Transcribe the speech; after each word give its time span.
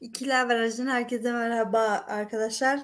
İkiler 0.00 0.48
Barajı'ndan 0.48 0.90
herkese 0.90 1.32
merhaba 1.32 2.04
arkadaşlar. 2.08 2.80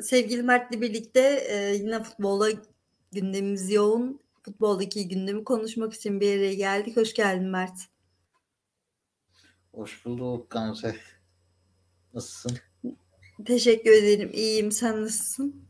Sevgili 0.00 0.42
Mert'le 0.42 0.80
birlikte 0.80 1.20
e, 1.48 1.74
yine 1.74 2.02
futbola 2.02 2.48
gündemimiz 3.12 3.70
yoğun. 3.72 4.20
Futboldaki 4.42 5.08
gündemi 5.08 5.44
konuşmak 5.44 5.94
için 5.94 6.20
bir 6.20 6.26
yere 6.26 6.54
geldik. 6.54 6.96
Hoş 6.96 7.14
geldin 7.14 7.46
Mert. 7.48 7.76
Hoş 9.72 10.04
bulduk 10.04 10.50
Gamze. 10.50 10.96
Nasılsın? 12.14 12.58
Teşekkür 13.46 13.92
ederim. 13.92 14.30
İyiyim. 14.32 14.72
Sen 14.72 15.02
nasılsın? 15.02 15.64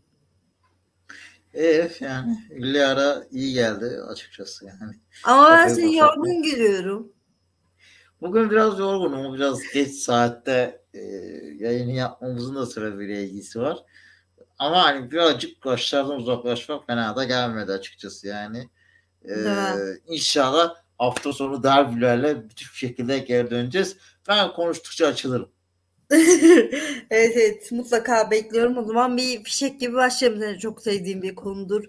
Evet 1.54 2.00
yani 2.00 2.38
illi 2.50 2.84
ara 2.84 3.26
iyi 3.30 3.52
geldi 3.52 3.84
açıkçası 4.08 4.66
yani. 4.66 4.94
Ama 5.24 5.50
ben 5.50 5.68
seni 5.68 5.96
yorgun 5.96 6.42
görüyorum. 6.42 7.12
Bugün 8.22 8.50
biraz 8.50 8.78
yorgunum. 8.78 9.34
Biraz 9.34 9.60
geç 9.74 9.90
saatte 9.94 10.80
e, 10.94 11.00
yayını 11.58 11.92
yapmamızın 11.92 12.54
da 12.54 12.66
sebebiyle 12.66 13.24
ilgisi 13.24 13.60
var. 13.60 13.78
Ama 14.58 14.84
hani 14.84 15.10
birazcık 15.10 15.64
başlardan 15.64 16.16
uzaklaşmak 16.16 16.86
fena 16.86 17.16
da 17.16 17.24
gelmedi 17.24 17.72
açıkçası 17.72 18.26
yani. 18.28 18.68
E, 19.28 19.34
inşallah 20.06 20.74
hafta 20.98 21.32
sonu 21.32 21.62
derbilerle 21.62 22.48
bütün 22.48 22.66
şekilde 22.66 23.18
geri 23.18 23.50
döneceğiz. 23.50 23.96
Ben 24.28 24.52
konuştukça 24.52 25.06
açılırım. 25.06 25.48
evet 27.10 27.36
evet 27.36 27.72
mutlaka 27.72 28.30
bekliyorum. 28.30 28.78
O 28.78 28.84
zaman 28.84 29.16
bir 29.16 29.44
fişek 29.44 29.80
gibi 29.80 29.94
başlayalım. 29.94 30.40
Seni 30.40 30.58
çok 30.58 30.82
sevdiğim 30.82 31.22
bir 31.22 31.34
konudur. 31.34 31.84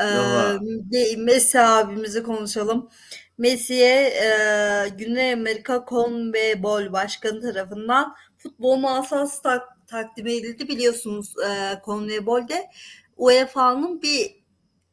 Ee, 0.00 1.16
Messi 1.16 1.60
abimizi 1.60 2.22
konuşalım. 2.22 2.88
Messi'ye 3.38 4.06
e, 4.06 4.88
Güney 4.88 5.32
Amerika 5.32 5.84
CONMEBOL 5.88 6.92
Başkanı 6.92 7.40
tarafından 7.40 8.14
futbol 8.38 8.76
masası 8.76 9.42
tak, 9.42 9.62
takdim 9.86 10.26
edildi. 10.26 10.68
Biliyorsunuz 10.68 11.34
e, 11.38 11.80
CONMEBOL'de 11.84 12.70
UEFA'nın 13.16 14.02
bir 14.02 14.42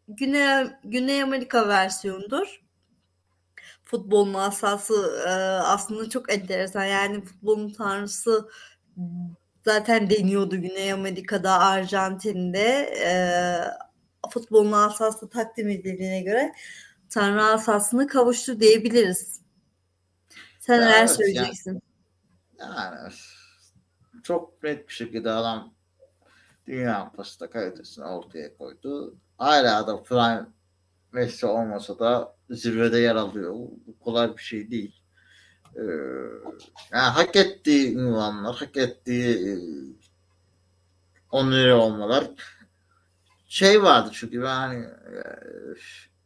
Güney, 0.08 0.68
Güney 0.84 1.24
Amerika 1.24 1.68
versiyonudur. 1.68 2.62
Futbol 3.86 4.26
masası 4.26 5.24
e, 5.28 5.30
aslında 5.64 6.10
çok 6.10 6.34
enteresan. 6.34 6.86
Yani 6.86 7.26
futbolun 7.26 7.74
tanrısı 7.74 8.50
zaten 9.66 10.10
deniyordu 10.10 10.56
Güney 10.62 10.92
Amerika'da, 10.92 11.60
Arjantin'de. 11.60 12.94
E, 13.06 13.12
futbolun 14.30 14.72
asası 14.72 15.30
takdim 15.30 15.70
edildiğine 15.70 16.22
göre 16.22 16.54
Tanrı 17.10 17.44
asasını 17.44 18.08
kavuştu 18.08 18.60
diyebiliriz. 18.60 19.42
Sen 20.60 20.82
neler 20.82 21.00
evet, 21.00 21.12
söyleyeceksin? 21.12 21.82
Yani, 22.60 22.76
yani 22.76 23.14
çok 24.24 24.64
net 24.64 24.88
bir 24.88 24.94
şekilde 24.94 25.32
adam 25.32 25.74
Dünya 26.68 27.10
Kupası 27.10 27.50
kalitesini 27.50 28.06
ortaya 28.06 28.58
koydu. 28.58 29.16
Hala 29.38 29.88
da 29.88 30.04
prime 30.04 30.46
Messi 31.12 31.46
olmasa 31.46 32.00
da 32.00 32.36
zirvede 32.50 33.00
yer 33.00 33.16
alıyor. 33.16 33.54
Bu 33.54 34.00
kolay 34.00 34.38
bir 34.38 34.42
şey 34.42 34.72
değil. 34.72 35.02
Ee, 35.76 35.82
yani 36.92 37.10
hak 37.10 37.36
ettiği 37.36 37.96
ünvanlar, 37.98 38.56
hak 38.56 38.78
ettiği 38.78 39.50
e, 39.50 39.58
onları 41.32 41.76
olmalar 41.76 42.28
şey 43.48 43.84
vardı 43.84 44.10
çünkü 44.14 44.42
ben 44.42 44.56
hani 44.56 44.86
e, 44.86 45.22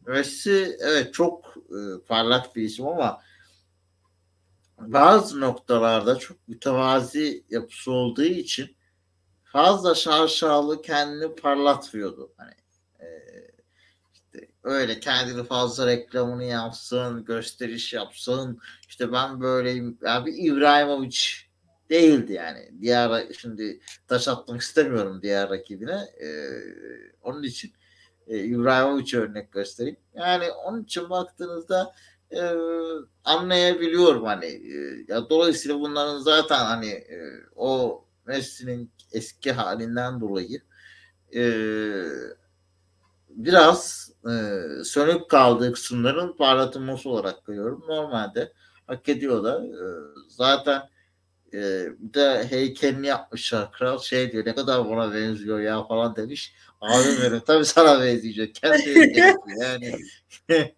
Messi 0.08 0.78
evet 0.80 1.14
çok 1.14 1.56
e, 1.58 2.08
parlak 2.08 2.56
bir 2.56 2.64
isim 2.64 2.88
ama 2.88 3.22
bazı 4.80 5.42
noktalarda 5.42 6.20
çok 6.20 6.48
mütevazi 6.48 7.44
yapısı 7.50 7.92
olduğu 7.92 8.24
için 8.24 8.76
fazla 9.44 9.96
şarşalı 9.96 10.82
kendini 10.82 11.36
parlatmıyordu. 11.36 12.34
Hani 12.38 12.54
e, 13.00 13.08
işte 14.14 14.48
öyle 14.64 15.00
kendini 15.00 15.44
fazla 15.44 15.88
reklamını 15.88 16.44
yapsın, 16.44 17.26
gösteriş 17.26 17.94
yapsın. 17.94 18.60
İşte 18.90 19.12
ben 19.12 19.42
böyleyim. 19.42 19.98
Bir 20.02 20.52
İbrahimovic 20.52 21.18
değildi 21.90 22.34
yani. 22.34 22.72
Diğer 22.82 23.34
şimdi 23.40 23.80
taş 24.08 24.28
atmak 24.28 24.62
istemiyorum 24.62 25.20
diğer 25.22 25.50
rakibine. 25.50 26.08
Ee, 26.24 26.28
onun 27.22 27.44
için 27.44 27.74
e, 28.28 28.38
İbrahimovic 28.40 29.18
örnek 29.18 29.52
göstereyim. 29.52 29.98
Yani 30.14 30.52
onun 30.52 30.84
için 30.84 31.10
baktığınızda 31.10 31.94
e, 32.32 32.42
anlayabiliyorum 33.24 34.24
hani. 34.26 34.46
E, 34.46 35.06
ya 35.08 35.30
dolayısıyla 35.30 35.80
bunların 35.80 36.20
zaten 36.20 36.66
hani 36.66 36.90
e, 36.90 37.18
o 37.56 38.04
Messi'nin 38.26 38.92
eski 39.12 39.52
halinden 39.52 40.22
dolayı 40.22 40.62
e, 41.36 41.44
biraz 43.30 44.12
e, 44.26 44.34
sönük 44.84 45.30
kaldığı 45.30 45.74
kısımların 45.74 46.34
parlatılması 46.38 47.10
olarak 47.10 47.46
görüyorum. 47.46 47.84
Normalde 47.88 48.54
hak 48.88 49.10
ediyor 49.10 49.44
da 49.44 49.66
e, 49.66 49.84
zaten 50.28 50.82
e, 51.54 51.88
bir 52.00 52.14
de 52.14 52.48
heykelini 52.50 53.08
yapmışlar. 53.08 53.72
Kral 53.72 54.00
şey 54.00 54.32
diyor 54.32 54.46
ne 54.46 54.56
kadar 54.56 54.90
bana 54.90 55.14
benziyor 55.14 55.60
ya 55.60 55.84
falan 55.84 56.16
demiş. 56.16 56.56
Abim 56.84 57.22
benim 57.24 57.40
tabii 57.40 57.66
sana 57.66 58.02
benzeyecek. 58.02 58.56
Kendi 58.56 59.14
yani. 59.58 59.96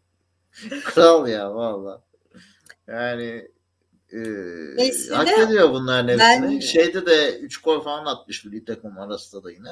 Kral 0.84 1.28
ya 1.28 1.56
valla. 1.56 2.02
Yani 2.88 3.48
e, 4.14 4.20
hak 5.14 5.40
ediyor 5.40 5.72
bunların 5.72 6.08
hepsini. 6.08 6.56
Ben... 6.56 6.60
Şeyde 6.60 7.06
de 7.06 7.40
3 7.40 7.62
gol 7.62 7.82
falan 7.82 8.06
atmış 8.06 8.46
milli 8.46 8.66
takım 8.66 8.98
arasında 8.98 9.44
da 9.44 9.52
yine. 9.52 9.70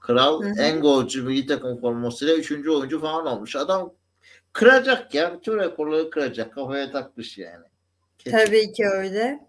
Kral 0.00 0.42
Hı-hı. 0.42 0.60
en 0.60 0.80
golcü 0.80 1.22
milli 1.22 1.46
takım 1.46 1.80
formasıyla 1.80 2.34
3. 2.34 2.50
oyuncu 2.52 3.00
falan 3.00 3.26
olmuş. 3.26 3.56
Adam 3.56 3.94
kıracak 4.52 5.14
ya. 5.14 5.38
Bütün 5.38 5.58
rekorları 5.58 6.10
kıracak. 6.10 6.54
Kafaya 6.54 6.90
takmış 6.90 7.38
yani. 7.38 7.66
Kesin. 8.18 8.38
Tabii 8.38 8.72
ki 8.72 8.86
öyle. 8.86 9.46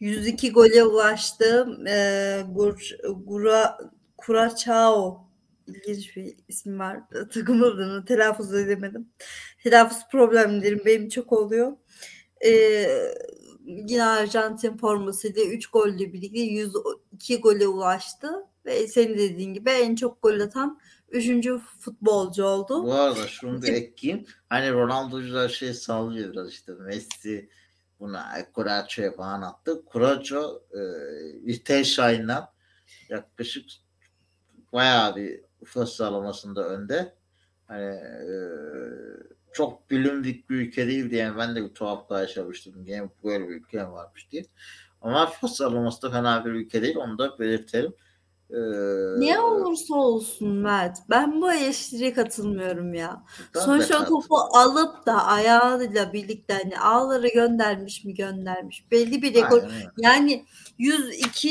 102 0.00 0.52
gole 0.52 0.84
ulaştı. 0.84 1.66
E, 1.88 2.42
Gur, 2.48 2.90
Gura, 3.24 3.78
Kuraçao 4.16 5.27
ilginç 5.68 6.16
bir 6.16 6.36
isim 6.48 6.78
var. 6.78 7.00
Takım 7.34 7.62
adını 7.62 8.04
telaffuz 8.04 8.54
edemedim. 8.54 9.08
Telaffuz 9.62 9.98
problemlerim 10.12 10.82
benim 10.86 11.08
çok 11.08 11.32
oluyor. 11.32 11.72
Ee, 12.44 13.14
yine 13.64 14.04
Arjantin 14.04 14.76
formasıyla 14.76 15.44
3 15.44 15.66
golle 15.66 16.12
birlikte 16.12 16.40
102 16.40 17.40
gole 17.40 17.66
ulaştı 17.66 18.28
ve 18.66 18.88
senin 18.88 19.18
dediğin 19.18 19.54
gibi 19.54 19.70
en 19.70 19.94
çok 19.94 20.22
gol 20.22 20.40
atan 20.40 20.80
3. 21.08 21.48
futbolcu 21.80 22.44
oldu. 22.44 22.84
Bu 22.84 22.94
arada 22.94 23.26
şunu 23.26 23.62
da 23.62 23.66
ekleyeyim. 23.66 24.26
Hani 24.48 24.72
Ronaldo'cular 24.72 25.48
şey 25.48 25.74
sallıyor 25.74 26.32
biraz 26.32 26.50
işte 26.50 26.72
Messi 26.72 27.48
buna 28.00 28.52
Kuraço'ya 28.52 29.12
falan 29.12 29.42
attı. 29.42 29.84
Kuraço 29.84 30.62
e, 30.72 30.78
Liechtenstein'dan 31.46 32.48
yaklaşık 33.08 33.64
bayağı 34.72 35.16
bir 35.16 35.40
ufak 35.60 35.88
sıralamasında 35.88 36.68
önde. 36.68 37.14
Hani 37.66 37.84
e, 37.84 38.32
çok 39.52 39.90
bilindik 39.90 40.50
bir 40.50 40.56
ülke 40.56 40.86
değil 40.86 41.10
diye 41.10 41.36
ben 41.36 41.56
de 41.56 41.64
bir 41.64 41.74
tuhaf 41.74 42.10
yaşamıştım. 42.10 42.86
Yani 42.86 43.10
böyle 43.24 43.48
bir 43.48 43.54
ülke 43.54 43.88
varmış 43.88 44.30
diye. 44.32 44.44
Ama 45.02 45.26
FIFA 45.26 45.48
sıralaması 45.48 46.02
da 46.02 46.10
fena 46.10 46.44
bir 46.44 46.50
ülke 46.50 46.82
değil. 46.82 46.96
Onu 46.96 47.18
da 47.18 47.38
belirtelim. 47.38 47.92
Ee, 48.50 48.56
ne 49.20 49.40
olursa 49.40 49.94
olsun 49.94 50.48
Mert. 50.48 50.98
Ben 51.10 51.42
bu 51.42 51.52
eleştiriye 51.52 52.12
katılmıyorum 52.14 52.94
ya. 52.94 53.22
Sonuçta 53.54 54.04
topu 54.04 54.36
alıp 54.36 55.06
da 55.06 55.26
ayağıyla 55.26 56.12
birlikte 56.12 56.54
hani 56.54 56.78
ağları 56.80 57.28
göndermiş 57.28 58.04
mi 58.04 58.14
göndermiş. 58.14 58.90
Belli 58.90 59.22
bir 59.22 59.34
rekor. 59.34 59.62
Yani 59.98 60.44
102. 60.78 61.48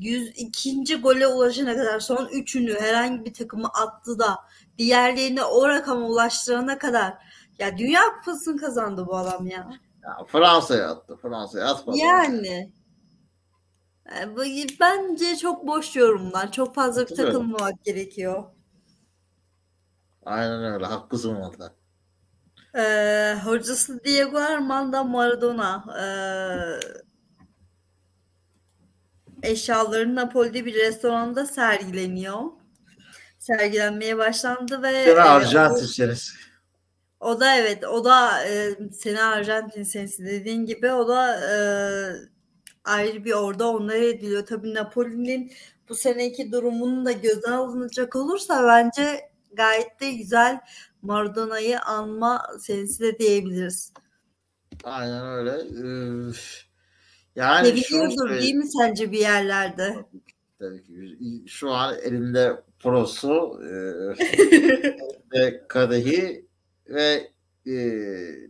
102. 0.00 1.00
gole 1.02 1.26
ulaşana 1.26 1.76
kadar 1.76 2.00
son 2.00 2.26
üçünü 2.26 2.80
herhangi 2.80 3.24
bir 3.24 3.34
takımı 3.34 3.68
attı 3.68 4.18
da 4.18 4.38
diğerlerini 4.78 5.44
o 5.44 5.68
rakama 5.68 6.06
ulaştırana 6.06 6.78
kadar 6.78 7.14
ya 7.58 7.78
Dünya 7.78 8.00
Kupası'nı 8.18 8.56
kazandı 8.56 9.06
bu 9.06 9.16
adam 9.16 9.46
ya. 9.46 9.70
ya 10.02 10.24
Fransa'ya 10.26 10.90
attı. 10.90 11.16
Fransa'ya 11.22 11.66
atmadı. 11.66 11.96
Yani. 11.96 12.72
Bence 14.80 15.36
çok 15.36 15.66
boş 15.66 15.96
yorumlar. 15.96 16.52
Çok 16.52 16.74
fazla 16.74 17.08
bir 17.08 17.16
takılmamak 17.16 17.84
gerekiyor. 17.84 18.44
Aynen 20.24 20.64
öyle. 20.64 20.86
Haklısın 20.86 21.34
orada. 21.34 21.74
Ee, 22.76 23.36
hocası 23.44 24.04
Diego 24.04 24.38
Armando 24.38 25.04
Maradona 25.04 25.84
ee, 26.00 27.02
eşyaları 29.42 30.14
Napoli'de 30.14 30.64
bir 30.64 30.74
restoranda 30.74 31.46
sergileniyor. 31.46 32.42
Sergilenmeye 33.38 34.18
başlandı 34.18 34.82
ve 34.82 35.04
Sene 35.04 35.20
Arjantin 35.20 35.86
senesi. 35.86 36.32
O 37.20 37.40
da 37.40 37.56
evet 37.56 37.84
o 37.84 38.04
da 38.04 38.44
e, 38.44 38.76
sene 38.92 39.22
Arjantin 39.22 39.82
senesi 39.82 40.24
dediğin 40.24 40.66
gibi 40.66 40.92
o 40.92 41.08
da 41.08 41.40
e, 41.40 41.56
ayrı 42.84 43.24
bir 43.24 43.32
orada 43.32 43.68
onlara 43.68 44.04
ediliyor. 44.04 44.46
Tabii 44.46 44.74
Napoli'nin 44.74 45.52
bu 45.88 45.94
seneki 45.94 46.52
durumunu 46.52 47.04
da 47.04 47.12
göze 47.12 47.50
alınacak 47.50 48.16
olursa 48.16 48.66
bence 48.66 49.30
gayet 49.52 50.00
de 50.00 50.12
güzel 50.12 50.60
Maradona'yı 51.02 51.80
anma 51.80 52.46
senesi 52.60 53.02
de 53.02 53.18
diyebiliriz. 53.18 53.92
Aynen 54.84 55.26
öyle. 55.26 55.64
Üf. 56.28 56.64
Yani 57.36 57.66
Seviliyordur 57.66 58.30
değil 58.30 58.54
mi 58.54 58.66
sence 58.66 59.12
bir 59.12 59.18
yerlerde? 59.18 59.96
Tabii 60.58 60.82
ki. 60.84 61.44
Şu 61.46 61.70
an 61.70 61.98
elimde 62.02 62.62
prosu, 62.78 63.62
e, 65.32 65.66
kadehi 65.68 66.46
ve 66.88 67.30
e, 67.66 67.74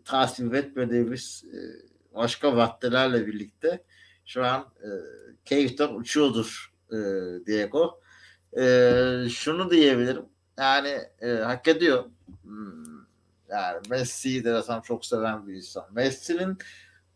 tasvip 0.05 0.55
etmediğimiz 0.55 1.44
e, 1.55 1.58
başka 2.14 2.50
maddelerle 2.50 3.26
birlikte 3.26 3.84
şu 4.32 4.44
an 4.44 4.61
e, 4.61 4.88
keyiften 5.44 5.94
uçuyordur 5.94 6.73
e, 6.90 6.96
Diego. 7.46 8.00
E, 8.58 8.64
şunu 9.31 9.70
diyebilirim. 9.70 10.25
Yani 10.58 10.99
e, 11.20 11.29
hak 11.29 11.69
ediyor. 11.69 12.05
Hmm, 12.43 13.05
yani 13.49 13.81
Messi'yi 13.90 14.44
de 14.44 14.52
mesela 14.52 14.82
çok 14.82 15.06
seven 15.06 15.46
bir 15.46 15.55
insan. 15.55 15.84
Messi'nin 15.90 16.58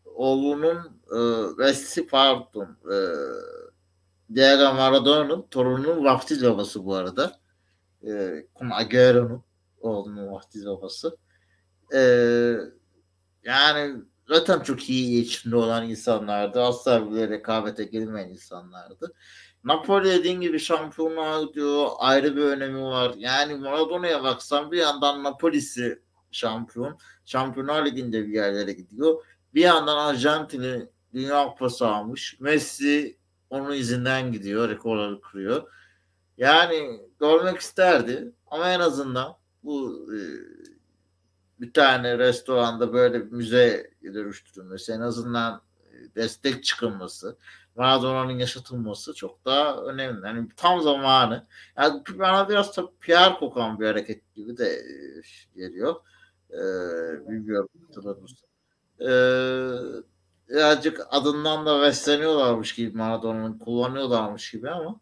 oğlunun 0.05 1.01
e, 1.11 1.19
Messi 1.57 2.07
pardon 2.07 2.77
e, 2.91 2.95
Diego 4.35 4.73
Maradona'nın 4.73 5.41
torununun 5.51 6.05
vaftiz 6.05 6.45
babası 6.45 6.85
bu 6.85 6.95
arada. 6.95 7.39
E, 8.07 8.45
Kun 8.53 8.69
Agüero'nun 8.69 9.43
oğlunun 9.81 10.31
vaftiz 10.31 10.65
babası. 10.65 11.17
E, 11.93 11.99
yani 13.43 14.01
zaten 14.27 14.59
çok 14.59 14.89
iyi 14.89 15.23
içinde 15.23 15.55
olan 15.55 15.89
insanlardı. 15.89 16.61
Asla 16.61 17.11
bile 17.11 17.29
rekabete 17.29 17.83
girmeyen 17.83 18.29
insanlardı. 18.29 19.13
Napoli 19.63 20.09
dediğin 20.09 20.41
gibi 20.41 20.59
şampiyonluğa 20.59 21.53
diyor 21.53 21.87
ayrı 21.97 22.35
bir 22.35 22.41
önemi 22.41 22.83
var. 22.83 23.13
Yani 23.17 23.55
Maradona'ya 23.55 24.23
baksan 24.23 24.71
bir 24.71 24.77
yandan 24.77 25.23
Napoli'si 25.23 26.01
şampiyon. 26.31 26.97
Şampiyonlar 27.25 27.85
Ligi'nde 27.85 28.27
bir 28.27 28.33
yerlere 28.33 28.73
gidiyor. 28.73 29.25
Bir 29.53 29.61
yandan 29.61 29.97
Arjantin'i 29.97 30.89
Dünya 31.13 31.47
Kupası 31.47 31.87
almış. 31.87 32.37
Messi 32.39 33.17
onun 33.49 33.73
izinden 33.73 34.31
gidiyor. 34.31 34.69
Rekorları 34.69 35.21
kırıyor. 35.21 35.71
Yani 36.37 37.01
görmek 37.19 37.57
isterdi. 37.57 38.31
Ama 38.47 38.69
en 38.71 38.79
azından 38.79 39.37
bu 39.63 40.07
e, 40.13 40.17
bir 41.59 41.73
tane 41.73 42.17
restoranda 42.17 42.93
böyle 42.93 43.25
bir 43.25 43.31
müze 43.31 43.91
dönüştürülmesi 44.03 44.91
en 44.91 45.01
azından 45.01 45.61
e, 45.91 46.15
destek 46.15 46.63
çıkılması 46.63 47.37
Maradona'nın 47.75 48.39
yaşatılması 48.39 49.13
çok 49.13 49.45
daha 49.45 49.77
önemli. 49.77 50.25
Yani 50.27 50.47
tam 50.55 50.81
zamanı. 50.81 51.47
Yani 51.77 52.01
bana 52.19 52.49
biraz 52.49 52.77
da 52.77 52.89
PR 52.99 53.39
kokan 53.39 53.79
bir 53.79 53.85
hareket 53.85 54.35
gibi 54.35 54.57
de 54.57 54.69
e, 54.69 55.21
geliyor. 55.55 55.95
Ee, 56.51 57.29
bilmiyorum 57.29 57.69
hatırladınız. 57.87 58.31
Ee, 59.01 59.07
birazcık 60.49 61.07
adından 61.09 61.65
da 61.65 61.81
besleniyorlarmış 61.81 62.75
gibi 62.75 62.97
Maradona'nın 62.97 63.59
kullanıyorlarmış 63.59 64.51
gibi 64.51 64.69
ama 64.69 64.99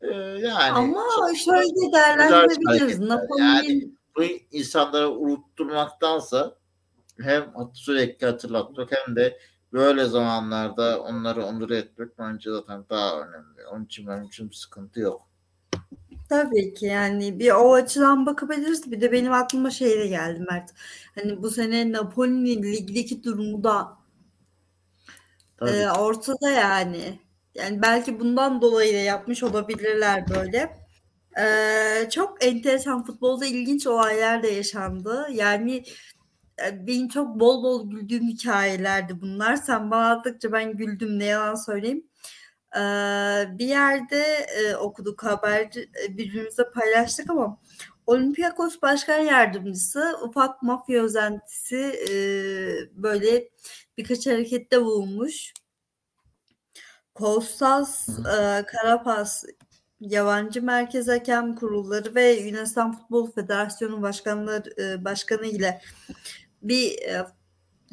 e, 0.00 0.14
yani 0.16 0.72
ama 0.72 1.34
şöyle 1.44 1.92
değerlendirebiliriz. 1.92 2.98
Napoli'nin 2.98 3.80
yani 3.80 3.90
bu 4.16 4.22
insanlara 4.50 5.10
unutturmaktansa 5.10 6.56
hem 7.20 7.52
sürekli 7.74 8.26
hatırlatmak 8.26 8.90
hem 8.92 9.16
de 9.16 9.38
böyle 9.72 10.04
zamanlarda 10.04 11.02
onları 11.02 11.44
onur 11.44 11.70
etmek 11.70 12.18
bence 12.18 12.50
zaten 12.50 12.84
daha 12.90 13.20
önemli. 13.20 13.66
Onun 13.72 13.84
için 13.84 14.06
benim 14.06 14.24
için 14.24 14.50
bir 14.50 14.54
sıkıntı 14.54 15.00
yok. 15.00 15.22
Tabii 16.28 16.74
ki 16.74 16.86
yani 16.86 17.38
bir 17.38 17.50
o 17.50 17.74
açıdan 17.74 18.26
bakabiliriz. 18.26 18.90
Bir 18.90 19.00
de 19.00 19.12
benim 19.12 19.32
aklıma 19.32 19.70
şey 19.70 19.98
de 19.98 20.06
geldi 20.06 20.46
Mert. 20.50 20.70
Hani 21.14 21.42
bu 21.42 21.50
sene 21.50 21.92
Napoli'nin 21.92 22.62
ligdeki 22.62 23.24
durumu 23.24 23.64
da 23.64 23.96
e, 25.60 25.90
ortada 25.90 26.50
yani. 26.50 27.20
Yani 27.54 27.82
belki 27.82 28.20
bundan 28.20 28.62
dolayı 28.62 28.94
da 28.94 28.98
yapmış 28.98 29.42
olabilirler 29.42 30.28
böyle. 30.28 30.79
Ee, 31.38 32.08
çok 32.10 32.44
enteresan 32.44 33.04
futbolda 33.04 33.46
ilginç 33.46 33.86
olaylar 33.86 34.42
da 34.42 34.46
yaşandı. 34.46 35.26
Yani 35.32 35.84
e, 36.66 36.86
benim 36.86 37.08
çok 37.08 37.40
bol 37.40 37.62
bol 37.62 37.90
güldüğüm 37.90 38.28
hikayelerdi 38.28 39.20
bunlar. 39.20 39.56
Sen 39.56 39.90
bana 39.90 40.22
ben 40.52 40.76
güldüm 40.76 41.18
ne 41.18 41.24
yalan 41.24 41.54
söyleyeyim. 41.54 42.06
Ee, 42.76 42.78
bir 43.58 43.66
yerde 43.66 44.22
e, 44.58 44.76
okuduk 44.76 45.24
haber 45.24 45.60
e, 46.04 46.16
birbirimize 46.16 46.70
paylaştık 46.74 47.30
ama 47.30 47.60
Olympiakos 48.06 48.82
Başkan 48.82 49.18
Yardımcısı 49.18 50.18
ufak 50.22 50.62
mafya 50.62 51.02
özentisi 51.02 51.76
e, 52.10 52.14
böyle 53.02 53.48
birkaç 53.98 54.26
harekette 54.26 54.82
bulunmuş. 54.82 55.54
Kostas 57.14 58.08
e, 58.08 58.64
Karapas 58.66 59.44
yabancı 60.00 60.62
merkez 60.62 61.08
hakem 61.08 61.54
kurulları 61.54 62.14
ve 62.14 62.32
Yunanistan 62.32 62.92
Futbol 62.92 63.32
Federasyonu 63.32 64.02
başkanları 64.02 64.82
e, 64.82 65.04
başkanı 65.04 65.46
ile 65.46 65.80
bir 66.62 66.98
e, 66.98 67.26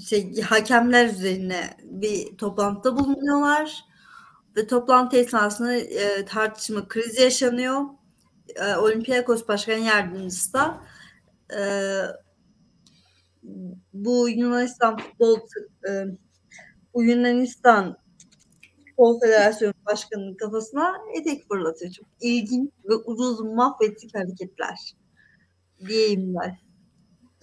şey 0.01 0.41
hakemler 0.41 1.05
üzerine 1.05 1.77
bir 1.83 2.37
toplantıda 2.37 2.97
bulunuyorlar 2.99 3.85
ve 4.55 4.67
toplantı 4.67 5.17
esnasında 5.17 5.73
e, 5.75 6.25
tartışma 6.25 6.87
krizi 6.87 7.21
yaşanıyor. 7.21 7.81
E, 8.55 8.75
Olympiakos 8.75 9.47
Başkan 9.47 9.77
Yardımcısı 9.77 10.53
da 10.53 10.81
bu 13.93 14.29
Yunanistan 14.29 14.97
futbol 14.97 15.39
bu 16.93 17.03
Yunanistan 17.03 17.97
Futbol 18.97 19.19
Federasyonu 19.19 19.73
Başkanı'nın 19.85 20.33
kafasına 20.35 20.97
etek 21.15 21.47
fırlatıyor. 21.47 21.91
Çok 21.91 22.07
ilginç 22.21 22.71
ve 22.89 22.93
uzun 22.95 23.55
mahvettik 23.55 24.15
hareketler 24.15 24.77
diyeyim 25.87 26.35
ben. 26.35 26.57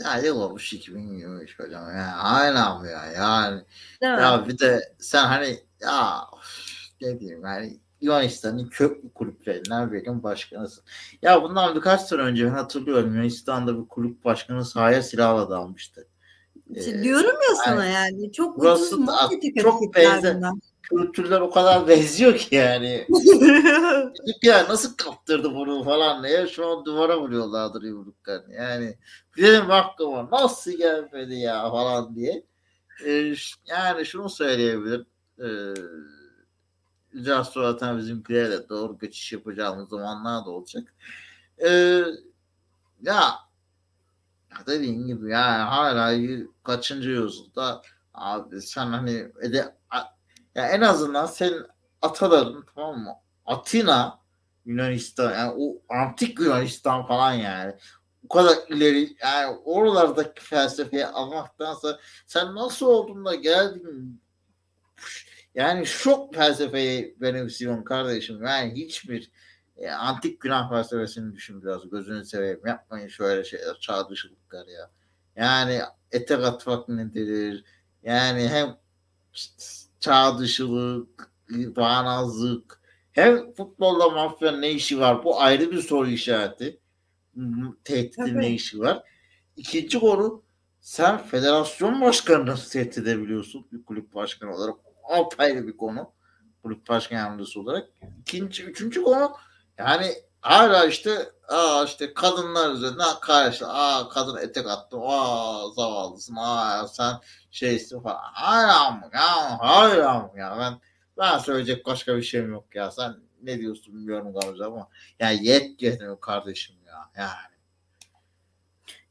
Ya 0.05 0.19
yıl 0.19 0.41
olmuş 0.41 0.73
2023 0.73 1.59
hocam 1.59 1.97
ya. 1.97 2.17
Aynen 2.17 2.85
ya 2.85 3.13
yani. 3.13 3.63
Değil 4.03 4.13
ya 4.13 4.37
mi? 4.37 4.49
bir 4.49 4.59
de 4.59 4.81
sen 4.99 5.27
hani 5.27 5.59
ya 5.81 6.21
ne 7.01 7.21
diyeyim 7.21 7.45
yani 7.45 7.81
Yunanistan'ın 8.01 8.69
köklü 8.69 9.13
kulüplerinden 9.13 9.93
birinin 9.93 10.23
başkanısın. 10.23 10.85
Ya 11.23 11.43
bundan 11.43 11.75
birkaç 11.75 12.01
sene 12.01 12.21
önce 12.21 12.47
ben 12.47 12.51
hatırlıyorum 12.51 13.15
Yunanistan'da 13.15 13.83
bir 13.83 13.89
kulüp 13.89 14.25
başkanı 14.25 14.65
sahaya 14.65 15.03
silahla 15.03 15.51
dalmıştı. 15.51 16.09
Ee, 16.71 17.03
diyorum 17.03 17.37
ya 17.51 17.57
sana 17.65 17.85
yani, 17.85 18.21
yani 18.21 18.33
çok 18.33 18.59
burası 18.59 18.97
ucuz 18.97 19.07
da, 19.07 19.31
çok 19.63 19.95
benzer 19.95 20.37
kültürler 20.83 21.41
o 21.41 21.51
kadar 21.51 21.89
benziyor 21.89 22.39
ki 22.39 22.55
yani. 22.55 23.07
ya 24.43 24.69
nasıl 24.69 24.97
kaptırdı 24.97 25.55
bunu 25.55 25.85
falan 25.85 26.25
diye 26.25 26.47
şu 26.47 26.67
an 26.67 26.85
duvara 26.85 27.21
vuruyorlardır 27.21 27.83
yumruklarını. 27.83 28.55
Yani 28.55 28.97
benim 29.39 29.71
aklıma 29.71 30.29
nasıl 30.33 30.71
gelmedi 30.71 31.35
ya 31.35 31.71
falan 31.71 32.15
diye. 32.17 32.45
Ee, 33.07 33.35
yani 33.67 34.07
şunu 34.07 34.29
söyleyebilirim. 34.31 35.07
Ee, 35.39 35.75
biraz 37.15 37.49
sonra 37.49 37.73
zaten 37.73 37.99
bizimkilere 37.99 38.69
doğru 38.69 38.99
geçiş 38.99 39.33
yapacağımız 39.33 39.89
zamanlar 39.89 40.47
da 40.47 40.51
olacak. 40.51 40.95
Ee, 41.67 42.03
ya 43.03 43.35
dediğin 44.67 45.07
gibi 45.07 45.31
yani 45.31 45.63
hala 45.63 46.15
kaçıncı 46.65 47.11
yüzyılda? 47.11 47.83
Abi 48.15 48.63
sen 48.63 48.87
hani 48.87 49.29
ede, 49.43 49.75
ya 50.55 50.69
en 50.69 50.81
azından 50.81 51.27
senin 51.27 51.67
ataların 52.03 52.65
tamam 52.75 52.99
mı? 52.99 53.15
Atina 53.47 54.19
Yunanistan 54.65 55.33
yani 55.33 55.55
o 55.59 55.95
antik 55.95 56.41
Yunanistan 56.41 57.07
falan 57.07 57.33
yani. 57.33 57.75
O 58.25 58.29
kadar 58.29 58.57
ileri 58.69 59.17
yani 59.23 59.57
oralardaki 59.65 60.43
felsefeyi 60.43 61.07
almaktansa 61.07 62.01
sen 62.27 62.55
nasıl 62.55 62.87
oldun 62.87 63.25
da 63.25 63.35
geldin? 63.35 64.21
Yani 65.55 65.87
şok 65.87 66.35
felsefeyi 66.35 67.17
benimsiyorsun 67.21 67.85
kardeşim. 67.85 68.45
Yani 68.45 68.75
hiçbir 68.75 69.31
e, 69.77 69.91
antik 69.91 70.45
Yunan 70.45 70.69
felsefesini 70.69 71.35
düşün 71.35 71.63
biraz 71.63 71.91
gözünü 71.91 72.25
seveyim 72.25 72.67
yapmayın 72.67 73.09
şöyle 73.09 73.45
şeyler 73.45 73.79
çağ 73.81 74.11
dışılıklar 74.11 74.67
ya 74.67 74.91
yani 75.37 75.81
etek 76.13 76.45
atmak 76.45 76.89
nedir 76.89 77.65
yani 78.03 78.49
hem 78.49 78.77
çağ 80.01 80.39
dışılık, 80.39 81.33
bağnazlık, 81.51 82.81
hem 83.13 83.55
futbolda 83.55 84.09
mafya 84.09 84.53
ne 84.53 84.71
işi 84.71 85.01
var? 85.01 85.25
Bu 85.25 85.41
ayrı 85.41 85.71
bir 85.71 85.81
soru 85.81 86.09
işareti. 86.09 86.81
Tehditin 87.85 88.39
ne 88.39 88.51
işi 88.51 88.81
var? 88.81 89.03
İkinci 89.57 90.01
konu 90.01 90.43
sen 90.81 91.19
federasyon 91.19 92.01
başkanını 92.01 92.55
tehdit 92.71 92.99
edebiliyorsun 92.99 93.67
bir 93.73 93.85
kulüp 93.85 94.15
başkanı 94.15 94.57
olarak. 94.57 94.75
apayrı 95.11 95.67
bir 95.67 95.77
konu. 95.77 96.13
Kulüp 96.63 96.89
başkan 96.89 97.17
yardımcısı 97.17 97.61
olarak. 97.61 97.89
İkinci, 98.21 98.65
üçüncü 98.65 99.03
konu 99.03 99.33
yani 99.79 100.15
hala 100.41 100.87
işte 100.87 101.33
aa 101.49 101.85
işte 101.85 102.15
kadınlar 102.15 102.71
üzerinden 102.71 103.21
karşı 103.21 103.69
aa 103.69 104.09
kadın 104.09 104.37
etek 104.37 104.67
attı 104.67 104.97
aa 105.01 105.71
zavallısın 105.71 106.37
aa 106.39 106.89
sen 106.89 107.15
şeysin 107.51 108.01
falan. 108.01 108.21
Hayır 108.23 108.69
ya 109.15 109.59
hayır 109.61 109.99
ya 110.37 110.57
ben 110.59 110.81
ben 111.19 111.39
söyleyecek 111.39 111.87
başka 111.87 112.17
bir 112.17 112.23
şeyim 112.23 112.53
yok 112.53 112.75
ya 112.75 112.91
sen 112.91 113.15
ne 113.43 113.59
diyorsun 113.59 113.95
bilmiyorum 113.95 114.33
Gamze 114.33 114.65
ama 114.65 114.89
yani 115.21 115.47
yet 115.47 115.83
yetmiyor 115.83 116.21
kardeşim 116.21 116.77
ya 116.87 117.11
yani. 117.17 117.55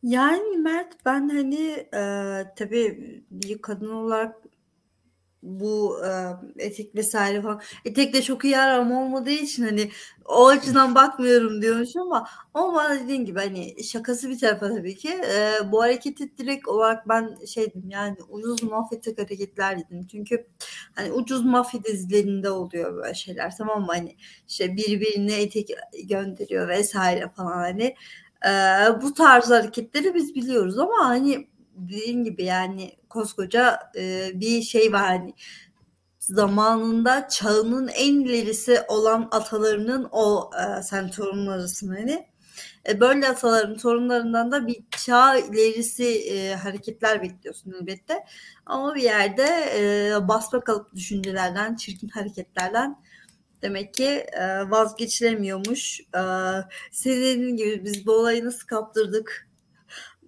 Yani 0.04 0.58
Mert 0.58 1.06
ben 1.06 1.30
hani 1.30 1.66
e, 1.94 2.02
tabii 2.56 3.24
bir 3.32 3.62
kadın 3.62 3.90
olarak 3.90 4.36
bu 5.44 5.98
e, 6.06 6.10
etek 6.58 6.96
vesaire 6.96 7.42
falan. 7.42 7.62
Etek 7.86 8.14
de 8.14 8.22
çok 8.22 8.46
iyi 8.46 8.58
aram 8.58 8.92
olmadığı 8.92 9.30
için 9.30 9.64
hani 9.64 9.92
o 10.26 10.48
açıdan 10.48 10.96
bakmıyorum 10.96 11.62
diyormuş 11.62 11.96
ama 11.96 12.28
ama 12.54 12.74
bana 12.76 13.00
dediğin 13.00 13.26
gibi 13.26 13.40
hani 13.40 13.84
şakası 13.84 14.30
bir 14.30 14.40
tarafa 14.40 14.70
tabii 14.70 14.96
ki. 14.96 15.10
E, 15.10 15.72
bu 15.72 15.82
hareketi 15.82 16.38
direkt 16.38 16.68
olarak 16.68 17.10
ben 17.10 17.38
şeydim 17.46 17.84
yani 17.90 18.18
ucuz 18.30 18.64
mafyatik 18.64 19.20
hareketler 19.20 19.80
dedim. 19.80 20.08
Çünkü 20.12 20.48
hani 20.96 21.12
ucuz 21.12 21.46
mafya 21.46 21.84
dizilerinde 21.84 22.50
oluyor 22.50 22.96
böyle 22.96 23.14
şeyler 23.14 23.58
tamam 23.58 23.82
mı? 23.82 23.88
Hani 23.88 24.16
işte 24.48 24.78
birbirine 24.78 25.42
etek 25.42 25.70
gönderiyor 26.04 26.68
vesaire 26.68 27.30
falan 27.36 27.58
hani. 27.58 27.96
E, 28.46 28.52
bu 29.02 29.14
tarz 29.14 29.50
hareketleri 29.50 30.16
biz 30.16 30.36
biliyoruz 30.36 30.80
ama 30.80 31.08
hani 31.08 31.48
dediğim 31.76 32.24
gibi 32.24 32.44
yani 32.44 32.92
koskoca 33.14 33.80
e, 33.98 34.32
bir 34.34 34.62
şey 34.62 34.94
var. 34.94 35.06
Hani 35.06 35.34
zamanında 36.20 37.28
çağının 37.28 37.88
en 37.88 38.14
ilerisi 38.20 38.82
olan 38.88 39.28
atalarının 39.32 40.08
o 40.12 40.52
e, 40.60 40.84
sen 40.84 41.10
torunlarısın 41.10 41.88
hani. 41.88 42.28
E, 42.90 43.00
böyle 43.00 43.30
ataların 43.30 43.78
torunlarından 43.78 44.52
da 44.52 44.68
bir 44.68 44.84
çağ 45.06 45.38
ilerisi 45.38 46.06
e, 46.06 46.56
hareketler 46.56 47.22
bekliyorsun 47.22 47.74
elbette. 47.82 48.26
Ama 48.66 48.96
bir 48.96 49.02
yerde 49.04 49.46
e, 49.78 50.28
basma 50.28 50.60
kalıp 50.60 50.96
düşüncelerden 50.96 51.76
çirkin 51.76 52.08
hareketlerden 52.08 53.00
demek 53.62 53.94
ki 53.94 54.08
e, 54.34 54.70
vazgeçilemiyormuş. 54.70 56.00
E, 56.00 56.22
senin 56.92 57.58
gibi 57.58 57.86
biz 57.86 58.06
bu 58.06 58.12
olayı 58.12 58.46
nasıl 58.46 58.68
kaptırdık 58.68 59.53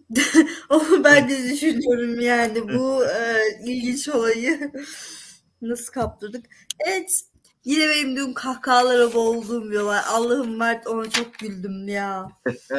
Onu 0.69 1.03
ben 1.03 1.29
de 1.29 1.43
düşünüyorum 1.43 2.19
yani 2.19 2.73
bu 2.73 3.05
e, 3.05 3.41
ilginç 3.65 4.09
olayı 4.09 4.71
nasıl 5.61 5.93
kaptırdık. 5.93 6.45
Evet 6.87 7.21
yine 7.65 7.89
benim 7.89 8.15
dün 8.15 8.33
kahkahalara 8.33 9.13
boğulduğum 9.13 9.71
bir 9.71 9.79
olay. 9.79 9.99
Allah'ım 10.09 10.57
Mert 10.57 10.87
ona 10.87 11.09
çok 11.09 11.33
güldüm 11.33 11.87
ya. 11.87 12.29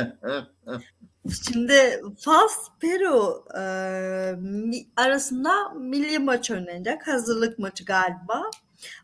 Şimdi 1.48 2.02
Fas 2.20 2.52
Peru 2.80 3.44
e, 3.54 3.62
arasında 4.96 5.74
milli 5.74 6.18
maç 6.18 6.50
oynanacak. 6.50 7.08
Hazırlık 7.08 7.58
maçı 7.58 7.84
galiba. 7.84 8.50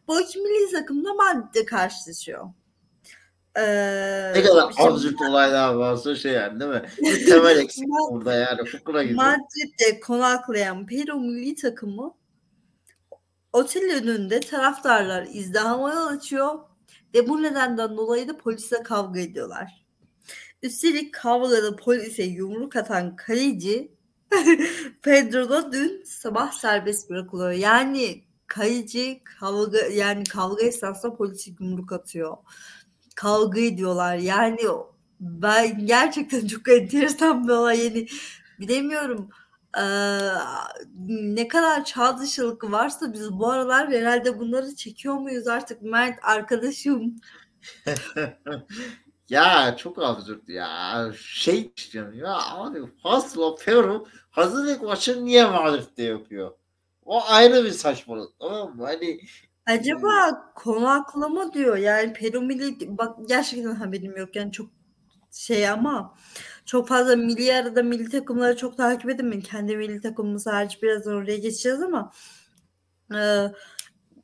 Bu 0.08 0.20
iki 0.20 0.38
milli 0.38 0.72
takımda 0.72 1.14
Madrid'de 1.14 1.64
karşılaşıyor. 1.64 2.46
Ee, 3.56 4.32
ne 4.34 4.42
kadar 4.42 4.72
absürt 4.78 5.20
olaylar 5.20 5.74
varsa 5.74 6.16
şey 6.16 6.32
yani 6.32 6.60
değil 6.60 6.70
mi? 6.70 6.82
Bir 7.02 7.26
temel 7.26 7.58
eksik 7.58 7.84
burada 8.10 8.34
yani 8.34 8.64
fıkra 8.64 9.02
gibi. 9.02 9.14
Madrid'de 9.14 10.00
konaklayan 10.00 10.86
Peru 10.86 11.20
milli 11.20 11.54
takımı 11.54 12.14
otel 13.52 13.94
önünde 14.02 14.40
taraftarlar 14.40 15.26
izdihama 15.32 16.06
açıyor 16.06 16.58
ve 17.14 17.28
bu 17.28 17.42
nedenden 17.42 17.96
dolayı 17.96 18.28
da 18.28 18.36
polisle 18.36 18.82
kavga 18.82 19.20
ediyorlar. 19.20 19.86
Üstelik 20.62 21.14
kavgada 21.14 21.76
polise 21.76 22.22
yumruk 22.22 22.76
atan 22.76 23.16
kaleci 23.16 23.92
Pedro 25.02 25.48
da 25.48 25.72
dün 25.72 26.04
sabah 26.04 26.52
serbest 26.52 27.10
bırakılıyor. 27.10 27.50
Yani 27.50 28.24
kaleci 28.46 29.22
kavga 29.24 29.78
yani 29.78 30.24
kavga 30.24 30.64
esnasında 30.64 31.16
polise 31.16 31.50
yumruk 31.60 31.92
atıyor 31.92 32.36
kavga 33.16 33.60
ediyorlar. 33.60 34.16
Yani 34.16 34.60
ben 35.20 35.86
gerçekten 35.86 36.46
çok 36.46 36.68
enteresan 36.68 37.44
bir 37.48 37.52
olay. 37.52 37.84
Yani 37.84 38.06
bilemiyorum 38.60 39.28
ee, 39.78 40.18
ne 41.08 41.48
kadar 41.48 41.84
çağ 41.84 42.18
dışılık 42.18 42.64
varsa 42.64 43.12
biz 43.12 43.32
bu 43.32 43.50
aralar 43.50 43.90
herhalde 43.90 44.38
bunları 44.38 44.76
çekiyor 44.76 45.14
muyuz 45.14 45.46
artık 45.48 45.82
Mert 45.82 46.18
arkadaşım? 46.22 47.16
ya 49.28 49.76
çok 49.76 50.02
absürt 50.02 50.48
ya. 50.48 51.12
Şey 51.16 51.72
istiyorum 51.76 52.14
ya 52.14 52.38
abi 52.38 52.78
Fasla 53.02 53.54
Peru 53.54 54.06
hazırlık 54.30 54.82
maçı 54.82 55.24
niye 55.24 55.44
Madrid'de 55.44 56.02
yapıyor? 56.02 56.52
O 57.04 57.22
ayrı 57.24 57.64
bir 57.64 57.70
saçmalık 57.70 58.38
tamam 58.40 58.76
mı? 58.76 58.84
Hani 58.84 59.20
Acaba 59.66 60.44
konaklama 60.54 61.52
diyor. 61.52 61.76
Yani 61.76 62.12
Peru 62.12 62.40
milli 62.40 62.98
bak 62.98 63.16
gerçekten 63.28 63.74
haberim 63.74 64.16
yok. 64.16 64.36
Yani 64.36 64.52
çok 64.52 64.70
şey 65.32 65.68
ama 65.68 66.14
çok 66.64 66.88
fazla 66.88 67.16
milli 67.16 67.54
arada 67.54 67.82
milli 67.82 68.10
takımları 68.10 68.56
çok 68.56 68.76
takip 68.76 69.10
edemiyorum. 69.10 69.42
Kendi 69.42 69.76
milli 69.76 70.00
takımımız 70.00 70.46
hariç 70.46 70.82
birazdan 70.82 71.14
oraya 71.14 71.36
geçeceğiz 71.36 71.82
ama 71.82 72.12
e, 73.14 73.46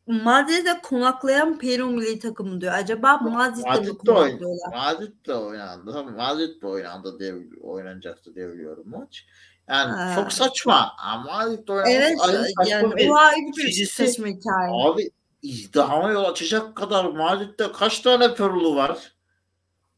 Madrid'de 0.07 0.81
konaklayan 0.83 1.59
Peru 1.59 1.87
milli 1.87 2.19
takımı 2.19 2.61
diyor. 2.61 2.73
Acaba 2.73 3.17
Madrid'de 3.17 3.91
mi 3.91 3.99
konaklıyorlar? 3.99 4.73
Madrid'de 4.73 5.35
oynandı. 5.35 6.05
Madrid'de 6.17 6.67
oynandı 6.67 7.19
diye 7.19 7.35
oynanacaktı 7.63 8.35
diye 8.35 8.53
biliyorum 8.53 8.85
maç. 8.87 9.27
Yani 9.69 9.93
ha. 9.93 10.13
çok 10.15 10.33
saçma. 10.33 10.93
Madrid'de 11.27 11.73
oynandı. 11.73 11.91
Evet 11.91 12.19
yani 12.67 12.97
bir, 12.97 13.09
o 13.09 13.17
ayrı 13.17 13.57
bir 13.57 13.87
saçma 13.87 14.27
hikaye. 14.27 14.71
Abi 14.73 15.11
izdihama 15.43 16.11
yol 16.11 16.25
açacak 16.25 16.77
kadar 16.77 17.05
Madrid'de 17.05 17.73
kaç 17.73 18.01
tane 18.01 18.35
Perulu 18.35 18.77
var? 18.77 19.13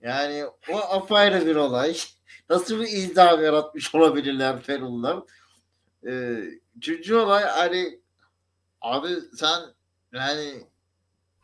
Yani 0.01 0.45
o 0.73 0.77
apayrı 0.79 1.47
bir 1.47 1.57
olay. 1.57 1.97
Nasıl 2.51 2.81
bir 2.81 2.87
izdiham 2.87 3.45
yaratmış 3.45 3.95
olabilirler 3.95 4.63
Perulular? 4.63 5.23
Ee, 6.07 6.45
üçüncü 6.77 7.15
olay 7.15 7.45
hani 7.45 8.01
abi 8.81 9.09
sen 9.37 9.61
yani 10.13 10.65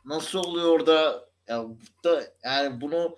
nasıl 0.04 0.38
oluyor 0.38 0.86
da 0.86 1.28
ya 1.48 1.64
da 2.04 2.22
yani 2.44 2.80
bunu 2.80 3.16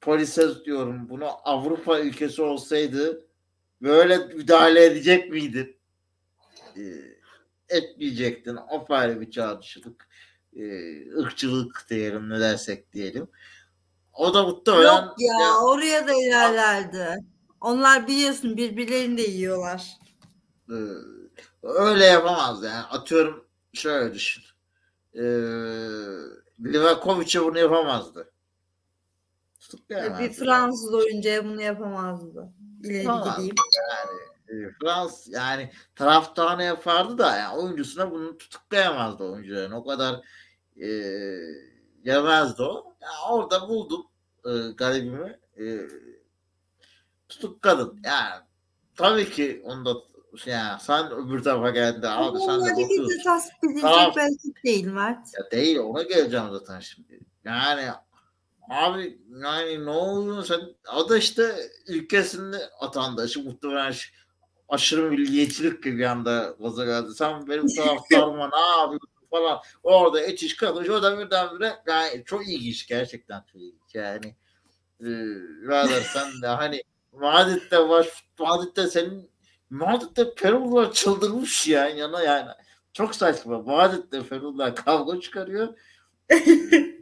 polise 0.00 0.64
diyorum 0.64 1.10
bunu 1.10 1.28
Avrupa 1.44 2.00
ülkesi 2.00 2.42
olsaydı 2.42 3.26
böyle 3.82 4.18
müdahale 4.18 4.84
edecek 4.84 5.30
miydin? 5.30 5.76
Ee, 6.76 7.13
etmeyecektin. 7.68 8.58
Apayrı 8.70 9.20
bir 9.20 9.30
çağrışılık, 9.30 10.08
e, 10.56 10.64
ırkçılık 11.20 11.86
diyelim 11.90 12.30
ne 12.30 12.40
dersek 12.40 12.92
diyelim. 12.92 13.28
O 14.12 14.34
da 14.34 14.42
muhtemelen... 14.42 15.02
Yok 15.02 15.14
ya, 15.18 15.40
ya 15.40 15.58
oraya 15.58 16.08
da 16.08 16.12
ilerlerdi. 16.12 17.24
Onlar 17.60 18.06
biliyorsun 18.06 18.56
birbirlerini 18.56 19.18
de 19.18 19.22
yiyorlar. 19.22 19.90
E, 20.70 20.76
öyle 21.62 22.04
yapamaz 22.04 22.62
yani. 22.62 22.84
Atıyorum 22.84 23.44
şöyle 23.72 24.14
düşün. 24.14 24.44
Ee, 25.14 25.22
Livakovic'e 26.64 27.44
bunu 27.44 27.58
yapamazdı. 27.58 28.30
Bir 29.90 30.32
Fransız 30.32 30.94
oyuncuya 30.94 31.44
bunu 31.44 31.62
yapamazdı. 31.62 32.52
İleri 32.84 33.02
gideyim. 33.02 33.54
Yani 33.78 34.20
e, 34.20 34.33
Frans 34.80 35.28
yani 35.28 35.70
taraftarına 35.94 36.62
yapardı 36.62 37.18
da 37.18 37.36
yani 37.36 37.58
oyuncusuna 37.58 38.10
bunu 38.10 38.38
tutuklayamazdı 38.38 39.24
oyuncuların. 39.24 39.72
O 39.72 39.84
kadar 39.84 40.20
e, 40.76 40.86
yemezdi 42.04 42.62
o. 42.62 42.96
Yani 43.02 43.14
orada 43.30 43.68
buldum 43.68 44.06
e, 44.44 44.50
garibimi. 44.76 45.38
E, 45.58 45.64
tutukladın. 47.28 48.00
Yani 48.04 48.42
tabii 48.96 49.30
ki 49.30 49.62
onda 49.64 49.94
yani 50.46 50.80
sen 50.80 51.12
öbür 51.12 51.42
tarafa 51.42 51.70
geldi 51.70 52.08
abi 52.08 52.38
sen 52.38 52.64
de 52.64 52.70
bakıyorsun. 52.70 53.22
Taraf, 53.80 54.16
değil 54.64 54.86
Mert. 54.86 55.34
Ya 55.38 55.50
değil 55.50 55.78
ona 55.78 56.02
geleceğim 56.02 56.46
zaten 56.52 56.80
şimdi. 56.80 57.20
Yani 57.44 57.90
abi 58.70 59.18
yani 59.42 59.86
ne 59.86 59.90
oluyor 59.90 60.44
sen 60.44 60.60
o 60.96 61.08
da 61.08 61.18
işte 61.18 61.70
ülkesinde 61.88 62.56
atandaşı 62.80 63.44
muhtemelen 63.44 63.94
aşırı 64.74 65.10
milliyetçilik 65.10 65.82
gibi 65.82 65.98
bir 65.98 66.04
anda 66.04 66.56
gaza 66.60 66.84
geldi. 66.84 67.14
Sen 67.14 67.46
benim 67.46 67.66
taraftarıma 67.76 68.50
ne 68.50 68.80
yapıyorsun 68.80 69.28
falan. 69.30 69.60
Orada 69.82 70.20
et 70.20 70.42
iş 70.42 70.56
kalmış. 70.56 70.88
O 70.88 71.02
da 71.02 71.18
birdenbire 71.18 71.72
yani 71.88 72.24
çok 72.24 72.48
ilginç 72.48 72.86
gerçekten 72.86 73.44
çok 73.52 73.62
ilginç. 73.62 73.94
Yani 73.94 74.34
e, 75.00 75.08
sen 76.12 76.42
de 76.42 76.46
hani 76.46 76.82
Madrid'de 77.12 77.88
var 77.88 78.24
Madrid'de 78.38 78.86
senin 78.86 79.30
Madrid'de 79.70 80.34
Perulular 80.34 80.92
çıldırmış 80.92 81.68
ya 81.68 81.88
yana 81.88 82.22
yani. 82.22 82.50
çok 82.92 83.14
saçma. 83.14 83.58
Madrid'le 83.62 84.22
Feyenoord'la 84.28 84.74
kavga 84.74 85.20
çıkarıyor. 85.20 85.68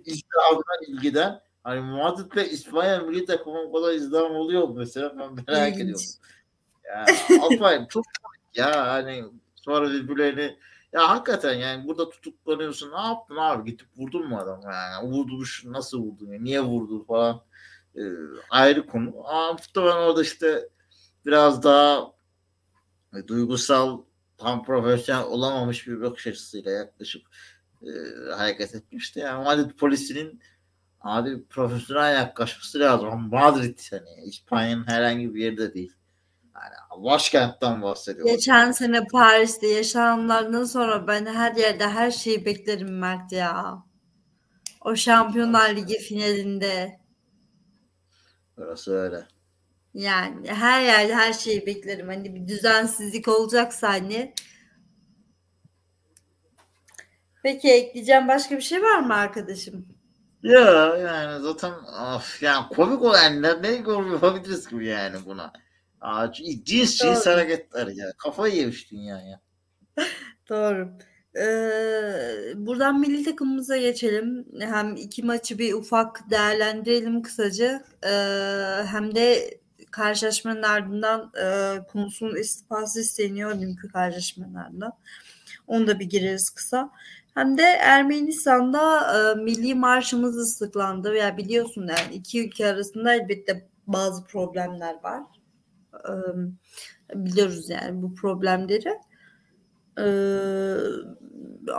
İslam'dan 0.04 0.82
ilgiden. 0.88 1.40
Hani 1.64 1.80
Madrid'le 1.80 2.52
İspanya 2.52 3.00
milli 3.00 3.24
takımın 3.24 3.72
kadar 3.72 3.92
izdam 3.92 4.34
oluyor 4.34 4.68
mesela 4.76 5.18
ben 5.18 5.44
merak 5.46 5.74
ediyorum. 5.74 6.04
Alpay 7.42 7.88
çok 7.88 8.04
ya 8.54 8.86
hani 8.86 9.24
sonra 9.56 9.90
birbirlerini 9.90 10.58
ya 10.92 11.08
hakikaten 11.08 11.54
yani 11.54 11.88
burada 11.88 12.10
tutuklanıyorsun 12.10 12.92
ne 12.92 13.00
yaptın 13.00 13.36
abi 13.36 13.70
gidip 13.70 13.86
vurdun 13.96 14.28
mu 14.28 14.38
adamı 14.38 14.62
yani 14.64 15.10
vurdun 15.10 15.44
şu 15.44 15.72
nasıl 15.72 15.98
vurdun 15.98 16.32
ya 16.32 16.40
niye 16.40 16.60
vurdun 16.60 17.04
falan 17.04 17.42
Ee, 17.96 18.00
ayrı 18.50 18.86
konu 18.86 19.14
ama 19.26 19.52
muhtemelen 19.52 19.96
orada 19.96 20.22
işte 20.22 20.68
biraz 21.26 21.62
daha 21.62 22.12
e, 23.14 23.26
duygusal 23.28 24.02
tam 24.38 24.64
profesyonel 24.64 25.24
olamamış 25.24 25.88
bir 25.88 26.00
bakış 26.00 26.26
açısıyla 26.26 26.70
yaklaşıp 26.70 27.22
e, 27.82 27.90
hareket 28.36 28.74
etmişti. 28.74 29.20
Yani 29.20 29.44
Madrid 29.44 29.70
polisinin 29.70 30.40
abi 31.00 31.44
profesyonel 31.44 32.14
yaklaşması 32.14 32.80
lazım. 32.80 33.28
Madrid 33.30 33.78
hani 33.90 34.24
İspanya'nın 34.24 34.86
herhangi 34.86 35.34
bir 35.34 35.44
yerde 35.44 35.74
değil. 35.74 35.92
Yani 36.54 37.04
başkentten 37.04 37.82
bahsediyoruz. 37.82 38.32
Geçen 38.32 38.72
sene 38.72 39.06
Paris'te 39.06 39.66
yaşananlardan 39.66 40.64
sonra 40.64 41.06
ben 41.06 41.26
her 41.26 41.54
yerde 41.54 41.88
her 41.88 42.10
şeyi 42.10 42.44
beklerim 42.44 42.98
Mert 42.98 43.32
ya. 43.32 43.82
O 44.80 44.96
Şampiyonlar 44.96 45.76
Ligi 45.76 45.98
finalinde. 45.98 47.00
Orası 48.58 48.94
öyle. 48.94 49.26
Yani 49.94 50.48
her 50.48 50.82
yerde 50.82 51.14
her 51.14 51.32
şeyi 51.32 51.66
beklerim. 51.66 52.08
Hani 52.08 52.34
bir 52.34 52.48
düzensizlik 52.48 53.28
olacaksa 53.28 53.88
hani. 53.88 54.34
Peki 57.42 57.70
ekleyeceğim 57.70 58.28
başka 58.28 58.56
bir 58.56 58.62
şey 58.62 58.82
var 58.82 58.98
mı 58.98 59.14
arkadaşım? 59.14 59.86
Ya 60.42 60.96
yani 60.96 61.42
zaten 61.42 61.72
of, 62.16 62.42
yani 62.42 62.68
komik 62.68 63.02
olan 63.02 63.42
ne, 63.42 63.62
ne 63.62 63.68
yapabiliriz 64.12 64.68
gibi 64.68 64.86
yani 64.86 65.16
buna. 65.26 65.52
Aa, 66.02 66.32
cins 66.32 66.64
cins 66.64 67.26
Doğru. 67.26 67.32
hareketler 67.32 67.86
ya. 67.86 68.12
Kafayı 68.18 68.54
yemiş 68.54 68.90
dünya 68.90 69.20
ya. 69.20 69.40
Doğru. 70.48 70.88
Ee, 71.36 72.52
buradan 72.56 73.00
milli 73.00 73.24
takımımıza 73.24 73.76
geçelim. 73.76 74.46
Hem 74.60 74.96
iki 74.96 75.22
maçı 75.22 75.58
bir 75.58 75.74
ufak 75.74 76.30
değerlendirelim 76.30 77.22
kısaca. 77.22 77.84
Ee, 78.04 78.08
hem 78.86 79.14
de 79.14 79.58
karşılaşmanın 79.90 80.62
ardından 80.62 81.32
e, 81.42 81.78
konusunun 81.86 82.36
istifası 82.36 83.00
isteniyor 83.00 83.60
dünkü 83.60 83.88
karşılaşmanın 83.88 84.54
ardından. 84.54 84.92
Onu 85.66 85.86
da 85.86 86.00
bir 86.00 86.04
gireriz 86.04 86.50
kısa. 86.50 86.90
Hem 87.34 87.58
de 87.58 87.62
Ermenistan'da 87.62 89.00
e, 89.16 89.34
milli 89.34 89.74
marşımız 89.74 90.36
ıslıklandı. 90.36 91.16
Ya 91.16 91.36
biliyorsun 91.36 91.86
yani 91.88 92.14
iki 92.14 92.46
ülke 92.46 92.66
arasında 92.66 93.14
elbette 93.14 93.68
bazı 93.86 94.24
problemler 94.24 95.02
var. 95.02 95.22
Ee, 96.08 96.14
biliyoruz 97.14 97.70
yani 97.70 98.02
bu 98.02 98.14
problemleri. 98.14 98.98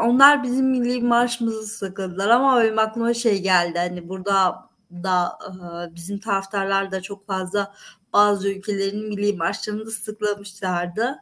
Onlar 0.03 0.43
bizim 0.43 0.69
milli 0.69 1.01
marşımızı 1.01 1.67
sıkıldılar 1.67 2.29
ama 2.29 2.63
benim 2.63 2.79
aklıma 2.79 3.13
şey 3.13 3.41
geldi 3.41 3.79
hani 3.79 4.09
burada 4.09 4.69
da 4.91 5.37
e, 5.47 5.95
bizim 5.95 6.19
taraftarlar 6.19 6.91
da 6.91 7.01
çok 7.01 7.27
fazla 7.27 7.73
bazı 8.13 8.49
ülkelerin 8.49 9.07
milli 9.07 9.33
marşlarını 9.33 9.91
sıklamışlardı. 9.91 11.15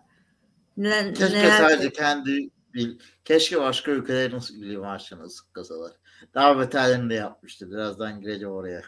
Ne, 0.78 1.14
Keşke 1.14 1.38
neler- 1.38 1.58
sadece 1.58 1.92
kendi 1.92 2.50
bil- 2.74 3.00
keşke 3.26 3.62
başka 3.62 3.92
ülkelerin 3.92 4.42
milli 4.54 4.78
marşını 4.78 5.30
sıklasalar. 5.30 5.92
Daha 6.34 6.60
beterlerini 6.60 7.10
de 7.10 7.14
yapmıştı. 7.14 7.72
Birazdan 7.72 8.22
gireceğim 8.22 8.54
oraya. 8.54 8.82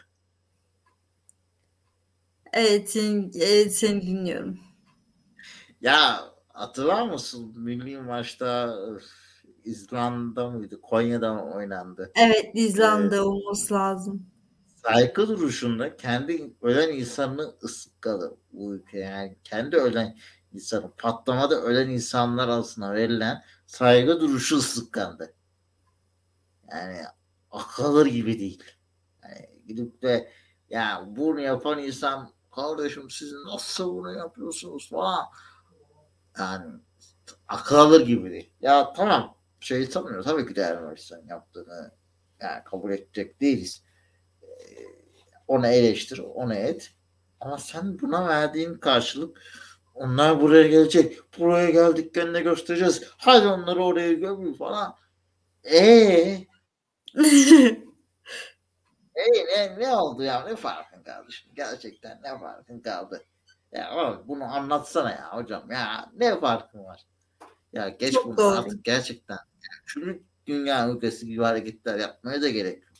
Evet, 2.54 2.90
seni, 2.90 3.30
evet, 3.34 3.76
seni 3.76 4.02
dinliyorum. 4.02 4.58
Ya 5.80 6.20
hatırlar 6.48 7.08
mısın? 7.08 7.52
Milli 7.56 8.00
maçta 8.00 8.78
İzlanda 9.64 10.50
mıydı? 10.50 10.80
Konya'da 10.80 11.34
mı 11.34 11.54
oynandı? 11.54 12.12
Evet, 12.16 12.50
İzlanda 12.54 13.24
olması 13.24 13.74
lazım. 13.74 14.26
Saygı 14.82 15.28
duruşunda 15.28 15.96
kendi 15.96 16.54
ölen 16.62 16.92
insanını 16.92 17.54
ıskadı 17.62 18.36
bu 18.52 18.74
ülke. 18.74 18.98
Yani 18.98 19.36
kendi 19.44 19.76
ölen 19.76 20.16
insanı 20.52 20.90
patlamada 20.98 21.62
ölen 21.62 21.88
insanlar 21.88 22.48
arasında 22.48 22.94
verilen 22.94 23.42
saygı 23.66 24.20
duruşu 24.20 24.56
ıslıklandı. 24.56 25.34
Yani 26.70 26.98
akıl 27.50 27.84
alır 27.84 28.06
gibi 28.06 28.38
değil. 28.38 28.62
Yani 29.22 29.48
gidip 29.66 30.02
de 30.02 30.32
ya 30.70 31.04
bunu 31.06 31.40
yapan 31.40 31.78
insan 31.78 32.30
kardeşim 32.54 33.10
siz 33.10 33.32
nasıl 33.32 33.94
bunu 33.96 34.12
yapıyorsunuz 34.18 34.90
falan. 34.90 35.26
Yani 36.38 36.64
akıl 37.48 37.76
alır 37.76 38.06
gibi 38.06 38.30
değil. 38.30 38.50
Ya 38.60 38.92
tamam 38.92 39.38
şey 39.60 39.86
sanmıyor. 39.86 40.24
Tabii 40.24 40.46
ki 40.48 40.56
de 40.56 40.62
Ermenistan 40.62 41.22
yaptığını 41.28 41.92
yani 42.42 42.64
kabul 42.64 42.92
edecek 42.92 43.40
değiliz. 43.40 43.84
Ee, 44.42 44.46
Onu 45.48 45.66
eleştir, 45.68 46.18
onu 46.18 46.54
et. 46.54 46.90
Ama 47.40 47.58
sen 47.58 47.98
buna 48.00 48.28
verdiğin 48.28 48.74
karşılık 48.74 49.42
onlar 49.94 50.40
buraya 50.42 50.68
gelecek. 50.68 51.18
Buraya 51.40 51.70
geldiklerinde 51.70 52.40
göstereceğiz. 52.42 53.04
Hadi 53.18 53.46
onları 53.48 53.84
oraya 53.84 54.12
gömün 54.12 54.54
falan. 54.54 54.96
Eee 55.64 56.46
Ey 59.14 59.44
ne, 59.46 59.78
ne 59.78 59.96
oldu 59.96 60.22
ya? 60.22 60.44
Ne 60.44 60.56
farkın 60.56 60.93
kaldı 61.04 61.32
şimdi? 61.32 61.54
Gerçekten 61.54 62.20
ne 62.22 62.38
farkın 62.38 62.80
kaldı? 62.80 63.24
Ya 63.72 64.22
bunu 64.26 64.44
anlatsana 64.44 65.10
ya 65.10 65.36
hocam. 65.36 65.70
Ya 65.70 66.10
ne 66.16 66.40
farkın 66.40 66.84
var? 66.84 67.06
Ya 67.72 67.88
geç 67.88 68.14
Çok 68.14 68.26
bunu 68.26 68.36
doğru. 68.36 68.58
artık 68.58 68.84
gerçekten. 68.84 69.38
Şunu 69.84 70.16
dünya 70.46 70.90
ülkesi 70.90 71.26
gibi 71.26 71.42
hareketler 71.42 71.98
yapmaya 71.98 72.42
da 72.42 72.48
gerek 72.48 72.82
yok. 72.82 72.92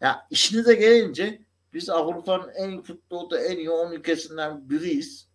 Ya 0.00 0.26
işinize 0.30 0.74
gelince 0.74 1.42
biz 1.72 1.90
Avrupa'nın 1.90 2.48
en 2.48 2.82
futbolda 2.82 3.40
en 3.40 3.56
iyi 3.56 3.70
10 3.70 3.92
ülkesinden 3.92 4.70
biriyiz. 4.70 5.28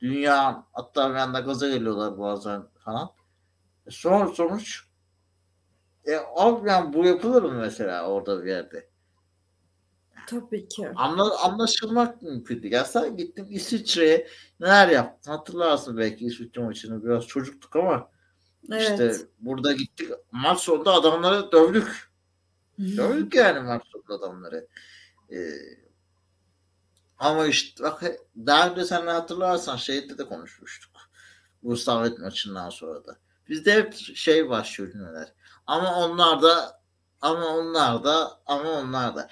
Dünya 0.00 0.66
hatta 0.72 1.10
bir 1.10 1.14
anda 1.14 1.40
gaza 1.40 1.68
geliyorlar 1.68 2.18
bazen 2.18 2.62
falan. 2.84 3.10
E 3.86 3.90
sonra 3.90 4.28
sonuç 4.28 4.86
e, 6.06 6.12
yani 6.66 6.92
bu 6.92 7.06
yapılır 7.06 7.42
mı 7.42 7.52
mesela 7.52 8.08
orada 8.08 8.44
bir 8.44 8.50
yerde? 8.50 8.88
Tabii 10.26 10.68
ki. 10.68 10.88
Anla, 10.96 11.44
anlaşılmak 11.44 12.22
mümkün 12.22 12.62
değil. 12.62 12.74
Ya 12.74 12.84
sen 12.84 13.16
gittin 13.16 13.46
İsviçre'ye 13.46 14.28
neler 14.60 14.88
yaptın? 14.88 15.30
Hatırlarsın 15.30 15.96
belki 15.96 16.26
İsviçre 16.26 16.62
maçını. 16.62 17.04
Biraz 17.04 17.26
çocuktuk 17.26 17.76
ama 17.76 18.10
Evet. 18.72 18.82
işte 18.90 19.12
burada 19.38 19.72
gittik. 19.72 20.10
Maç 20.32 20.60
sonunda 20.60 20.92
adamları 20.92 21.52
dövdük. 21.52 22.10
Dövdük 22.78 23.34
yani 23.34 23.60
maç 23.60 23.82
sonunda 23.92 24.14
adamları. 24.24 24.68
Ee, 25.32 25.36
ama 27.18 27.46
işte 27.46 27.84
bak 27.84 28.02
daha 28.46 28.70
önce 28.70 28.84
sen 28.84 29.06
hatırlarsan 29.06 29.76
şeyde 29.76 30.18
de 30.18 30.24
konuşmuştuk. 30.24 30.92
Bu 31.62 31.76
Samet 31.76 32.18
maçından 32.18 32.70
sonra 32.70 33.04
da. 33.06 33.16
Bizde 33.48 33.72
hep 33.74 33.94
şey 33.94 34.48
başlıyor 34.50 34.92
cümleler. 34.92 35.32
Ama 35.66 35.94
onlar 36.00 36.42
da 36.42 36.80
ama 37.20 37.46
onlar 37.46 38.04
da 38.04 38.40
ama 38.46 38.70
onlar 38.70 39.16
da. 39.16 39.28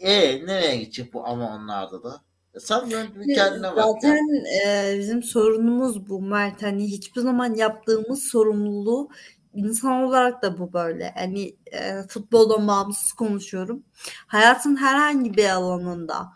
E 0.00 0.46
nereye 0.46 0.76
gidecek 0.76 1.14
bu 1.14 1.26
ama 1.26 1.56
onlarda 1.56 2.02
da? 2.02 2.20
E, 2.54 2.60
sen 2.60 2.90
kendine 3.34 3.76
bak. 3.76 3.84
Zaten 4.02 4.44
e, 4.66 4.94
bizim 4.98 5.22
sorunumuz 5.22 6.08
bu 6.08 6.22
Mert. 6.22 6.62
Hani 6.62 6.86
hiçbir 6.86 7.20
zaman 7.20 7.54
yaptığımız 7.54 8.22
sorumluluğu 8.22 9.08
insan 9.54 10.02
olarak 10.02 10.42
da 10.42 10.58
bu 10.58 10.72
böyle. 10.72 11.14
Hani 11.16 11.56
e, 11.72 12.02
futboldan 12.08 12.68
bağımsız 12.68 13.12
konuşuyorum. 13.12 13.82
Hayatın 14.26 14.76
herhangi 14.76 15.34
bir 15.34 15.48
alanında 15.48 16.28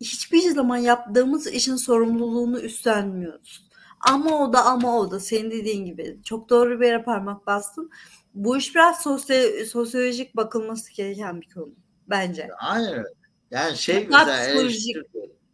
hiçbir 0.00 0.50
zaman 0.50 0.76
yaptığımız 0.76 1.46
işin 1.46 1.76
sorumluluğunu 1.76 2.60
üstlenmiyoruz. 2.60 3.66
Ama 4.00 4.38
o 4.38 4.52
da 4.52 4.64
ama 4.64 4.98
o 4.98 5.10
da 5.10 5.20
senin 5.20 5.50
dediğin 5.50 5.84
gibi 5.84 6.20
çok 6.24 6.48
doğru 6.50 6.80
bir 6.80 6.86
yere 6.86 7.02
parmak 7.02 7.46
bastın. 7.46 7.90
Bu 8.34 8.56
iş 8.56 8.74
biraz 8.74 8.96
sosyo- 8.96 9.64
sosyolojik 9.64 10.36
bakılması 10.36 10.92
gereken 10.92 11.40
bir 11.40 11.48
konu 11.54 11.74
bence. 12.08 12.48
Aynen. 12.58 13.04
Yani 13.50 13.76
şey 13.76 14.10
Daha 14.10 14.24
mesela 14.24 14.68
psikolojik. 14.68 14.96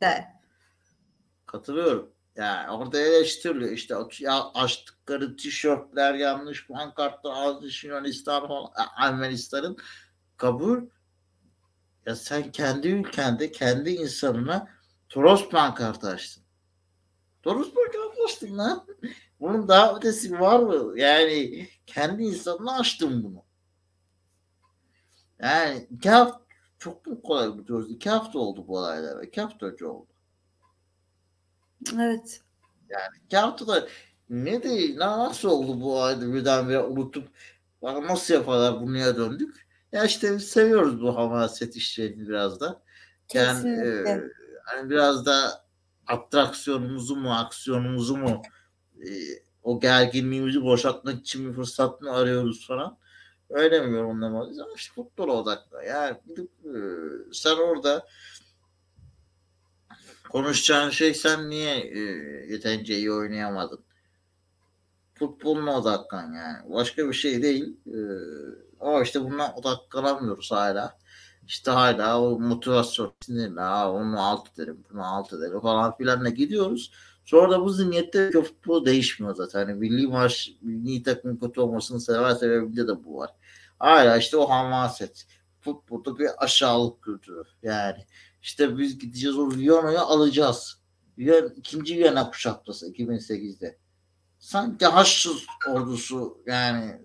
De. 0.03 0.25
Katılıyorum. 1.47 2.13
Yani 2.37 2.71
orada 2.71 3.01
eleştiriliyor. 3.01 3.71
İşte 3.71 3.95
ya 4.21 4.45
açtıkları 4.55 5.37
tişörtler 5.37 6.15
yanlış, 6.15 6.67
pankartlar 6.67 7.35
yanlış, 7.35 7.85
Yunanistan 7.85 8.71
Ermenistan'ın 8.97 9.77
kabul. 10.37 10.87
Ya 12.07 12.17
sen 12.17 12.53
kendi 12.53 12.89
ülkende 12.89 13.53
kendi 13.53 13.91
insanına 13.91 14.69
Toros 15.09 15.49
pankartı 15.49 16.09
açtın. 16.09 16.45
Toros 17.43 17.75
pankartı 17.75 18.23
açtın 18.25 18.59
lan. 18.59 18.87
Bunun 19.41 19.69
daha 19.69 19.97
ötesi 19.97 20.41
var 20.41 20.61
mı? 20.61 21.01
Yani 21.01 21.69
kendi 21.87 22.23
insanına 22.23 22.79
açtım 22.79 23.23
bunu. 23.25 23.45
Yani 25.39 25.87
iki 25.91 26.11
hafta 26.11 26.42
çok 26.83 27.07
mu 27.07 27.23
kolay 27.23 27.59
biliyoruz? 27.59 27.91
İki 27.91 28.11
hafta 28.11 28.39
oldu 28.39 28.65
bu 28.69 28.79
olaylar. 28.79 29.23
İki 29.23 29.41
hafta 29.41 29.67
önce 29.67 29.87
oldu. 29.87 30.07
Evet. 31.95 32.41
Yani 32.89 33.17
iki 33.27 33.37
haftada 33.37 33.89
ne 34.31 34.63
değil, 34.63 34.99
nasıl 34.99 35.49
oldu 35.49 35.81
bu 35.81 35.99
olayda 35.99 36.35
birdenbire 36.35 36.81
unutup 36.81 37.29
nasıl 37.83 38.35
yaparlar 38.35 38.81
buraya 38.81 39.17
döndük? 39.17 39.67
Ya 39.93 40.05
işte 40.05 40.39
seviyoruz 40.39 41.03
bu 41.03 41.17
hamaset 41.17 41.77
işlerini 41.77 42.29
biraz 42.29 42.61
da. 42.61 42.83
Yani 43.35 43.71
e, 43.71 44.21
hani 44.65 44.91
biraz 44.91 45.27
da 45.27 45.65
atraksiyonumuzu 46.07 47.17
mu, 47.17 47.35
aksiyonumuzu 47.35 48.17
mu 48.17 48.43
e, 49.01 49.09
o 49.63 49.81
gerginliğimizi 49.81 50.63
boşaltmak 50.63 51.21
için 51.21 51.49
bir 51.49 51.55
fırsat 51.55 52.01
mı 52.01 52.13
arıyoruz 52.13 52.67
falan. 52.67 52.99
Öyle 53.53 53.81
mi 53.81 53.97
yorumlamalıyız? 53.97 54.59
Ama 54.59 54.73
işte 54.77 54.95
futbol 54.95 55.29
odaklı. 55.29 55.85
Yani 55.85 56.17
e, 56.65 56.73
sen 57.33 57.57
orada 57.57 58.07
konuşacağın 60.31 60.91
şey 60.91 61.15
sen 61.15 61.51
niye 61.51 61.75
e, 61.75 61.99
yeterince 62.53 62.97
iyi 62.97 63.13
oynayamadın? 63.13 63.81
Futboluna 65.15 65.79
odaklan 65.79 66.33
yani. 66.33 66.73
Başka 66.75 67.09
bir 67.09 67.13
şey 67.13 67.43
değil. 67.43 67.77
E, 67.87 67.99
ama 68.81 69.03
işte 69.03 69.21
buna 69.21 69.55
odaklanamıyoruz 69.55 70.53
hala. 70.53 70.99
İşte 71.47 71.71
hala 71.71 72.23
o 72.23 72.41
motivasyon 72.41 73.13
sinirle 73.21 73.61
onu 73.61 74.21
alt 74.21 74.59
edelim, 74.59 74.85
bunu 74.91 75.05
alt 75.05 75.33
edelim 75.33 75.61
falan 75.61 75.97
filanla 75.97 76.29
gidiyoruz. 76.29 76.93
Sonra 77.25 77.51
da 77.51 77.61
bu 77.61 77.71
zihniyette 77.71 78.31
futbol 78.31 78.85
değişmiyor 78.85 79.35
zaten. 79.35 79.59
Hani 79.59 79.75
milli 79.75 80.07
maç, 80.07 80.51
milli 80.63 81.03
takım 81.03 81.39
kötü 81.39 81.61
olmasının 81.61 81.99
sever 81.99 82.35
sebebinde 82.35 82.89
de 82.89 83.05
bu 83.05 83.19
var. 83.19 83.31
Hala 83.83 84.17
işte 84.17 84.37
o 84.37 84.51
hamaset. 84.51 85.27
Futbolda 85.61 86.19
bir 86.19 86.45
aşağılık 86.45 87.03
kültürü. 87.03 87.43
Yani 87.63 88.07
işte 88.43 88.79
biz 88.79 88.99
gideceğiz 88.99 89.39
o 89.39 89.51
Viyana'yı 89.51 90.01
alacağız. 90.01 90.81
Viyana, 91.19 91.49
ikinci 91.57 91.99
Viyana 91.99 92.31
kuşatması 92.31 92.93
2008'de. 92.93 93.79
Sanki 94.39 94.87
Haçlı 94.87 95.33
ordusu 95.69 96.43
yani 96.47 97.01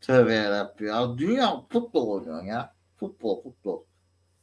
tövbe 0.00 0.34
yarabbim 0.34 0.86
ya. 0.86 1.18
Dünya 1.18 1.66
futbol 1.68 2.08
oynuyor 2.08 2.44
ya. 2.44 2.74
Futbol 2.96 3.42
futbol. 3.42 3.84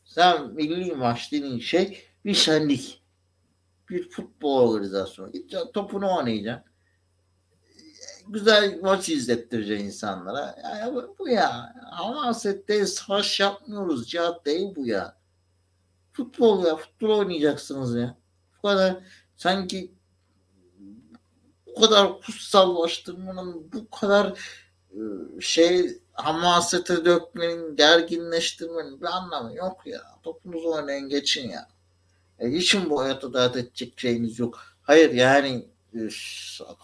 Sen 0.04 0.54
milli 0.54 0.96
maç 0.96 1.32
dediğin 1.32 1.60
şey 1.60 2.04
bir 2.26 2.34
şenlik. 2.34 3.04
Bir 3.90 4.10
futbol 4.10 4.70
organizasyonu. 4.70 5.32
Gideceksin 5.32 5.72
topunu 5.72 6.18
oynayacaksın. 6.18 6.75
Güzel 8.28 8.80
maç 8.82 9.10
izlettireceksin 9.10 9.86
insanlara. 9.86 10.56
Yani 10.64 10.96
bu, 11.20 11.30
ya. 11.30 11.76
Hamaset 11.92 12.68
değil, 12.68 12.86
savaş 12.86 13.40
yapmıyoruz. 13.40 14.10
Cihat 14.10 14.46
değil 14.46 14.76
bu 14.76 14.88
ya. 14.88 15.18
Futbol 16.14 16.66
ya. 16.66 16.76
Futbol 16.76 17.10
oynayacaksınız 17.10 17.96
ya. 17.96 18.18
Bu 18.58 18.68
kadar 18.68 18.98
sanki 19.36 19.92
bu 21.68 21.82
kadar 21.82 22.22
kutsallaştırmanın 22.22 23.72
bu 23.74 23.90
kadar 23.90 24.40
şey 25.40 26.02
hamasete 26.14 27.06
dökmenin, 27.06 27.76
gerginleştirmenin 27.76 29.02
bir 29.02 29.06
anlamı 29.06 29.56
yok 29.56 29.88
ya. 29.88 30.02
Topunuzu 30.24 30.70
oynayın 30.70 31.10
geçin 31.10 31.50
ya. 31.50 31.68
E, 32.40 32.48
hiçin 32.52 32.90
bu 32.90 33.02
hayatı 33.02 33.34
dert 33.34 33.56
edecek 33.56 34.00
şeyiniz 34.00 34.40
yok. 34.40 34.60
Hayır 34.82 35.12
yani 35.12 35.68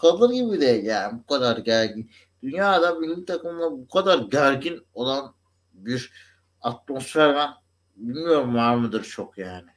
kalır 0.01 0.33
gibi 0.33 0.61
değil 0.61 0.83
yani 0.83 1.19
bu 1.19 1.25
kadar 1.25 1.57
gergin. 1.57 2.11
Dünyada 2.43 2.95
milli 2.95 3.25
takımla 3.25 3.71
bu 3.71 3.87
kadar 3.87 4.19
gergin 4.19 4.85
olan 4.93 5.33
bir 5.73 6.13
atmosfer 6.61 7.35
ben 7.35 7.49
bilmiyorum 7.95 8.55
var 8.55 8.75
mıdır 8.75 9.03
çok 9.03 9.37
yani. 9.37 9.69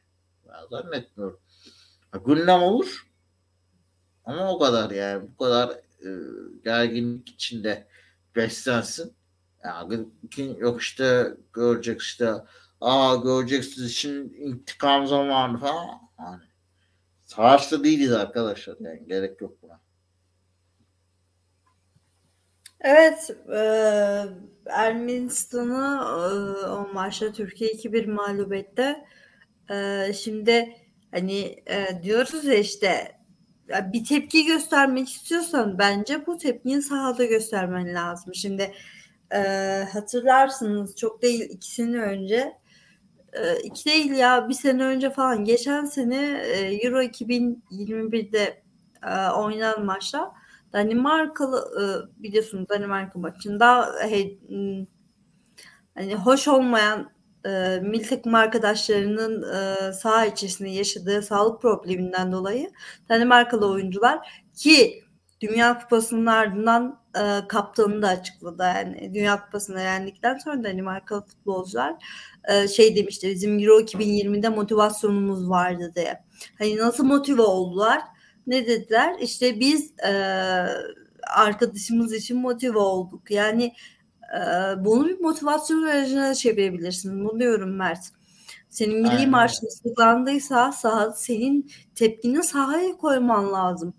Ben 0.49 0.67
zannetmiyorum. 0.71 1.41
Gündem 2.27 2.63
olur 2.63 3.07
ama 4.25 4.53
o 4.53 4.59
kadar 4.59 4.91
yani 4.91 5.29
bu 5.29 5.45
kadar 5.45 5.71
e, 5.71 6.09
gerginlik 6.65 7.29
içinde 7.29 7.87
beslensin. 8.37 9.15
Yani 9.65 10.07
yok 10.59 10.83
işte 10.83 11.35
görecek 11.53 12.01
işte 12.01 12.35
aa 12.81 13.15
göreceksiniz 13.15 13.97
şimdi 13.97 14.37
intikam 14.37 15.07
zamanı 15.07 15.59
falan. 15.59 15.87
Yani, 16.19 16.43
savaşta 17.25 17.85
değiliz 17.85 18.13
arkadaşlar 18.13 18.77
yani 18.81 19.07
gerek 19.07 19.41
yok 19.41 19.63
buna. 19.63 19.81
Evet, 22.81 23.31
e, 23.53 23.61
Ermenistan'ı 24.67 25.99
e, 26.05 26.67
o 26.67 26.93
maçta 26.93 27.33
Türkiye 27.33 27.71
2-1 27.71 28.07
mağlup 28.07 28.53
etti. 28.53 28.97
E, 29.71 30.13
şimdi 30.13 30.77
hani 31.11 31.63
e, 31.67 32.03
diyoruz 32.03 32.45
ya 32.45 32.55
işte 32.55 33.13
bir 33.69 34.05
tepki 34.05 34.47
göstermek 34.47 35.09
istiyorsan 35.09 35.79
bence 35.79 36.27
bu 36.27 36.39
tepkiyi 36.39 36.83
sahada 36.83 37.25
göstermen 37.25 37.95
lazım. 37.95 38.35
Şimdi 38.35 38.75
e, 39.35 39.39
hatırlarsınız 39.93 40.97
çok 40.97 41.23
değil 41.23 41.51
iki 41.51 41.71
sene 41.71 41.97
önce 41.99 42.53
iki 43.65 43.85
değil 43.85 44.11
ya 44.11 44.49
bir 44.49 44.55
sene 44.55 44.85
önce 44.85 45.11
falan. 45.11 45.45
Geçen 45.45 45.85
sene 45.85 46.43
e, 46.45 46.87
Euro 46.87 47.03
2021'de 47.03 48.63
e, 49.07 49.31
oynanan 49.31 49.85
maçta 49.85 50.33
Danimarkalı 50.73 51.71
e, 51.81 52.23
biliyorsunuz 52.23 52.69
Danimarka 52.69 53.19
maçında 53.19 53.95
he, 54.01 54.39
hani 55.95 56.15
hoş 56.15 56.49
olmayan 56.49 57.15
milli 57.83 58.09
takım 58.09 58.35
arkadaşlarının 58.35 59.43
saha 59.91 60.27
içerisinde 60.27 60.71
yaşadığı 60.71 61.23
sağlık 61.23 61.63
probleminden 61.63 62.33
dolayı 62.33 62.71
Danimarkalı 63.09 63.71
oyuncular 63.71 64.45
ki 64.57 65.05
Dünya 65.41 65.79
Kupası'nın 65.79 66.27
ardından 66.27 67.04
e, 67.17 67.49
kaptanını 67.49 68.03
da 68.03 68.09
açıkladı. 68.09 68.63
Yani 68.63 69.15
Dünya 69.15 69.45
Kupası'nı 69.45 69.81
yendikten 69.81 70.39
sonra 70.39 70.65
Danimarkalı 70.65 71.27
futbolcular 71.27 71.95
e, 72.49 72.69
şey 72.69 72.97
demişti 72.97 73.31
bizim 73.31 73.59
Euro 73.59 73.81
2020'de 73.81 74.49
motivasyonumuz 74.49 75.51
vardı 75.51 75.93
diye. 75.97 76.25
Hani 76.59 76.77
nasıl 76.77 77.05
motive 77.05 77.43
oldular? 77.43 78.01
Ne 78.47 78.67
dediler? 78.67 79.17
İşte 79.21 79.61
biz 79.61 79.93
e, 79.99 80.13
arkadaşımız 81.37 82.13
için 82.13 82.39
motive 82.39 82.79
olduk. 82.79 83.31
Yani 83.31 83.73
bunu 84.79 85.09
bir 85.09 85.21
motivasyon 85.21 85.83
aracına 85.83 86.35
çevirebilirsin. 86.35 87.25
Bunu 87.25 87.41
diyorum 87.41 87.77
Mert. 87.77 88.01
Senin 88.75 89.03
milli 89.03 89.27
marşın 89.27 89.67
ıslıklandıysa 89.67 90.73
saha, 90.73 91.13
senin 91.13 91.71
tepkini 91.95 92.43
sahaya 92.43 92.97
koyman 92.97 93.53
lazım. 93.53 93.95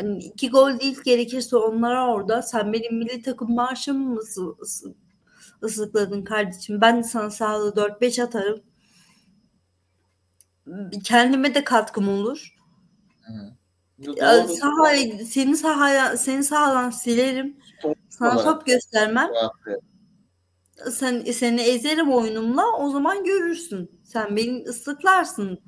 Hani 0.00 0.18
iki 0.24 0.50
gol 0.50 0.80
değil 0.80 1.02
gerekirse 1.04 1.56
onlara 1.56 2.12
orada 2.12 2.42
sen 2.42 2.72
benim 2.72 2.98
milli 2.98 3.22
takım 3.22 3.54
marşımı 3.54 4.14
mı 4.14 4.20
ıslıkladın 5.62 6.24
kardeşim? 6.24 6.80
Ben 6.80 6.98
de 6.98 7.02
sana 7.02 7.30
sahada 7.30 7.68
4-5 7.68 8.22
atarım. 8.22 8.62
Kendime 11.04 11.54
de 11.54 11.64
katkım 11.64 12.08
olur. 12.08 12.54
Hı. 13.20 13.32
Sahaya, 14.60 15.24
seni 15.24 15.56
sahaya, 15.56 16.16
seni 16.16 16.44
sahadan 16.44 16.90
silerim. 16.90 17.56
Sana 18.08 18.44
top 18.44 18.66
göstermem. 18.66 19.30
Sen 20.90 21.20
seni 21.20 21.60
ezerim 21.60 22.12
oyunumla 22.12 22.64
o 22.78 22.90
zaman 22.90 23.24
görürsün. 23.24 24.00
Sen 24.04 24.36
beni 24.36 24.64
ıslıklarsın 24.64 25.60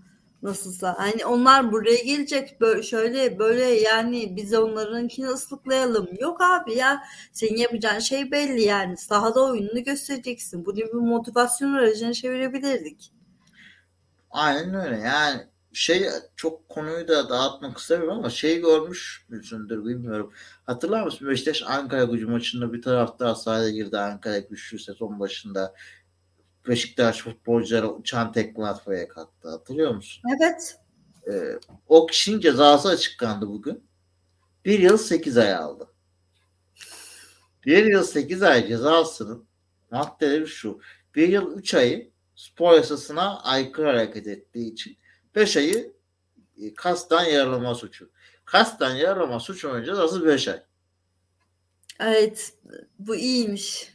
nasılsa. 0.42 0.94
Hani 0.98 1.26
onlar 1.26 1.72
buraya 1.72 2.02
gelecek 2.02 2.60
böyle 2.60 2.82
şöyle 2.82 3.38
böyle 3.38 3.64
yani 3.64 4.36
biz 4.36 4.54
onlarınkini 4.54 5.26
ıslıklayalım. 5.26 6.08
Yok 6.20 6.40
abi 6.40 6.74
ya 6.74 7.02
senin 7.32 7.56
yapacağın 7.56 7.98
şey 7.98 8.30
belli 8.30 8.62
yani. 8.62 8.96
Sahada 8.96 9.44
oyununu 9.44 9.84
göstereceksin. 9.84 10.66
Bunu 10.66 10.76
bir 10.76 10.92
motivasyon 10.92 11.72
aracına 11.72 12.12
çevirebilirdik. 12.12 13.12
Aynen 14.30 14.74
öyle 14.74 14.98
yani 14.98 15.46
şey 15.72 16.06
çok 16.36 16.68
konuyu 16.68 17.08
da 17.08 17.28
dağıtmak 17.28 17.78
istemiyorum 17.78 18.18
ama 18.18 18.30
şey 18.30 18.60
görmüş 18.60 19.26
müsündür 19.28 19.84
bilmiyorum. 19.84 20.32
Hatırlar 20.66 21.04
mısın 21.04 21.28
Beşiktaş 21.28 21.62
Ankara 21.66 22.04
gücü 22.04 22.26
maçında 22.26 22.72
bir 22.72 22.82
taraftar 22.82 23.34
sahaya 23.34 23.70
girdi 23.70 23.98
Ankara 23.98 24.38
güçlü 24.38 24.78
sezon 24.78 25.20
başında. 25.20 25.74
Beşiktaş 26.68 27.18
futbolcuları 27.18 27.90
uçan 27.90 28.32
tekme 28.32 28.64
atmaya 28.64 29.08
kalktı. 29.08 29.50
Hatırlıyor 29.50 29.94
musun? 29.94 30.22
Evet. 30.40 30.76
Ee, 31.26 31.58
o 31.88 32.06
kişinin 32.06 32.40
cezası 32.40 32.88
açıklandı 32.88 33.48
bugün. 33.48 33.84
Bir 34.64 34.78
yıl 34.78 34.96
sekiz 34.96 35.38
ay 35.38 35.54
aldı. 35.54 35.88
Bir 37.66 37.84
yıl 37.84 38.04
sekiz 38.04 38.42
ay 38.42 38.68
cezasının 38.68 39.44
maddeleri 39.90 40.46
şu. 40.46 40.80
Bir 41.14 41.28
yıl 41.28 41.58
üç 41.58 41.74
ayı 41.74 42.10
spor 42.34 42.74
yasasına 42.74 43.40
aykırı 43.40 43.86
hareket 43.86 44.26
ettiği 44.26 44.72
için 44.72 44.98
5 45.34 45.56
ayı 45.56 45.92
e, 46.62 46.74
kastan 46.74 47.24
yaralama 47.24 47.74
suçu. 47.74 48.10
Kasten 48.44 48.94
yaralama 48.94 49.40
suç 49.40 49.64
oyun 49.64 49.84
cezası 49.84 50.26
5 50.26 50.48
ay. 50.48 50.62
Evet. 52.00 52.54
Bu 52.98 53.16
iyiymiş. 53.16 53.94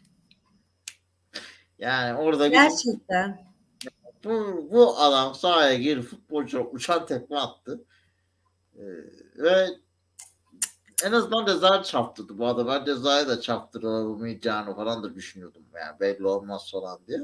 Yani 1.80 2.20
orada 2.20 2.48
Gerçekten. 2.48 3.46
Bir, 3.84 4.30
bu, 4.30 4.68
bu 4.72 4.98
adam 4.98 5.36
sahaya 5.36 5.76
girip 5.76 6.04
futbolcu 6.04 6.70
uçan 6.72 7.06
tekme 7.06 7.38
attı. 7.38 7.84
Ee, 8.76 8.84
ve 9.38 9.68
en 11.04 11.12
azından 11.12 11.46
ceza 11.46 11.84
çarptırdı 11.84 12.38
bu 12.38 12.48
adam. 12.48 12.68
Ben 12.68 12.86
cezayı 12.86 13.28
da 13.28 13.42
çarptıramayacağını 13.42 14.76
falan 14.76 15.04
da 15.04 15.16
düşünüyordum. 15.16 15.64
Yani 15.76 16.00
belli 16.00 16.28
olmaz 16.28 16.72
falan 16.72 17.00
diye. 17.08 17.20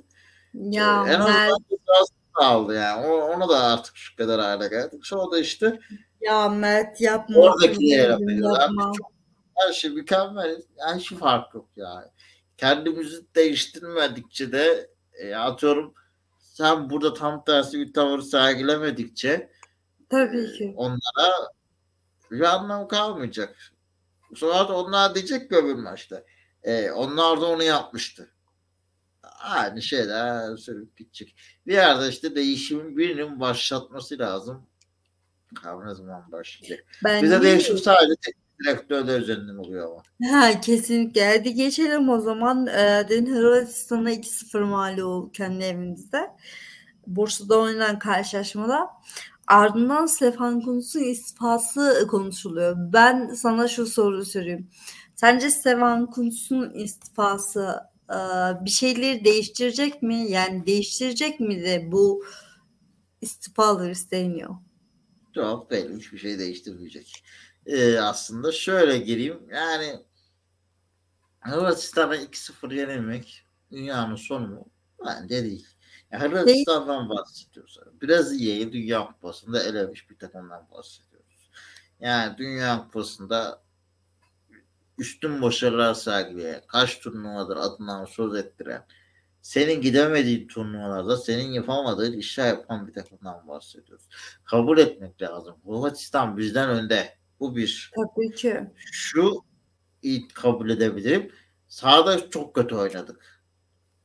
Ya 0.54 1.06
ee, 1.08 1.14
en 1.14 1.20
azından 1.20 1.58
cezası 1.70 2.14
aldı 2.34 2.76
yani. 2.76 3.08
O, 3.08 3.14
ona 3.14 3.50
da 3.50 3.60
artık 3.60 3.98
şu 3.98 4.16
kadar 4.16 4.42
hale 4.42 4.68
geldik. 4.68 5.06
Sonra 5.06 5.32
da 5.32 5.40
işte 5.40 5.80
ya 6.22 6.50
Mert 6.50 7.02
yapma. 7.02 7.38
Oradakilere 7.38 8.18
yapma. 8.44 8.92
Her 9.56 9.74
şey 9.74 9.92
mükemmel. 9.92 10.62
Yani 10.80 11.02
şu 11.02 11.18
fark 11.18 11.54
yok 11.54 11.70
yani. 11.76 12.08
Kendimizi 12.62 13.36
değiştirmedikçe 13.36 14.52
de 14.52 14.90
e, 15.14 15.36
atıyorum 15.36 15.94
sen 16.40 16.90
burada 16.90 17.14
tam 17.14 17.44
tersi 17.44 17.80
bir 17.80 17.94
tavır 17.94 18.22
sergilemedikçe 18.22 19.52
Tabii 20.10 20.54
ki. 20.58 20.74
onlara 20.78 21.50
bir 22.32 22.42
anlam 22.42 22.88
kalmayacak. 22.88 23.58
Sonra 24.36 24.70
da 24.70 24.78
onlar 24.78 25.16
diyecek 25.16 25.50
ki 25.50 25.56
öbür 25.56 25.76
maçta. 25.76 26.24
E, 26.64 26.92
onlar 26.92 27.42
da 27.42 27.46
onu 27.46 27.64
yapmıştı. 27.64 28.32
Aynı 29.40 29.82
şeyler 29.82 30.58
sürüp 30.58 30.98
gidecek. 30.98 31.36
Bir 31.68 31.74
yerde 31.74 32.10
işte 32.10 32.36
değişimin 32.36 32.98
birinin 32.98 33.40
başlatması 33.40 34.20
lazım. 34.20 34.68
Kavram 35.56 35.88
ne 35.90 35.96
zaman 35.96 36.32
başlayacak? 36.32 36.86
Ben 37.04 37.24
Bize 37.24 37.42
değişim 37.42 37.78
sadece 37.78 38.32
direktörler 38.64 39.20
üzerinden 39.20 39.56
oluyor 39.56 39.92
ama. 39.92 40.32
Ha, 40.32 40.62
kesinlikle. 40.62 41.28
Hadi 41.38 41.54
geçelim 41.54 42.10
o 42.10 42.20
zaman. 42.20 42.68
E, 42.68 43.06
Den 43.10 43.26
Hırvatistan'a 43.26 44.12
2-0 44.12 44.60
mağlup 44.64 45.06
oldu 45.06 45.32
kendi 45.32 45.64
evimizde. 45.64 46.32
Bursa'da 47.08 47.60
oynanan 47.60 48.00
karşılaşmada. 48.00 48.88
Ardından 49.48 50.06
Stefan 50.06 50.62
Kuntz'un 50.62 51.00
istifası 51.00 52.08
konuşuluyor. 52.12 52.76
Ben 52.78 53.34
sana 53.34 53.68
şu 53.68 53.86
soruyu 53.86 54.26
sorayım. 54.26 54.68
Sence 55.16 55.52
Stefan 55.52 56.06
Kuntz'un 56.06 56.70
istifası 56.70 57.76
e, 58.10 58.18
bir 58.66 58.70
şeyleri 58.70 59.26
değiştirecek 59.26 60.04
mi? 60.04 60.32
Yani 60.32 60.66
değiştirecek 60.66 61.40
mi 61.40 61.62
de 61.64 61.92
bu 61.92 62.24
istifalar 63.22 63.90
isteniyor? 63.90 64.56
Cevap 65.34 65.72
belli. 65.72 65.98
Hiçbir 65.98 66.18
şey 66.18 66.40
değiştirmeyecek. 66.40 67.24
Ee, 67.66 68.00
aslında 68.00 68.52
şöyle 68.52 68.98
gireyim. 68.98 69.40
Yani 69.52 70.06
Hırvatistan'a 71.40 72.16
2-0 72.16 72.74
yenilmek 72.74 73.46
dünyanın 73.72 74.16
sonu 74.16 74.48
mu? 74.48 74.70
Bence 75.06 75.44
değil. 75.44 75.68
Hırvatistan'dan 76.12 77.10
bahsediyoruz. 77.10 77.80
Brezilya'yı 78.02 78.74
Dünya 78.74 79.08
Kupası'nda 79.08 79.64
elemiş 79.64 80.10
bir 80.10 80.18
takımdan 80.18 80.68
bahsediyoruz. 80.72 81.52
Yani 82.00 82.38
Dünya 82.38 82.84
Kupası'nda 82.84 83.62
üstün 84.98 85.42
başarılar 85.42 85.94
sergileyen, 85.94 86.62
kaç 86.68 87.00
turnuvadır 87.00 87.58
adından 87.58 88.06
söz 88.06 88.36
ettiren, 88.36 88.86
senin 89.42 89.82
gidemediğin 89.82 90.48
turnuvalarda 90.48 91.18
senin 91.18 91.52
yapamadığın 91.52 92.14
işler 92.14 92.48
yapan 92.48 92.88
bir 92.88 92.94
takımdan 92.94 93.48
bahsediyoruz. 93.48 94.08
Kabul 94.44 94.78
etmek 94.78 95.22
lazım. 95.22 95.56
Hırvatistan 95.66 96.38
bizden 96.38 96.70
önde. 96.70 97.21
Bu 97.42 97.56
bir. 97.56 97.92
Tabii 97.96 98.36
ki. 98.36 98.62
Şu 98.76 99.44
kabul 100.34 100.70
edebilirim. 100.70 101.32
Sahada 101.68 102.30
çok 102.30 102.56
kötü 102.56 102.76
oynadık. 102.76 103.42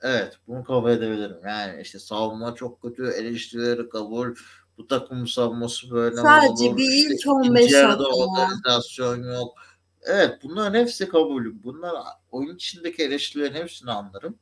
Evet 0.03 0.39
bunu 0.49 0.65
kabul 0.65 0.91
edebilirim. 0.91 1.37
Yani 1.45 1.83
işte 1.83 1.99
savunma 1.99 2.55
çok 2.55 2.83
kötü, 2.83 3.07
eleştirileri 3.07 3.89
kabul, 3.89 4.35
bu 4.79 4.87
takım 4.87 5.27
savunması 5.27 5.91
böyle 5.91 6.17
Sadece 6.17 6.65
olur. 6.65 6.77
bir 6.77 6.93
ilk 6.93 7.19
işte 7.19 7.31
15 7.31 7.73
yarıda 7.73 8.09
organizasyon 8.09 9.23
yok. 9.23 9.59
Evet 10.03 10.39
bunların 10.43 10.79
hepsi 10.79 11.09
kabul. 11.09 11.45
Bunlar 11.65 11.93
oyun 12.31 12.55
içindeki 12.55 13.03
eleştirilerin 13.03 13.55
hepsini 13.55 13.91
anlarım. 13.91 14.39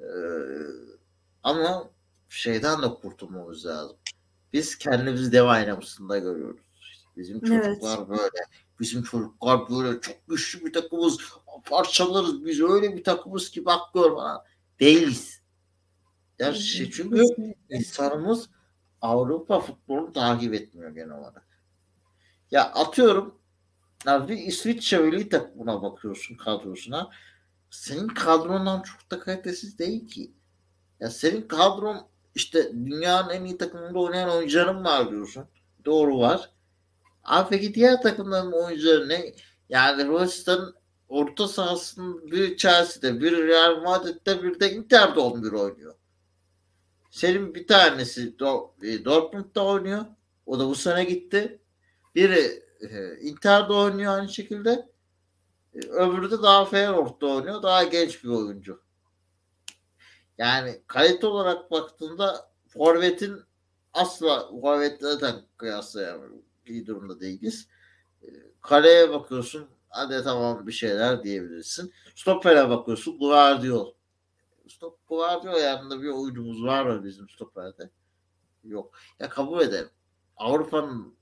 Ee, 0.00 0.04
ama 1.42 1.90
şeyden 2.28 2.82
de 2.82 2.86
kurtulmamız 2.86 3.66
lazım. 3.66 3.96
Biz 4.52 4.78
kendimizi 4.78 5.32
dev 5.32 5.44
aynasında 5.44 6.18
görüyoruz. 6.18 6.63
Bizim 7.16 7.40
çocuklar 7.40 7.98
evet. 7.98 8.08
böyle. 8.08 8.46
Bizim 8.80 9.02
çocuklar 9.02 9.70
böyle 9.70 10.00
çok 10.00 10.28
güçlü 10.28 10.64
bir 10.66 10.72
takımız. 10.72 11.18
Parçalarız. 11.64 12.44
Biz 12.44 12.60
öyle 12.60 12.96
bir 12.96 13.04
takımız 13.04 13.50
ki 13.50 13.64
bak 13.64 13.80
gör 13.94 14.16
bana 14.16 14.44
değiliz. 14.80 15.40
Ya 16.38 16.54
şey 16.54 16.90
çünkü 16.90 17.24
insanımız 17.70 18.48
Avrupa 19.00 19.60
futbolunu 19.60 20.12
takip 20.12 20.54
etmiyor 20.54 20.90
genel 20.90 21.18
olarak. 21.18 21.46
Ya 22.50 22.72
atıyorum 22.72 23.38
ya 24.06 24.28
bir 24.28 24.36
İsviçre 24.36 24.98
milli 24.98 25.28
takımına 25.28 25.82
bakıyorsun 25.82 26.36
kadrosuna. 26.36 27.10
Senin 27.70 28.08
kadrondan 28.08 28.82
çok 28.82 29.10
da 29.10 29.18
kalitesiz 29.18 29.78
değil 29.78 30.08
ki. 30.08 30.32
Ya 31.00 31.10
senin 31.10 31.48
kadron 31.48 32.08
işte 32.34 32.72
dünyanın 32.72 33.30
en 33.30 33.44
iyi 33.44 33.58
takımında 33.58 33.98
oynayan 33.98 34.30
oyuncuların 34.30 34.84
var 34.84 35.10
diyorsun. 35.10 35.44
Doğru 35.84 36.18
var. 36.18 36.50
Abi 37.24 37.48
peki 37.50 37.74
diğer 37.74 38.02
takımların 38.02 38.52
oyuncuları 38.52 39.08
ne? 39.08 39.34
Yani 39.68 40.06
Royston 40.06 40.74
orta 41.08 41.48
sahasının 41.48 42.30
bir 42.30 42.56
Chelsea'de, 42.56 43.20
bir 43.20 43.48
Real 43.48 43.82
Madrid'de, 43.82 44.42
bir 44.42 44.60
de 44.60 44.72
Inter'de 44.72 45.20
11 45.20 45.52
oynuyor. 45.52 45.94
Senin 47.10 47.54
bir 47.54 47.66
tanesi 47.66 48.36
e, 48.82 49.04
Dortmund'da 49.04 49.64
oynuyor. 49.64 50.04
O 50.46 50.58
da 50.58 50.68
bu 50.68 50.74
sene 50.74 51.04
gitti. 51.04 51.60
Biri 52.14 52.64
e, 52.80 53.18
Inter'de 53.20 53.72
oynuyor 53.72 54.18
aynı 54.18 54.28
şekilde. 54.28 54.88
E, 55.74 55.78
öbürü 55.78 56.30
de 56.30 56.42
daha 56.42 56.64
Feyenoord'da 56.64 57.26
oynuyor. 57.26 57.62
Daha 57.62 57.84
genç 57.84 58.24
bir 58.24 58.28
oyuncu. 58.28 58.82
Yani 60.38 60.82
kalite 60.86 61.26
olarak 61.26 61.70
baktığında 61.70 62.50
Forvet'in 62.68 63.42
asla 63.92 64.50
Forvet'lerden 64.60 65.42
kıyaslayamıyorum. 65.56 66.43
İyi 66.66 66.86
durumda 66.86 67.20
değiliz. 67.20 67.68
Kaleye 68.60 69.10
bakıyorsun 69.10 69.68
hadi 69.88 70.22
tamam 70.24 70.66
bir 70.66 70.72
şeyler 70.72 71.24
diyebilirsin. 71.24 71.92
Stopper'e 72.14 72.70
bakıyorsun 72.70 73.18
Guardiol. 73.18 73.94
Stop 74.68 75.08
Guardiol 75.08 75.60
yanında 75.60 76.02
bir 76.02 76.08
oyuncumuz 76.08 76.64
var 76.64 76.84
mı 76.86 77.04
bizim 77.04 77.28
stoperde? 77.28 77.90
Yok. 78.64 78.94
Ya 79.20 79.28
kabul 79.28 79.60
ederim. 79.60 79.90
Avrupa'nın 80.36 81.14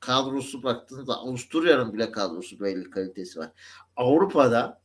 kadrosu 0.00 0.62
baktığınızda 0.62 1.16
Avusturya'nın 1.16 1.92
bile 1.92 2.12
kadrosu 2.12 2.60
belli 2.60 2.90
kalitesi 2.90 3.38
var. 3.38 3.50
Avrupa'da 3.96 4.80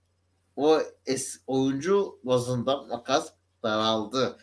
o 0.55 0.79
es, 1.05 1.41
oyuncu 1.47 2.19
bazında 2.23 2.83
makas 2.83 3.33
daraldı. 3.63 4.37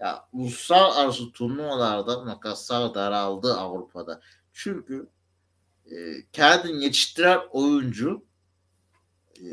Ya 0.00 0.28
uluslararası 0.32 1.32
turnuvalarda 1.32 2.24
makaslar 2.24 2.94
daraldı 2.94 3.54
Avrupa'da. 3.54 4.20
Çünkü 4.62 5.08
e, 5.86 5.96
kendini 6.32 6.84
yetiştiren 6.84 7.40
oyuncu 7.50 8.24
e, 9.38 9.46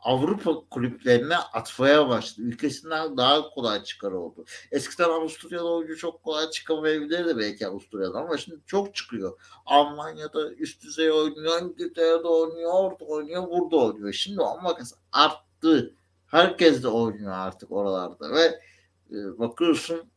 Avrupa 0.00 0.68
kulüplerine 0.70 1.36
atmaya 1.36 2.08
başladı. 2.08 2.46
Ülkesinden 2.46 3.16
daha 3.16 3.50
kolay 3.50 3.82
çıkar 3.84 4.12
oldu. 4.12 4.44
Eskiden 4.70 5.08
Avusturya'da 5.08 5.64
oyuncu 5.64 5.96
çok 5.96 6.22
kolay 6.22 6.50
çıkamayabilirdi 6.50 7.38
belki 7.38 7.66
Avusturya'da 7.66 8.18
ama 8.18 8.36
şimdi 8.36 8.60
çok 8.66 8.94
çıkıyor. 8.94 9.40
Almanya'da 9.66 10.52
üst 10.52 10.82
düzey 10.82 11.10
oynuyor, 11.10 11.62
İngiltere'de 11.62 12.28
oynuyor, 12.28 12.70
orada 12.72 13.04
oynuyor, 13.04 13.50
burada 13.50 13.76
oynuyor. 13.76 14.12
Şimdi 14.12 14.40
o 14.40 14.60
makas 14.62 14.92
arttı. 15.12 15.94
Herkes 16.26 16.82
de 16.82 16.88
oynuyor 16.88 17.32
artık 17.32 17.72
oralarda 17.72 18.30
ve 18.30 18.60
e, 19.10 19.38
bakıyorsun 19.38 20.10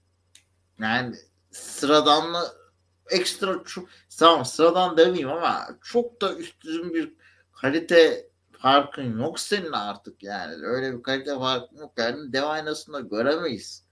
yani 0.79 1.15
sıradanlı 1.51 2.64
ekstra 3.09 3.63
çok 3.65 3.89
tamam 4.19 4.45
sıradan 4.45 4.97
demeyeyim 4.97 5.29
ama 5.29 5.67
çok 5.83 6.21
da 6.21 6.35
üst 6.35 6.61
düzün 6.61 6.93
bir 6.93 7.13
kalite 7.53 8.29
farkın 8.51 9.19
yok 9.19 9.39
senin 9.39 9.71
artık 9.71 10.23
yani. 10.23 10.65
Öyle 10.65 10.97
bir 10.97 11.03
kalite 11.03 11.39
farkın 11.39 11.77
yok. 11.77 11.93
Yani 11.97 12.33
dev 12.33 12.43
aynasında 12.43 12.99
göremeyiz. 12.99 13.85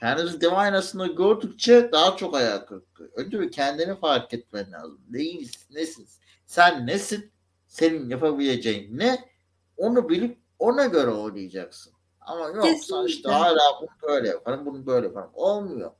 Kendimizi 0.00 0.40
dev 0.40 0.52
aynasında 0.52 1.06
gördükçe 1.06 1.92
daha 1.92 2.16
çok 2.16 2.34
ayağa 2.34 2.66
kırıklığı. 2.66 3.10
Önce 3.16 3.40
bir 3.40 3.52
kendini 3.52 3.96
fark 4.00 4.34
etmen 4.34 4.72
lazım. 4.72 5.00
Değiliz, 5.08 5.66
nesin? 5.70 6.08
Sen 6.46 6.86
nesin? 6.86 7.32
Senin 7.68 8.08
yapabileceğin 8.08 8.98
ne? 8.98 9.30
Onu 9.76 10.08
bilip 10.08 10.38
ona 10.58 10.86
göre 10.86 11.10
oynayacaksın. 11.10 11.92
Ama 12.20 12.48
yoksa 12.48 12.62
Kesinlikle. 12.62 13.06
işte 13.06 13.28
hala 13.28 13.60
bunu 13.80 14.10
böyle 14.10 14.28
yaparım, 14.28 14.66
bunu 14.66 14.86
böyle 14.86 15.06
yaparım. 15.06 15.30
Olmuyor. 15.34 15.90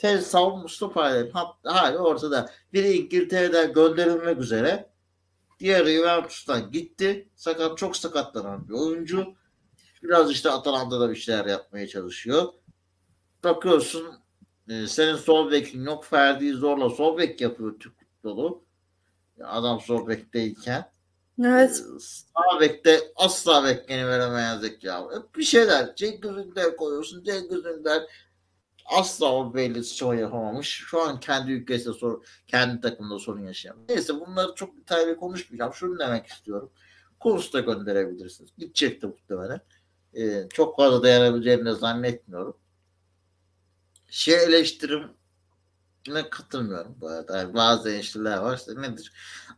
Senin 0.00 0.20
savunma 0.20 0.68
stoperlerin 0.68 1.32
hali 1.64 1.98
ortada. 1.98 2.50
Biri 2.72 2.92
İngiltere'den 2.92 3.72
gönderilmek 3.72 4.38
üzere. 4.38 4.90
Diğeri 5.60 5.96
Juventus'tan 5.96 6.70
gitti. 6.70 7.28
Sakat 7.36 7.78
çok 7.78 7.96
sakatlanan 7.96 8.68
bir 8.68 8.74
oyuncu. 8.74 9.34
Biraz 10.02 10.30
işte 10.30 10.50
Atalanta'da 10.50 11.10
bir 11.10 11.16
şeyler 11.16 11.46
yapmaya 11.46 11.88
çalışıyor. 11.88 12.44
Bakıyorsun 13.44 14.06
e, 14.68 14.86
senin 14.86 15.16
sol 15.16 15.50
bekin 15.50 15.84
yok. 15.84 16.04
Ferdi'yi 16.04 16.52
zorla 16.52 16.90
sol 16.90 17.18
bek 17.18 17.40
yapıyor 17.40 17.78
Türk 17.80 17.98
futbolu. 17.98 18.64
Adam 19.44 19.80
sol 19.80 20.08
bekteyken. 20.08 20.90
Evet. 21.44 21.70
E, 21.70 22.00
sağ 22.00 22.60
bekte 22.60 23.00
asla 23.16 23.64
bekleni 23.64 24.06
veremeyen 24.08 24.58
zeka. 24.58 25.08
Bir 25.36 25.42
şeyler. 25.42 25.96
Cengiz 25.96 26.30
Ünder 26.30 26.76
koyuyorsun. 26.76 27.24
Cengiz 27.24 27.64
Ünder 27.64 28.27
asla 28.88 29.32
o 29.34 29.54
belli 29.54 29.94
çoğu 29.94 30.14
yapamamış. 30.14 30.68
Şu 30.68 31.02
an 31.02 31.20
kendi 31.20 31.52
ülkesinde 31.52 31.94
sorun, 31.94 32.22
kendi 32.46 32.80
takımında 32.80 33.18
sorun 33.18 33.46
yaşayan. 33.46 33.76
Neyse 33.88 34.14
bunları 34.14 34.54
çok 34.54 34.76
detaylı 34.76 35.16
konuşmayacağım. 35.16 35.74
Şunu 35.74 35.98
demek 35.98 36.26
istiyorum. 36.26 36.70
Kursta 37.20 37.60
gönderebilirsiniz. 37.60 38.50
Gidecekti 38.58 39.06
muhtemelen. 39.06 39.60
Ee, 40.14 40.48
çok 40.52 40.76
fazla 40.76 41.02
dayanabileceğini 41.02 41.64
de 41.64 41.72
zannetmiyorum. 41.72 42.56
Şey 44.10 44.44
eleştirim 44.44 45.10
ne 46.08 46.30
katılmıyorum 46.30 46.96
bu 47.00 47.08
arada. 47.08 47.38
Yani 47.38 47.54
bazı 47.54 47.90
eleştiriler 47.90 48.38
var. 48.38 48.56
İşte 48.56 48.82
nedir? 48.82 49.12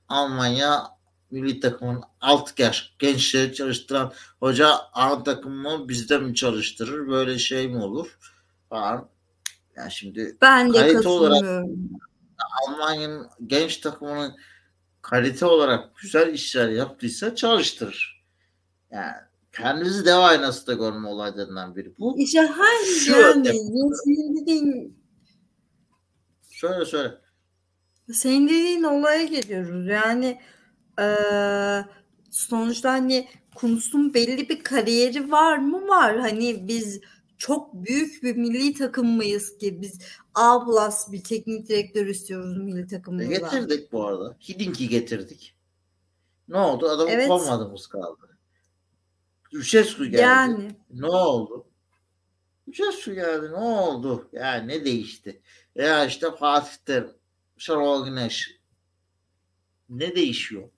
Almanya 0.08 0.86
milli 1.30 1.60
takımın 1.60 2.02
alt 2.20 2.58
yaş 2.58 2.94
gençleri 2.98 3.54
çalıştıran 3.54 4.12
hoca 4.40 4.68
A 4.92 5.22
takımı 5.22 5.88
bizde 5.88 6.18
mi 6.18 6.34
çalıştırır? 6.34 7.08
Böyle 7.08 7.38
şey 7.38 7.68
mi 7.68 7.76
olur? 7.78 8.18
Falan. 8.68 9.08
Yani 9.76 9.92
şimdi 9.92 10.36
ben 10.42 10.74
de 10.74 10.78
kalite 10.78 11.08
olarak 11.08 11.64
Almanya'nın 12.68 13.26
genç 13.46 13.76
takımının 13.76 14.36
kalite 15.02 15.46
olarak 15.46 15.96
güzel 15.96 16.34
işler 16.34 16.68
yaptıysa 16.68 17.34
çalıştırır. 17.34 18.24
Yani 18.90 19.16
kendinizi 19.52 20.04
dev 20.04 20.18
aynası 20.18 20.66
da 20.66 20.72
görme 20.72 21.08
olaylarından 21.08 21.76
biri 21.76 21.98
bu. 21.98 22.18
İşte 22.18 22.48
Şu 23.04 23.12
yani 23.12 23.46
senin 24.04 24.36
dediğin 24.42 25.00
Şöyle 26.50 26.84
söyle. 26.84 27.14
Senin 28.12 28.48
dediğin 28.48 28.82
olaya 28.82 29.24
geliyoruz. 29.24 29.86
Yani 29.86 30.40
ee, 31.00 31.84
sonuçta 32.30 32.92
hani 32.92 33.28
Kuntz'un 33.54 34.14
belli 34.14 34.48
bir 34.48 34.62
kariyeri 34.62 35.30
var 35.30 35.58
mı? 35.58 35.88
Var. 35.88 36.18
Hani 36.18 36.68
biz 36.68 37.00
çok 37.40 37.74
büyük 37.74 38.22
bir 38.22 38.36
milli 38.36 38.74
takım 38.74 39.16
mıyız 39.16 39.58
ki 39.58 39.82
biz 39.82 39.98
A 40.34 40.64
plus 40.64 41.12
bir 41.12 41.24
teknik 41.24 41.68
direktör 41.68 42.06
istiyoruz 42.06 42.56
milli 42.56 42.86
takımımıza. 42.86 43.32
E 43.32 43.36
getirdik 43.36 43.92
bu 43.92 44.06
arada. 44.06 44.36
Hiddinki 44.48 44.88
getirdik. 44.88 45.54
Ne 46.48 46.58
oldu? 46.58 46.88
Adamı 46.88 47.10
evet. 47.10 47.28
kovmadığımız 47.28 47.86
kaldı. 47.86 48.38
Lucescu 49.54 50.04
geldi. 50.04 50.22
Yani. 50.22 50.76
Ne 50.90 51.06
oldu? 51.06 51.66
Lucescu 52.68 53.14
geldi. 53.14 53.50
Ne 53.50 53.56
oldu? 53.56 54.28
Yani 54.32 54.68
ne 54.68 54.84
değişti? 54.84 55.42
Ya 55.74 56.04
işte 56.04 56.36
Fatih 56.36 56.76
Terim, 56.86 57.10
Şenol 57.58 58.04
Güneş. 58.04 58.60
Ne 59.88 60.16
değişiyor? 60.16 60.68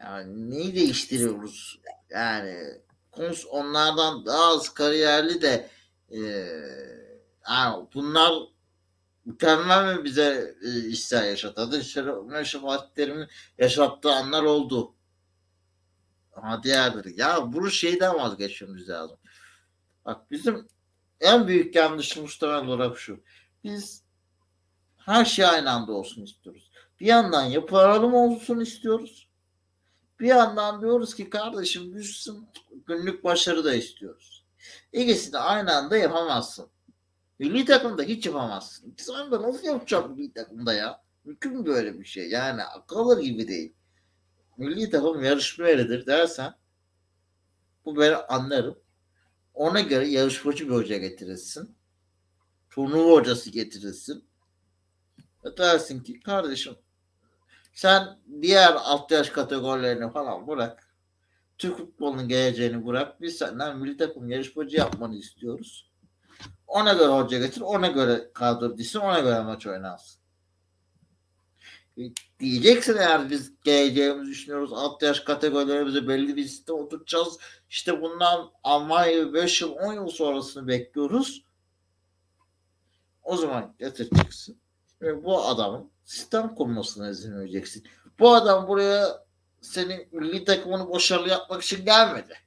Yani 0.00 0.50
neyi 0.50 0.74
değiştiriyoruz? 0.74 1.80
Yani 2.10 2.80
Kons 3.12 3.46
onlardan 3.46 4.26
daha 4.26 4.52
az 4.52 4.74
kariyerli 4.74 5.42
de 5.42 5.70
yani 7.48 7.86
bunlar 7.94 8.32
mükemmel 9.24 9.96
mi 9.96 10.04
bize 10.04 10.54
e, 10.62 10.88
işler 10.88 11.24
yaşatadı? 11.24 11.84
Şafak 12.44 12.94
Terim'in 12.94 13.28
yaşattığı 13.58 14.12
anlar 14.12 14.42
oldu. 14.42 14.94
Ama 16.32 16.62
diğerleri. 16.62 17.20
Ya 17.20 17.52
bunu 17.52 17.70
şeyden 17.70 18.14
vazgeçmemiz 18.14 18.88
lazım. 18.88 19.18
Bak 20.04 20.30
bizim 20.30 20.68
en 21.20 21.48
büyük 21.48 21.74
yanlışımız 21.74 22.30
muhtemel 22.30 22.66
olarak 22.66 22.98
şu. 22.98 23.20
Biz 23.64 24.02
her 24.96 25.24
şey 25.24 25.44
aynı 25.44 25.70
anda 25.70 25.92
olsun 25.92 26.22
istiyoruz. 26.22 26.70
Bir 27.00 27.06
yandan 27.06 27.44
yapı 27.44 27.76
aralım 27.76 28.14
olsun 28.14 28.60
istiyoruz. 28.60 29.28
Bir 30.20 30.26
yandan 30.26 30.80
diyoruz 30.80 31.14
ki 31.14 31.30
kardeşim 31.30 31.96
biz 31.96 32.28
günlük 32.86 33.24
başarı 33.24 33.64
da 33.64 33.74
istiyoruz. 33.74 34.37
İkisini 34.92 35.38
aynı 35.38 35.76
anda 35.76 35.96
yapamazsın. 35.96 36.70
Milli 37.38 37.64
takımda 37.64 38.02
hiç 38.02 38.26
yapamazsın. 38.26 38.94
Sen 38.98 39.32
de 39.32 39.42
nasıl 39.42 39.66
yapacağım 39.66 40.12
milli 40.12 40.32
takımda 40.32 40.74
ya? 40.74 41.02
Mümkün 41.24 41.58
mü 41.58 41.66
böyle 41.66 42.00
bir 42.00 42.04
şey? 42.04 42.30
Yani 42.30 42.64
akıllı 42.64 43.22
gibi 43.22 43.48
değil. 43.48 43.74
Milli 44.56 44.90
takım 44.90 45.24
yarışma 45.24 45.68
yeridir 45.68 46.06
dersen 46.06 46.54
bu 47.84 47.96
ben 47.96 48.16
anlarım. 48.28 48.78
Ona 49.54 49.80
göre 49.80 50.08
yarışmacı 50.08 50.68
bir 50.68 50.74
hoca 50.74 50.96
getirirsin. 50.96 51.76
Turnuva 52.70 53.12
hocası 53.12 53.50
getirirsin. 53.50 54.24
Dersin 55.58 56.02
ki 56.02 56.20
kardeşim 56.20 56.76
sen 57.72 58.18
diğer 58.42 58.72
alt 58.72 59.10
yaş 59.10 59.30
kategorilerini 59.30 60.12
falan 60.12 60.46
bırak. 60.46 60.87
Türk 61.58 61.76
futbolunun 61.76 62.28
geleceğini 62.28 62.86
bırak. 62.86 63.20
Biz 63.20 63.36
senden 63.36 63.78
milli 63.78 63.96
takım 63.96 64.30
yarışmacı 64.30 64.76
yapmanı 64.76 65.16
istiyoruz. 65.16 65.90
Ona 66.66 66.92
göre 66.92 67.08
hoca 67.08 67.38
getir, 67.38 67.60
ona 67.60 67.86
göre 67.86 68.30
kadro 68.34 68.78
dizsin, 68.78 68.98
ona 68.98 69.20
göre 69.20 69.40
maç 69.40 69.66
oynansın. 69.66 70.20
Diyeceksin 72.40 72.96
eğer 72.96 73.30
biz 73.30 73.52
geleceğimizi 73.64 74.30
düşünüyoruz. 74.30 74.72
Alt 74.72 75.02
yaş 75.02 75.20
kategorilerimizi 75.20 76.08
belli 76.08 76.36
bir 76.36 76.44
liste 76.44 76.72
oturacağız. 76.72 77.38
İşte 77.70 78.02
bundan 78.02 78.50
Almanya 78.64 79.34
5 79.34 79.62
yıl 79.62 79.72
10 79.72 79.92
yıl 79.92 80.08
sonrasını 80.08 80.68
bekliyoruz. 80.68 81.44
O 83.22 83.36
zaman 83.36 83.74
getireceksin. 83.78 84.60
Ve 85.02 85.24
bu 85.24 85.44
adamın 85.44 85.90
sistem 86.04 86.54
kurmasına 86.54 87.10
izin 87.10 87.36
vereceksin. 87.36 87.84
Bu 88.18 88.34
adam 88.34 88.68
buraya 88.68 89.27
senin 89.60 90.08
milli 90.12 90.44
takımını 90.44 90.90
başarılı 90.90 91.28
yapmak 91.28 91.62
için 91.62 91.84
gelmedi. 91.84 92.38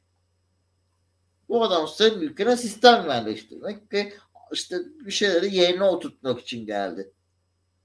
Bu 1.50 1.64
adam 1.64 1.88
senin 1.88 2.22
ülkene 2.22 2.58
sistem 2.58 3.06
yerleştirmek 3.08 3.94
ve 3.94 4.14
işte 4.52 4.78
bir 5.06 5.12
şeyleri 5.12 5.56
yerine 5.56 5.84
oturtmak 5.84 6.40
için 6.40 6.66
geldi. 6.66 7.12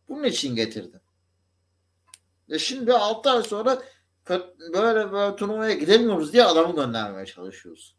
Bunun 0.09 0.25
için 0.25 0.57
getirdim. 0.57 1.01
Ve 2.51 2.59
şimdi 2.59 2.93
6 2.93 3.31
ay 3.31 3.43
sonra 3.43 3.83
böyle 4.75 5.12
böyle 5.12 5.37
turnuvaya 5.37 5.75
gidemiyoruz 5.75 6.33
diye 6.33 6.45
adamı 6.45 6.77
göndermeye 6.77 7.27
çalışıyoruz. 7.27 7.97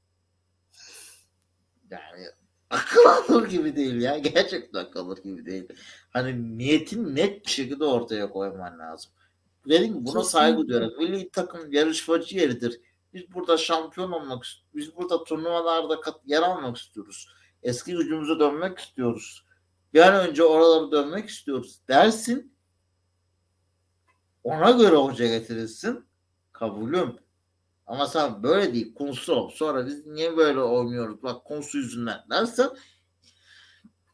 Yani 1.91 2.25
akıl 2.69 3.05
alır 3.05 3.49
gibi 3.49 3.75
değil 3.75 4.01
ya. 4.01 4.17
Gerçekten 4.17 4.79
akıl 4.79 4.99
alır 4.99 5.23
gibi 5.23 5.45
değil. 5.45 5.67
Hani 6.09 6.57
niyetin 6.57 7.15
net 7.15 7.45
bir 7.45 7.51
şekilde 7.51 7.83
ortaya 7.85 8.29
koyman 8.29 8.79
lazım. 8.79 9.11
Dedim 9.69 9.93
buna 9.93 10.05
Kesinlikle. 10.05 10.29
saygı 10.29 10.67
duyuyorum. 10.67 10.97
Milli 10.97 11.29
takım 11.29 11.71
yarışmacı 11.71 12.37
yeridir. 12.37 12.81
Biz 13.13 13.33
burada 13.33 13.57
şampiyon 13.57 14.11
olmak 14.11 14.45
Biz 14.75 14.95
burada 14.95 15.23
turnuvalarda 15.23 16.01
yer 16.25 16.41
almak 16.41 16.77
istiyoruz. 16.77 17.27
Eski 17.63 17.91
gücümüze 17.91 18.39
dönmek 18.39 18.79
istiyoruz. 18.79 19.45
Bir 19.93 19.99
an 19.99 20.29
önce 20.29 20.43
oralara 20.43 20.91
dönmek 20.91 21.29
istiyoruz 21.29 21.79
dersin. 21.87 22.57
Ona 24.43 24.71
göre 24.71 24.95
hoca 24.95 25.27
getirirsin. 25.27 26.05
Kabulüm. 26.51 27.15
Ama 27.87 28.07
sen 28.07 28.43
böyle 28.43 28.73
değil. 28.73 28.95
Konsu. 28.95 29.49
Sonra 29.53 29.85
biz 29.85 30.05
niye 30.05 30.37
böyle 30.37 30.59
oynuyoruz? 30.59 31.23
Bak 31.23 31.45
konsu 31.45 31.77
yüzünden 31.77 32.19
dersen 32.29 32.69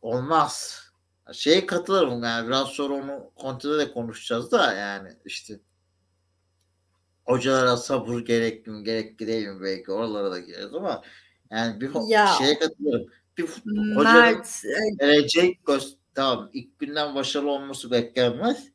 olmaz. 0.02 0.84
Şeye 1.32 1.66
katılırım 1.66 2.24
yani 2.24 2.48
biraz 2.48 2.68
sonra 2.68 2.94
onu 2.94 3.32
kontide 3.36 3.78
de 3.78 3.92
konuşacağız 3.92 4.52
da 4.52 4.74
yani 4.74 5.10
işte 5.26 5.60
hocalara 7.26 7.78
sabır 7.78 8.20
gerekli 8.20 8.72
mi 8.72 8.84
gerekli 8.84 9.28
değil 9.28 9.48
mi 9.48 9.62
belki 9.62 9.92
oralara 9.92 10.32
da 10.32 10.40
gireriz 10.40 10.74
ama 10.74 11.02
yani 11.52 11.82
bir 11.82 11.92
ya. 12.08 12.28
şeye 12.28 12.60
katılırım. 12.60 13.08
Bir 13.38 13.48
hocanın 13.96 14.44
gelecek 15.00 15.60
tamam 16.16 16.50
ilk 16.54 16.80
günden 16.80 17.16
başarılı 17.16 17.52
olması 17.52 17.92
beklenmez 17.92 18.68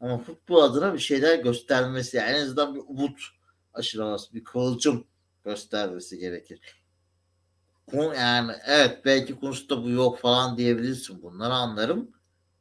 ama 0.00 0.18
futbol 0.18 0.62
adına 0.62 0.94
bir 0.94 0.98
şeyler 0.98 1.38
göstermesi 1.38 2.16
yani 2.16 2.30
en 2.30 2.42
azından 2.42 2.74
bir 2.74 2.80
umut 2.86 3.20
aşılaması 3.74 4.34
bir 4.34 4.44
kıvılcım 4.44 5.06
göstermesi 5.44 6.18
gerekir. 6.18 6.83
Yani 7.92 8.52
evet 8.66 9.04
belki 9.04 9.36
konusunda 9.36 9.84
bu 9.84 9.90
yok 9.90 10.18
falan 10.18 10.56
diyebilirsin 10.56 11.22
bunları 11.22 11.52
anlarım. 11.52 12.10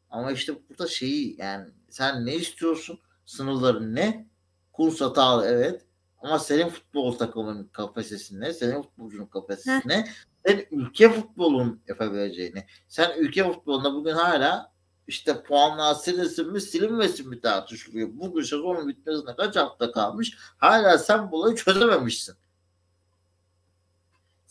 Ama 0.09 0.31
işte 0.31 0.53
burada 0.69 0.87
şeyi 0.87 1.35
yani 1.41 1.67
sen 1.89 2.25
ne 2.25 2.35
istiyorsun? 2.35 2.99
Sınırların 3.25 3.95
ne? 3.95 4.27
Kurs 4.73 5.01
hatalı 5.01 5.45
evet. 5.45 5.85
Ama 6.17 6.39
senin 6.39 6.69
futbol 6.69 7.17
takımının 7.17 7.63
kapasitesi 7.67 8.39
ne? 8.39 8.53
Senin 8.53 8.81
futbolcunun 8.81 9.25
kapasitesi 9.25 9.87
ne? 9.87 10.07
sen 10.45 10.65
ülke 10.71 11.09
futbolun 11.09 11.81
yapabileceğini. 11.87 12.65
Sen 12.87 13.11
ülke 13.17 13.43
futbolunda 13.43 13.93
bugün 13.93 14.13
hala 14.13 14.73
işte 15.07 15.43
puanlar 15.43 15.93
silinsin 15.93 16.51
mi 16.51 16.61
silinmesin 16.61 17.29
mi 17.29 17.41
tartışılıyor. 17.41 18.09
Bugün 18.13 18.41
sezonun 18.41 18.87
bitmesine 18.87 19.35
kaç 19.35 19.55
hafta 19.55 19.91
kalmış 19.91 20.37
hala 20.57 20.97
sen 20.97 21.31
bu 21.31 21.37
olayı 21.37 21.55
çözememişsin. 21.55 22.35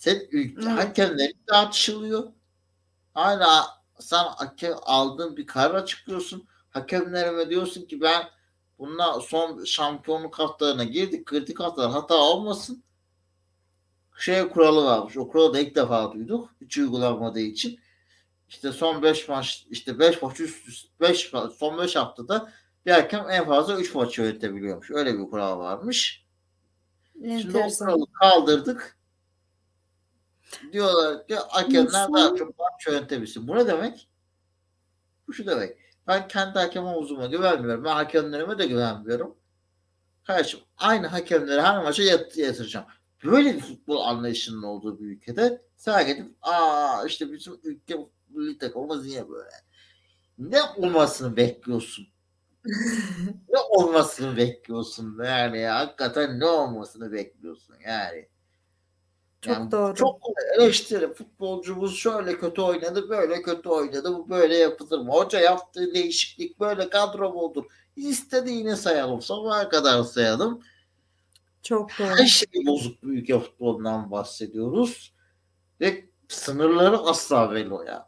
Sen 0.03 0.23
ülke 0.33 0.63
evet. 0.63 0.79
hakemleri 0.79 1.33
tartışılıyor. 1.47 2.33
Hala 3.15 3.67
sen 3.99 4.25
hakem 4.25 4.75
aldığın 4.83 5.37
bir 5.37 5.47
karar 5.47 5.75
açıklıyorsun. 5.75 6.49
Hakemlerime 6.71 7.51
diyorsun 7.51 7.87
ki 7.87 8.01
ben 8.01 8.25
bununla 8.79 9.21
son 9.21 9.65
şampiyonluk 9.65 10.39
haftalarına 10.39 10.85
girdik. 10.85 11.27
Kritik 11.27 11.61
haftalar 11.61 11.91
hata 11.91 12.15
olmasın. 12.15 12.83
Şey 14.19 14.49
kuralı 14.49 14.85
varmış. 14.85 15.17
O 15.17 15.29
kuralı 15.29 15.55
da 15.55 15.61
ilk 15.61 15.75
defa 15.75 16.13
duyduk. 16.13 16.49
Hiç 16.61 16.79
uygulanmadığı 16.79 17.41
için. 17.41 17.81
İşte 18.49 18.73
son 18.73 19.03
5 19.03 19.29
maç 19.29 19.67
işte 19.71 19.99
5 19.99 20.23
maç 20.23 20.41
üst 20.41 20.69
üste 20.69 20.89
5 21.01 21.33
son 21.59 21.79
5 21.79 21.97
haftada 21.97 22.53
bir 22.87 22.91
hakem 22.91 23.31
en 23.31 23.47
fazla 23.47 23.81
3 23.81 23.95
maç 23.95 24.19
yönetebiliyormuş. 24.19 24.91
Öyle 24.91 25.19
bir 25.19 25.31
kural 25.31 25.59
varmış. 25.59 26.27
Şimdi 27.23 27.59
o 27.59 27.79
kuralı 27.79 28.07
kaldırdık. 28.13 29.02
Diyorlar 30.73 31.27
ki 31.27 31.35
hakemler 31.35 32.13
daha 32.13 32.37
çok 32.37 32.59
maç 32.59 32.87
yönetebilsin. 32.87 33.49
Bu 33.49 33.57
ne 33.57 33.67
demek? 33.67 34.09
Bu 35.29 35.33
şu 35.33 35.47
demek. 35.47 35.79
Ben 36.07 36.29
kendi 36.29 36.59
hakem 36.59 36.85
havuzuma 36.85 37.27
güvenmiyorum. 37.27 37.85
Ben 37.85 37.95
hakemlerime 37.95 38.59
de 38.59 38.67
güvenmiyorum. 38.67 39.37
Kardeşim 40.25 40.61
aynı 40.77 41.07
hakemleri 41.07 41.61
her 41.61 41.83
maça 41.83 42.03
yat 42.03 42.37
yatıracağım. 42.37 42.87
Böyle 43.25 43.55
bir 43.55 43.61
futbol 43.61 44.01
anlayışının 44.01 44.63
olduğu 44.63 45.01
bir 45.01 45.05
ülkede 45.05 45.63
sadece 45.77 46.13
gidip 46.13 46.37
aa 46.43 47.05
işte 47.07 47.33
bizim 47.33 47.61
ülke 47.63 47.97
milli 48.29 48.59
takımımız 48.59 49.07
niye 49.07 49.29
böyle? 49.29 49.51
Ne 50.39 50.63
olmasını 50.63 51.37
bekliyorsun? 51.37 52.07
ne 53.49 53.59
olmasını 53.71 54.37
bekliyorsun 54.37 55.19
yani 55.25 55.59
ya, 55.59 55.79
hakikaten 55.79 56.41
ne 56.41 56.47
olmasını 56.47 57.13
bekliyorsun 57.13 57.75
yani. 57.87 58.29
Çok 59.43 59.55
yani 59.55 59.71
doğru. 59.71 59.95
Çok 59.95 60.21
eleştiri. 60.59 61.15
Futbolcumuz 61.15 61.97
şöyle 61.97 62.39
kötü 62.39 62.61
oynadı, 62.61 63.09
böyle 63.09 63.43
kötü 63.43 63.69
oynadı. 63.69 64.15
Bu 64.15 64.31
böyle 64.31 64.57
yapılır 64.57 64.99
mı? 64.99 65.13
Hoca 65.13 65.41
yaptığı 65.41 65.95
değişiklik 65.95 66.61
böyle 66.61 66.89
kadro 66.89 67.33
mu 67.33 67.41
olur? 67.41 67.65
İstediğini 67.97 68.77
sayalım. 68.77 69.23
Sabaha 69.23 69.69
kadar 69.69 70.03
sayalım. 70.03 70.63
Çok 71.63 71.91
doğru. 71.99 72.09
Her 72.09 72.27
şey 72.27 72.49
bozuk 72.67 73.03
bir 73.03 73.09
ülke 73.09 73.39
futbolundan 73.39 74.11
bahsediyoruz. 74.11 75.15
Ve 75.81 76.05
sınırları 76.29 76.99
asla 76.99 77.53
belli 77.53 77.89
ya. 77.89 78.07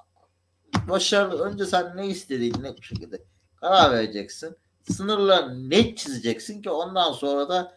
Başarılı. 0.89 1.45
Önce 1.45 1.67
sen 1.67 1.97
ne 1.97 2.07
istediğini 2.07 2.63
net 2.63 2.81
bir 2.81 2.87
şekilde 2.87 3.23
karar 3.57 3.93
vereceksin. 3.93 4.57
Sınırlarını 4.91 5.71
net 5.71 5.99
çizeceksin 5.99 6.63
ki 6.63 6.71
ondan 6.71 7.13
sonra 7.13 7.49
da 7.49 7.75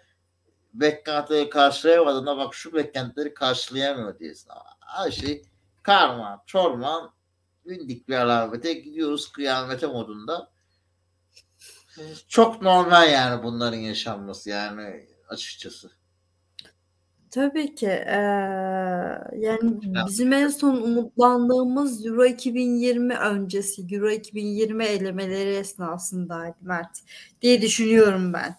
beklentileri 0.80 1.50
karşılayamadığında 1.50 2.38
bak 2.38 2.54
şu 2.54 2.74
beklentileri 2.74 3.34
karşılayamıyor 3.34 4.20
diyesin. 4.20 4.52
Her 4.80 5.12
şey 5.12 5.42
karma, 5.84 6.44
çorman, 6.46 7.14
bindik 7.66 8.10
bir 8.10 8.16
alamete 8.16 8.74
gidiyoruz 8.74 9.32
kıyamete 9.32 9.88
modunda. 9.88 10.52
Çok 12.28 12.62
normal 12.62 13.12
yani 13.12 13.44
bunların 13.44 13.78
yaşanması 13.78 14.50
yani 14.50 15.08
açıkçası. 15.30 15.92
Tabii 17.32 17.76
ki. 17.76 17.88
Ee, 17.88 18.18
yani 19.38 19.80
bizim 20.08 20.34
en 20.34 20.48
son 20.48 20.76
umutlandığımız 20.76 22.06
Euro 22.06 22.26
2020 22.26 23.16
öncesi, 23.16 23.86
Euro 23.92 24.10
2020 24.10 24.86
elemeleri 24.86 25.50
esnasındaydı 25.50 26.56
Mert 26.62 27.00
diye 27.42 27.62
düşünüyorum 27.62 28.34
ben. 28.34 28.56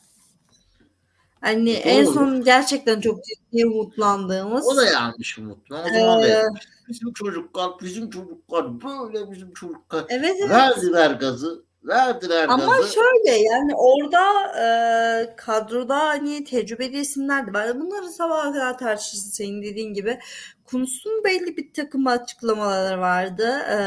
Hani 1.40 1.74
Doğru. 1.74 1.82
en 1.82 2.04
son 2.04 2.44
gerçekten 2.44 3.00
çok 3.00 3.24
ciddi 3.24 3.66
umutlandığımız. 3.66 4.66
O 4.66 4.76
da 4.76 4.84
yanlış 4.84 5.38
umutlu. 5.38 5.76
O 5.76 5.98
zaman 5.98 6.22
ee, 6.22 6.42
bizim 6.88 7.12
çocuklar, 7.12 7.70
bizim 7.82 8.10
çocuklar 8.10 8.82
böyle 8.84 9.30
bizim 9.30 9.52
çocuklar. 9.52 10.04
Evet, 10.08 10.36
evet. 10.40 10.50
Verdiler 10.50 11.10
gazı. 11.10 11.64
Verdiler 11.84 12.48
Ama 12.48 12.76
gazı. 12.76 12.92
şöyle 12.92 13.38
yani 13.38 13.74
orada 13.74 14.22
e, 14.60 15.36
kadroda 15.36 15.98
hani 15.98 16.44
tecrübeli 16.44 17.00
isimler 17.00 17.46
de 17.46 17.52
var. 17.52 17.80
Bunları 17.80 18.08
sabaha 18.08 18.52
kadar 18.52 18.78
tartışırsın 18.78 19.30
senin 19.30 19.62
dediğin 19.62 19.94
gibi. 19.94 20.18
Kunus'un 20.64 21.24
belli 21.24 21.56
bir 21.56 21.72
takım 21.72 22.06
açıklamaları 22.06 23.00
vardı. 23.00 23.48
E, 23.48 23.78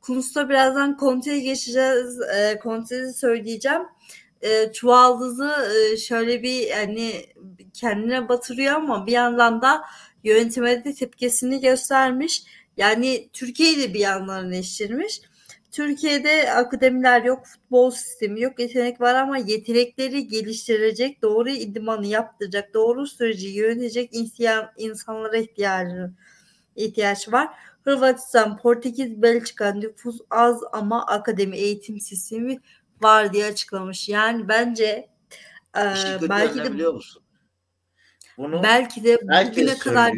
Kunus'ta 0.00 0.48
birazdan 0.48 0.96
Conte'ye 1.00 1.40
geçeceğiz. 1.40 2.20
E, 2.20 2.60
Conte'yi 2.62 3.12
söyleyeceğim 3.12 3.82
e, 4.42 4.72
çuvaldızı 4.72 5.52
e, 5.92 5.96
şöyle 5.96 6.42
bir 6.42 6.70
hani 6.70 7.26
kendine 7.74 8.28
batırıyor 8.28 8.74
ama 8.74 9.06
bir 9.06 9.12
yandan 9.12 9.62
da 9.62 9.84
yönetime 10.24 10.84
de 10.84 10.94
tepkisini 10.94 11.60
göstermiş. 11.60 12.42
Yani 12.76 13.28
Türkiye'yi 13.32 13.78
de 13.78 13.94
bir 13.94 14.00
yandan 14.00 14.52
eleştirmiş. 14.52 15.20
Türkiye'de 15.70 16.52
akademiler 16.52 17.22
yok, 17.22 17.46
futbol 17.46 17.90
sistemi 17.90 18.40
yok, 18.40 18.58
yetenek 18.60 19.00
var 19.00 19.14
ama 19.14 19.38
yetenekleri 19.38 20.28
geliştirecek, 20.28 21.22
doğru 21.22 21.50
idmanı 21.50 22.06
yaptıracak, 22.06 22.74
doğru 22.74 23.06
süreci 23.06 23.48
yönetecek 23.48 24.10
insanlara 24.76 25.36
ihtiyacı 25.36 26.10
ihtiyaç 26.76 27.32
var. 27.32 27.48
Hırvatistan, 27.84 28.58
Portekiz, 28.58 29.22
Belçika 29.22 29.74
nüfus 29.74 30.18
az 30.30 30.60
ama 30.72 31.06
akademi 31.06 31.56
eğitim 31.56 32.00
sistemi 32.00 32.58
var 33.02 33.32
diye 33.32 33.44
açıklamış. 33.44 34.08
Yani 34.08 34.48
bence 34.48 35.08
e, 35.76 35.82
belki 36.28 36.58
de 36.58 36.72
biliyor 36.72 36.94
musun? 36.94 37.22
Bunu 38.38 38.62
belki 38.62 39.04
de 39.04 39.18
bugüne 39.22 39.78
kadar 39.78 40.12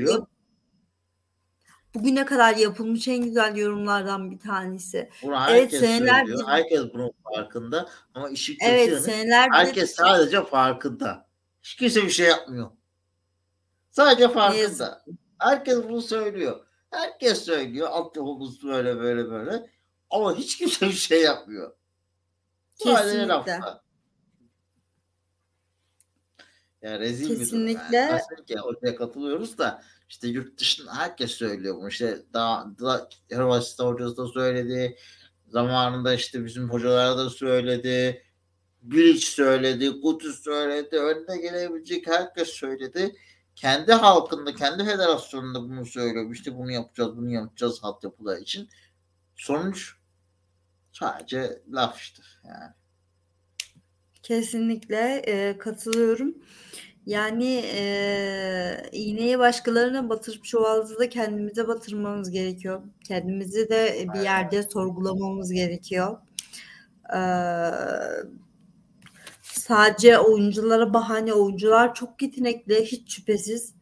bugüne 1.94 2.24
kadar 2.24 2.56
yapılmış 2.56 3.08
en 3.08 3.24
güzel 3.24 3.56
yorumlardan 3.56 4.30
bir 4.30 4.38
tanesi. 4.38 5.10
Bunu 5.22 5.36
evet, 5.50 5.70
seneler 5.70 6.24
söylüyor. 6.24 6.48
Herkes 6.48 6.80
bunun 6.94 7.12
farkında 7.34 7.88
ama 8.14 8.30
işi 8.30 8.56
evet, 8.60 9.02
seneler 9.02 9.48
herkes 9.52 9.94
sadece 9.94 10.44
farkında. 10.44 11.26
Hiç 11.62 11.76
kimse 11.76 12.02
bir 12.02 12.10
şey 12.10 12.26
yapmıyor. 12.26 12.70
Sadece 13.90 14.28
farkında. 14.28 15.04
Herkes 15.38 15.78
bunu 15.88 16.02
söylüyor. 16.02 16.66
Herkes 16.90 17.44
söylüyor. 17.44 17.88
Altyapımız 17.90 18.64
böyle 18.64 18.96
böyle 18.98 19.30
böyle. 19.30 19.66
Ama 20.10 20.36
hiç 20.36 20.58
kimse 20.58 20.86
bir 20.86 20.92
şey 20.92 21.22
yapmıyor. 21.22 21.72
Kesinlikle. 22.82 23.28
Lafla. 23.28 23.82
Ya 26.82 26.98
rezil 26.98 27.38
Kesinlikle. 27.38 27.96
Yani. 27.96 28.18
Kesinlikle 28.18 28.62
ortaya 28.62 28.96
katılıyoruz 28.96 29.58
da 29.58 29.82
işte 30.08 30.28
yurt 30.28 30.60
dışında 30.60 30.94
herkes 30.94 31.30
söylüyor 31.30 31.76
bunu. 31.76 31.88
İşte 31.88 32.22
daha, 32.32 32.66
daha 32.80 33.08
Hırvatistan 33.32 33.86
hocası 33.86 34.16
da 34.16 34.26
söyledi. 34.26 34.96
Zamanında 35.48 36.14
işte 36.14 36.44
bizim 36.44 36.70
hocalar 36.70 37.18
da 37.18 37.30
söyledi. 37.30 38.22
Bilic 38.82 39.26
söyledi, 39.26 40.00
Kutus 40.00 40.44
söyledi, 40.44 40.98
önüne 40.98 41.36
gelebilecek 41.36 42.06
herkes 42.06 42.48
söyledi. 42.48 43.16
Kendi 43.56 43.92
halkında, 43.92 44.54
kendi 44.54 44.84
federasyonunda 44.84 45.62
bunu 45.62 45.86
söylüyor. 45.86 46.32
İşte 46.32 46.58
bunu 46.58 46.70
yapacağız, 46.70 47.16
bunu 47.16 47.30
yapacağız 47.30 47.78
altyapılar 47.82 48.38
için. 48.38 48.68
Sonuç 49.36 49.99
Sadece 51.00 51.62
laf 51.72 52.00
işte 52.00 52.22
yani. 52.44 52.72
Kesinlikle 54.22 55.22
e, 55.26 55.58
katılıyorum. 55.58 56.34
Yani 57.06 57.64
e, 57.74 58.82
iğneyi 58.92 59.38
başkalarına 59.38 60.08
batırıp 60.08 60.44
çuvaldızı 60.44 60.98
da 60.98 61.08
kendimize 61.08 61.68
batırmamız 61.68 62.30
gerekiyor. 62.30 62.82
Kendimizi 63.04 63.68
de 63.68 64.06
bir 64.14 64.20
yerde 64.20 64.62
sorgulamamız 64.62 65.52
gerekiyor. 65.52 66.18
E, 67.16 67.20
sadece 69.42 70.18
oyunculara 70.18 70.94
bahane 70.94 71.32
oyuncular 71.32 71.94
çok 71.94 72.22
yetenekli 72.22 72.84
hiç 72.84 73.14
şüphesiz. 73.16 73.74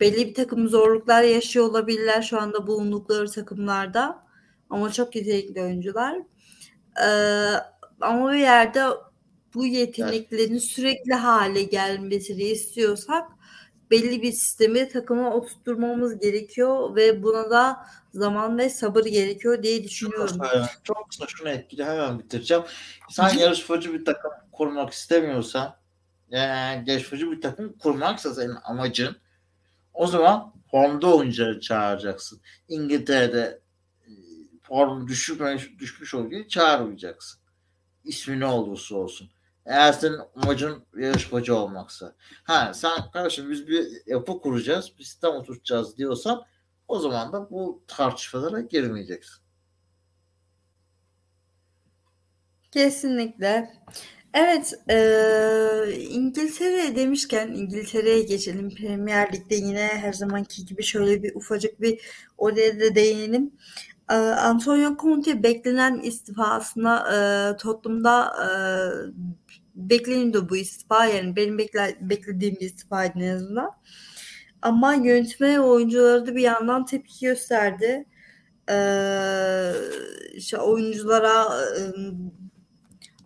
Belli 0.00 0.28
bir 0.28 0.34
takım 0.34 0.68
zorluklar 0.68 1.22
yaşıyor 1.22 1.66
olabilirler 1.66 2.22
şu 2.22 2.40
anda 2.40 2.66
bulundukları 2.66 3.30
takımlarda. 3.30 4.26
Ama 4.70 4.92
çok 4.92 5.16
yetenekli 5.16 5.62
oyuncular. 5.62 6.22
Ama 8.00 8.32
bir 8.32 8.38
yerde 8.38 8.84
bu 9.54 9.66
yeteneklerin 9.66 10.58
sürekli 10.58 11.14
hale 11.14 11.62
gelmesini 11.62 12.42
istiyorsak 12.42 13.28
belli 13.90 14.22
bir 14.22 14.32
sistemi 14.32 14.88
takıma 14.88 15.34
oturtmamız 15.34 16.18
gerekiyor 16.18 16.96
ve 16.96 17.22
buna 17.22 17.50
da 17.50 17.86
zaman 18.12 18.58
ve 18.58 18.70
sabır 18.70 19.04
gerekiyor 19.04 19.62
diye 19.62 19.84
düşünüyorum. 19.84 20.38
Çok 20.38 20.42
kısa, 20.42 20.70
çok 20.84 21.10
kısa 21.10 21.26
şunu 21.26 21.48
etkili 21.48 21.84
hemen 21.84 22.18
bitireceğim. 22.18 22.62
Sen 23.10 23.38
yarışmacı 23.38 23.92
bir 23.92 24.04
takım 24.04 24.32
kurmak 24.52 24.92
istemiyorsan 24.92 25.76
yani 26.30 26.90
yarışmacı 26.90 27.30
bir 27.30 27.40
takım 27.40 27.78
kurmaksa 27.78 28.34
senin 28.34 28.56
amacın 28.64 29.16
O 29.94 30.06
zaman 30.06 30.54
formda 30.70 31.16
oyuncuları 31.16 31.60
çağıracaksın. 31.60 32.40
İngiltere'de 32.68 33.60
form 34.68 35.08
düşmüş, 35.08 35.78
düşmüş 35.78 36.14
oyuncuyu 36.14 36.48
çağırmayacaksın. 36.48 37.40
İsmi 38.04 38.40
ne 38.40 38.46
olursa 38.46 38.96
olsun. 38.96 39.30
Eğer 39.66 39.92
senin 39.92 40.20
amacın 40.36 40.84
yarışmacı 40.96 41.56
olmaksa. 41.56 42.14
Ha 42.44 42.74
sen 42.74 43.10
kardeşim 43.12 43.50
biz 43.50 43.68
bir 43.68 44.06
yapı 44.06 44.40
kuracağız, 44.40 44.92
bir 44.98 45.04
sistem 45.04 45.30
oturtacağız 45.30 45.98
diyorsan 45.98 46.44
o 46.88 46.98
zaman 46.98 47.32
da 47.32 47.50
bu 47.50 47.84
tartışmalara 47.86 48.60
girmeyeceksin. 48.60 49.42
Kesinlikle. 52.72 53.72
Evet, 54.34 54.74
e, 54.90 54.96
İngiltere 56.00 56.96
demişken 56.96 57.48
İngiltere'ye 57.48 58.22
geçelim. 58.22 58.74
Premier 58.74 59.32
Lig'de 59.32 59.54
yine 59.54 59.86
her 59.86 60.12
zamanki 60.12 60.66
gibi 60.66 60.82
şöyle 60.82 61.22
bir 61.22 61.34
ufacık 61.34 61.80
bir 61.80 62.00
oraya 62.38 62.80
da 62.80 62.94
değinelim. 62.94 63.52
E, 64.10 64.14
Antonio 64.14 64.96
Conte 64.96 65.42
beklenen 65.42 65.98
istifasına 65.98 67.06
e, 67.14 67.56
Tottenham'da 67.56 68.34
e, 68.42 68.48
bekleniyordu 69.74 70.48
bu 70.48 70.56
istifa. 70.56 71.06
Yani 71.06 71.36
benim 71.36 71.58
bekle, 71.58 71.96
beklediğim 72.00 72.54
bir 72.54 72.66
istifaydı 72.66 73.18
en 73.18 73.36
azından. 73.36 73.70
Ama 74.62 74.94
yönetme 74.94 75.60
oyuncuları 75.60 76.26
da 76.26 76.36
bir 76.36 76.42
yandan 76.42 76.84
tepki 76.84 77.26
gösterdi. 77.26 78.06
Ee, 78.70 79.72
işte 80.34 80.58
oyunculara 80.58 81.46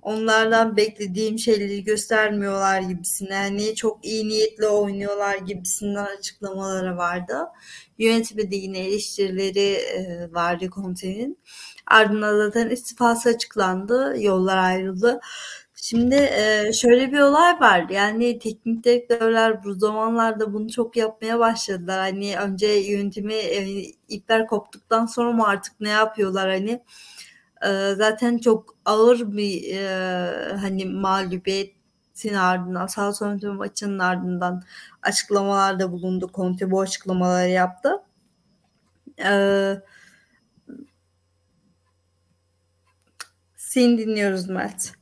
onlardan 0.03 0.77
beklediğim 0.77 1.39
şeyleri 1.39 1.85
göstermiyorlar 1.85 2.81
gibisine 2.81 3.35
hani 3.35 3.75
çok 3.75 4.05
iyi 4.05 4.29
niyetli 4.29 4.67
oynuyorlar 4.67 5.37
gibisinden 5.37 6.07
açıklamaları 6.19 6.97
vardı. 6.97 7.39
Yönetime 8.01 8.51
de 8.51 8.57
yine 8.57 8.79
eleştirileri 8.79 9.73
e, 9.73 10.29
vardı 10.33 10.69
Conte'nin. 10.75 11.39
Ardından 11.87 12.37
zaten 12.37 12.71
istifası 12.71 13.29
açıklandı. 13.29 14.15
Yollar 14.19 14.57
ayrıldı. 14.57 15.21
Şimdi 15.75 16.15
e, 16.15 16.73
şöyle 16.73 17.13
bir 17.13 17.21
olay 17.21 17.61
var. 17.61 17.89
Yani 17.91 18.39
teknik 18.39 18.85
direktörler 18.85 19.65
bu 19.65 19.75
zamanlarda 19.75 20.53
bunu 20.53 20.71
çok 20.71 20.97
yapmaya 20.97 21.39
başladılar. 21.39 21.99
Hani 21.99 22.39
önce 22.39 22.67
yönetimi 22.67 23.35
e, 23.35 23.83
ipler 24.09 24.47
koptuktan 24.47 25.07
sonra 25.07 25.33
mı 25.33 25.47
artık 25.47 25.81
ne 25.81 25.89
yapıyorlar 25.89 26.51
hani 26.51 26.83
e, 27.67 27.95
zaten 27.97 28.39
çok 28.39 28.77
ağır 28.85 29.37
bir 29.37 29.75
e, 29.75 30.57
hani 30.57 30.85
mağlubiyetin 32.25 32.35
ardından 32.35 32.87
Southampton 32.87 33.57
maçının 33.57 33.99
ardından 33.99 34.63
açıklamalarda 35.03 35.93
bulundu. 35.93 36.31
Conte 36.35 36.71
bu 36.71 36.81
açıklamaları 36.81 37.49
yaptı. 37.49 38.03
Eee 39.19 39.83
Seni 43.57 43.99
dinliyoruz 43.99 44.49
Mert 44.49 44.93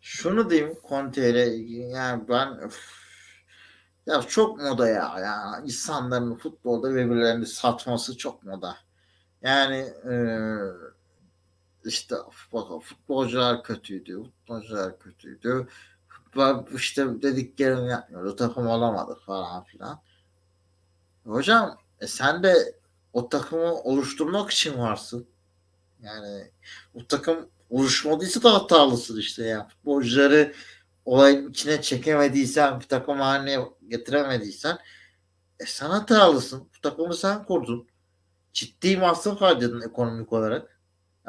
şunu 0.00 0.50
diyeyim 0.50 0.78
Conte 0.88 1.20
yani 1.92 2.28
ben 2.28 2.58
öf, 2.58 2.78
ya 4.06 4.22
çok 4.22 4.60
moda 4.60 4.88
ya. 4.88 5.14
Yani 5.18 5.66
insanların 5.66 6.34
futbolda 6.34 6.94
birbirlerini 6.94 7.46
satması 7.46 8.16
çok 8.16 8.44
moda. 8.44 8.76
Yani 9.42 9.76
e, 10.04 10.14
işte 11.84 12.16
futbolcular 12.82 13.62
kötüydü. 13.62 14.22
Futbolcular 14.22 14.98
kötüydü. 14.98 15.68
İşte 16.74 17.22
dediklerini 17.22 17.90
yapmıyordu. 17.90 18.36
Takım 18.36 18.66
olamadı 18.66 19.18
falan 19.26 19.64
filan. 19.64 20.00
Hocam 21.24 21.78
e 22.00 22.06
sen 22.06 22.42
de 22.42 22.74
o 23.12 23.28
takımı 23.28 23.74
oluşturmak 23.74 24.50
için 24.50 24.78
varsın. 24.78 25.26
Yani 26.02 26.50
o 26.94 27.06
takım 27.06 27.48
oluşmadıysa 27.70 28.42
da 28.42 28.54
hatalısın 28.54 29.18
işte 29.18 29.44
ya. 29.44 29.68
Futbolcuları 29.68 30.54
olayın 31.04 31.50
içine 31.50 31.82
çekemediysen, 31.82 32.80
bir 32.80 32.84
takım 32.84 33.20
haline 33.20 33.58
getiremediysen 33.88 34.78
e 35.60 35.66
sen 35.66 35.90
hatalısın. 35.90 36.68
Bu 36.76 36.80
takımı 36.80 37.14
sen 37.14 37.44
kurdun. 37.44 37.88
Ciddi 38.52 38.96
masraf 38.96 39.40
harcadın 39.40 39.80
ekonomik 39.80 40.32
olarak. 40.32 40.79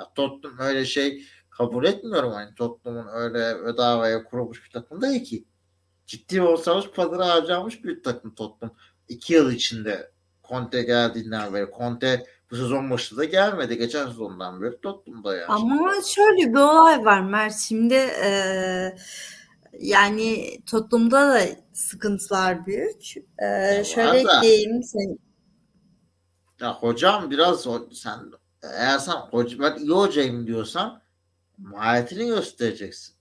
Ya 0.01 0.13
Tottenham 0.15 0.59
öyle 0.59 0.85
şey 0.85 1.25
kabul 1.49 1.85
etmiyorum. 1.85 2.31
Hani 2.31 2.55
Tottenham'ın 2.55 3.07
öyle 3.13 3.65
bedavaya 3.65 4.23
kurulmuş 4.23 4.65
bir 4.65 4.71
takım 4.71 5.01
değil 5.01 5.23
ki. 5.23 5.45
Ciddi 6.05 6.41
masraf 6.41 6.95
para 6.95 7.27
harcamış 7.27 7.83
bir 7.83 8.03
takım 8.03 8.35
Tottenham. 8.35 8.75
İki 9.07 9.33
yıl 9.33 9.51
içinde 9.51 10.11
Conte 10.47 10.83
geldiğinden 10.83 11.53
beri. 11.53 11.67
Conte 11.77 12.25
bu 12.51 12.55
sezon 12.55 12.89
başında 12.91 13.19
da 13.19 13.25
gelmedi. 13.25 13.77
Geçen 13.77 14.07
sezondan 14.07 14.61
beri 14.61 14.81
Tottenham'da 14.81 15.35
yani. 15.35 15.45
Ama 15.47 15.93
şöyle 16.05 16.53
bir 16.53 16.59
olay 16.59 17.05
var 17.05 17.21
Mert. 17.21 17.55
Şimdi 17.55 17.93
e, 17.93 18.95
yani 19.79 20.57
Tottenham'da 20.65 21.29
da 21.29 21.41
sıkıntılar 21.73 22.65
büyük. 22.65 23.13
E, 23.37 23.45
ya 23.45 23.83
şöyle 23.83 24.23
diyeyim 24.41 24.83
sen. 24.83 25.17
Ya 26.59 26.73
hocam 26.73 27.31
biraz 27.31 27.67
sen 27.93 28.31
eğer 28.63 28.99
sen 28.99 29.13
hoca, 29.13 29.59
ben 29.59 29.77
iyi 29.77 29.91
hocayım 29.91 30.47
diyorsan 30.47 31.01
maharetini 31.57 32.27
göstereceksin. 32.27 33.15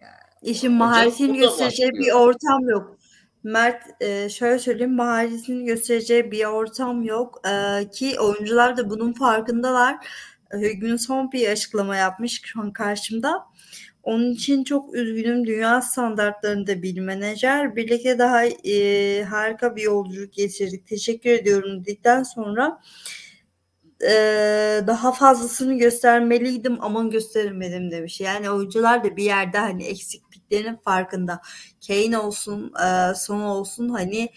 Yani, 0.00 0.12
İşin 0.42 0.72
maharetini 0.72 1.38
göstereceği 1.38 1.90
bir 1.90 2.12
ortam 2.12 2.68
yok. 2.68 2.98
Mert 3.42 4.02
e, 4.02 4.28
şöyle 4.28 4.58
söyleyeyim 4.58 4.94
maharetini 4.94 5.64
göstereceği 5.64 6.30
bir 6.30 6.44
ortam 6.44 7.02
yok 7.02 7.40
e, 7.48 7.88
ki 7.90 8.20
oyuncular 8.20 8.76
da 8.76 8.90
bunun 8.90 9.12
farkındalar. 9.12 9.96
E, 10.50 10.72
gün 10.72 10.96
son 10.96 11.32
bir 11.32 11.48
açıklama 11.48 11.96
yapmış 11.96 12.40
şu 12.44 12.60
an 12.60 12.72
karşımda. 12.72 13.44
Onun 14.02 14.30
için 14.30 14.64
çok 14.64 14.94
üzgünüm. 14.94 15.46
Dünya 15.46 15.82
standartlarında 15.82 16.82
bir 16.82 17.00
menajer. 17.00 17.76
Birlikte 17.76 18.18
daha 18.18 18.44
e, 18.44 19.22
harika 19.22 19.76
bir 19.76 19.82
yolculuk 19.82 20.32
geçirdik. 20.32 20.86
Teşekkür 20.86 21.30
ediyorum 21.30 21.84
dedikten 21.84 22.22
sonra 22.22 22.80
e, 24.02 24.12
daha 24.86 25.12
fazlasını 25.12 25.78
göstermeliydim 25.78 26.84
ama 26.84 27.02
gösteremedim 27.04 27.90
demiş. 27.90 28.20
Yani 28.20 28.50
oyuncular 28.50 29.04
da 29.04 29.16
bir 29.16 29.24
yerde 29.24 29.58
hani 29.58 29.84
eksikliklerinin 29.84 30.76
farkında. 30.76 31.40
Kane 31.86 32.18
olsun, 32.18 32.72
e, 32.84 33.14
Son 33.14 33.40
olsun 33.40 33.88
hani 33.88 34.28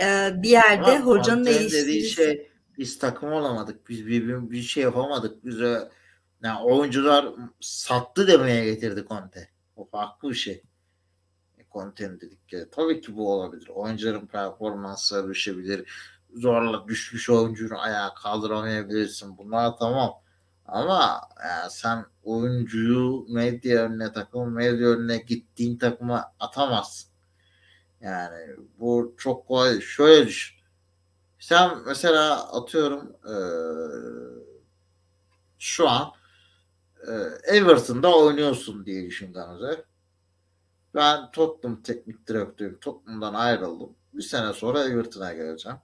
e, 0.00 0.30
bir 0.42 0.50
yerde 0.50 0.90
ama 0.90 1.06
hocanın 1.06 1.46
eleştirisi. 1.46 2.08
şey 2.08 2.50
biz 2.78 2.98
takım 2.98 3.32
olamadık. 3.32 3.88
Biz 3.88 4.06
bir, 4.06 4.50
bir 4.50 4.62
şey 4.62 4.82
yapamadık. 4.82 5.44
Bize 5.44 5.90
yani 6.42 6.60
oyuncular 6.60 7.28
sattı 7.60 8.26
demeye 8.26 8.64
getirdi 8.64 9.04
Conte. 9.08 9.48
O 9.76 9.84
farklı 9.84 10.30
bir 10.30 10.34
şey. 10.34 10.62
E, 11.58 11.62
Conte'nin 11.72 12.20
dedikleri. 12.20 12.70
Tabii 12.70 13.00
ki 13.00 13.16
bu 13.16 13.32
olabilir. 13.32 13.68
Oyuncuların 13.68 14.26
performansları 14.26 15.28
düşebilir 15.28 15.84
zorla 16.36 16.88
düşmüş 16.88 17.30
oyuncunu 17.30 17.80
ayağa 17.80 18.14
kaldıramayabilirsin. 18.14 19.38
Bunlar 19.38 19.76
tamam. 19.78 20.14
Ama 20.66 21.20
yani 21.44 21.70
sen 21.70 22.06
oyuncuyu 22.24 23.26
medya 23.28 23.82
önüne 23.82 24.12
takım 24.12 24.52
medya 24.54 24.88
önüne 24.88 25.16
gittiğin 25.18 25.78
takıma 25.78 26.34
atamazsın. 26.40 27.10
Yani 28.00 28.56
bu 28.78 29.14
çok 29.18 29.46
kolay. 29.48 29.80
Şöyle 29.80 30.26
düşün. 30.26 30.56
Sen 31.38 31.70
mesela 31.86 32.52
atıyorum 32.52 33.16
ee, 33.24 33.36
şu 35.58 35.88
an 35.88 36.12
e, 37.08 37.12
Everton'da 37.56 38.18
oynuyorsun 38.18 38.86
diye 38.86 39.06
düşün 39.06 39.32
Gamze. 39.32 39.84
Ben 40.94 41.30
Tottenham 41.30 41.82
teknik 41.82 42.26
direktörüm. 42.28 42.78
Tottenham'dan 42.80 43.34
ayrıldım. 43.34 43.90
Bir 44.12 44.22
sene 44.22 44.52
sonra 44.52 44.84
Everton'a 44.84 45.32
geleceğim 45.34 45.78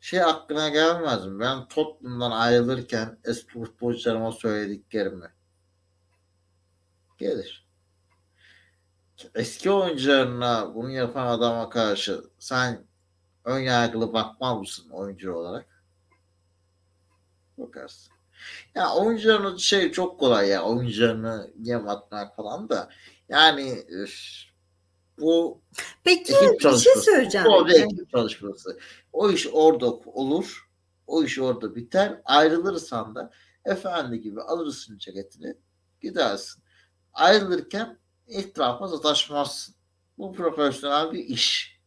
şey 0.00 0.22
aklına 0.22 0.68
gelmez 0.68 1.26
mi? 1.26 1.40
Ben 1.40 1.68
Tottenham'dan 1.68 2.30
ayrılırken 2.30 3.18
eski 3.24 3.52
futbolcularıma 3.52 4.32
söylediklerimi. 4.32 5.28
Gelir. 7.18 7.66
Eski 9.34 9.70
oyuncularına 9.70 10.74
bunu 10.74 10.90
yapan 10.90 11.26
adama 11.26 11.68
karşı 11.68 12.24
sen 12.38 12.86
ön 13.44 13.58
yargılı 13.58 14.12
bakmaz 14.12 14.58
mısın 14.58 14.90
oyuncu 14.90 15.34
olarak? 15.34 15.84
Bakarsın. 17.58 18.12
Ya 18.74 18.94
oyuncuların 18.94 19.56
şey 19.56 19.92
çok 19.92 20.20
kolay 20.20 20.48
ya 20.48 20.62
oyuncularını 20.62 21.50
yem 21.58 21.88
atmak 21.88 22.36
falan 22.36 22.68
da 22.68 22.88
yani 23.28 23.84
bu 25.18 25.62
Peki 26.04 26.32
bir 26.32 26.78
şey 26.78 26.94
söyleyeceğim. 26.94 27.46
Bu 27.46 27.70
ekip 27.70 28.10
çalışması. 28.10 28.78
O 29.12 29.30
iş 29.30 29.46
orada 29.52 29.86
olur. 29.90 30.68
O 31.06 31.24
iş 31.24 31.38
orada 31.38 31.74
biter. 31.74 32.20
Ayrılırsan 32.24 33.14
da 33.14 33.30
efendi 33.64 34.20
gibi 34.20 34.42
alırsın 34.42 34.98
ceketini 34.98 35.54
gidersin. 36.00 36.62
Ayrılırken 37.12 37.98
etrafa 38.28 38.88
sataşmazsın. 38.88 39.74
Bu 40.18 40.32
profesyonel 40.32 41.12
bir 41.12 41.24
iş. 41.24 41.80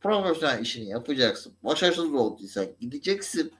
profesyonel 0.00 0.62
işini 0.62 0.88
yapacaksın. 0.88 1.56
Başarısız 1.62 2.14
olduysan 2.14 2.66
gideceksin. 2.80 3.52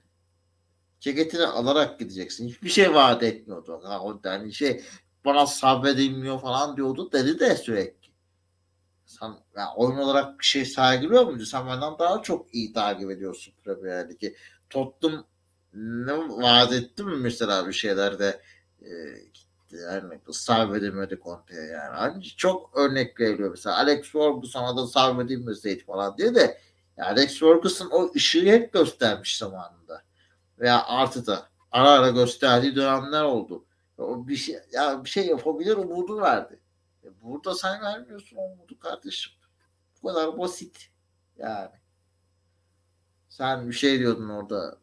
Ceketini 1.00 1.46
alarak 1.46 1.98
gideceksin. 1.98 2.48
Hiçbir 2.48 2.68
şey 2.68 2.94
vaat 2.94 3.22
etmiyordu. 3.22 3.80
Ha, 3.84 4.00
o 4.00 4.20
yani 4.24 4.52
şey 4.52 4.84
bana 5.24 5.46
sabredilmiyor 5.46 6.40
falan 6.40 6.76
diyordu 6.76 7.12
dedi 7.12 7.40
de 7.40 7.56
sürekli. 7.56 8.05
Sen 9.06 9.34
yani 9.56 9.68
oyun 9.76 9.96
olarak 9.96 10.38
bir 10.40 10.44
şey 10.44 10.64
sergiliyor 10.64 11.24
muydu? 11.24 11.46
Sen 11.46 11.66
benden 11.66 11.98
daha 11.98 12.22
çok 12.22 12.54
iyi 12.54 12.72
takip 12.72 13.10
ediyorsun 13.10 13.54
Premier 13.64 14.08
Ligi. 14.08 14.36
Tottenham 14.70 15.24
ne 15.74 16.12
vaat 16.28 16.72
etti 16.72 17.02
mi 17.02 17.16
mesela 17.16 17.68
bir 17.68 17.72
şeylerde 17.72 18.40
e, 18.82 18.88
yani 19.72 20.20
sarf 20.30 20.74
edilmedi 20.74 21.20
Conte'ye 21.24 21.62
yani. 21.62 21.96
Hani 21.96 22.22
çok 22.24 22.78
örnek 22.78 23.20
veriliyor 23.20 23.50
mesela. 23.50 23.76
Alex 23.76 24.12
Ferguson'a 24.12 24.76
da 24.76 24.86
sarf 24.86 25.20
edilmeseydi 25.20 25.84
falan 25.84 26.18
diye 26.18 26.34
de 26.34 26.58
yani 26.96 27.08
Alex 27.08 27.40
Ferguson 27.40 27.90
o 27.90 28.10
ışığı 28.16 28.46
hep 28.46 28.72
göstermiş 28.72 29.38
zamanında. 29.38 30.02
Veya 30.58 30.84
artı 30.86 31.26
da 31.26 31.48
ara 31.72 31.90
ara 31.90 32.10
gösterdiği 32.10 32.76
dönemler 32.76 33.22
oldu. 33.22 33.64
O 33.98 34.28
bir 34.28 34.36
şey 34.36 34.58
ya 34.72 35.04
bir 35.04 35.10
şey 35.10 35.26
yapabilir 35.26 35.76
umudu 35.76 36.20
verdi. 36.20 36.60
Burada 37.26 37.54
sen 37.54 37.80
vermiyorsun 37.80 38.36
umudu 38.36 38.78
kardeşim. 38.78 39.32
Bu 40.02 40.08
kadar 40.08 40.38
basit. 40.38 40.90
Yani. 41.36 41.70
Sen 43.28 43.68
bir 43.68 43.74
şey 43.74 43.98
diyordun 43.98 44.28
orada. 44.28 44.78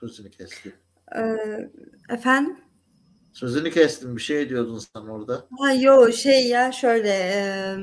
Sözünü 0.00 0.30
kestim. 0.30 0.74
Ee, 1.16 1.70
efendim? 2.08 2.60
Sözünü 3.32 3.70
kestim. 3.70 4.16
Bir 4.16 4.22
şey 4.22 4.48
diyordun 4.48 4.78
sen 4.78 5.00
orada. 5.00 5.46
Ha 5.58 5.72
yo 5.72 6.12
şey 6.12 6.48
ya 6.48 6.72
şöyle 6.72 7.08
e, 7.08 7.76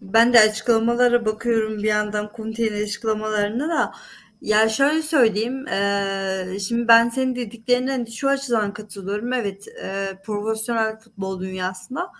ben 0.00 0.32
de 0.32 0.40
açıklamalara 0.40 1.26
bakıyorum 1.26 1.78
bir 1.78 1.88
yandan 1.88 2.32
konteyner 2.32 2.82
açıklamalarına 2.82 3.68
da 3.68 3.92
ya 4.40 4.68
şöyle 4.68 5.02
söyleyeyim 5.02 5.68
e, 5.68 6.58
şimdi 6.60 6.88
ben 6.88 7.08
senin 7.08 7.36
dediklerinden 7.36 8.04
şu 8.04 8.28
açıdan 8.28 8.72
katılıyorum 8.72 9.32
evet 9.32 9.68
e, 9.82 10.18
profesyonel 10.24 10.98
futbol 10.98 11.40
dünyasında 11.40 12.12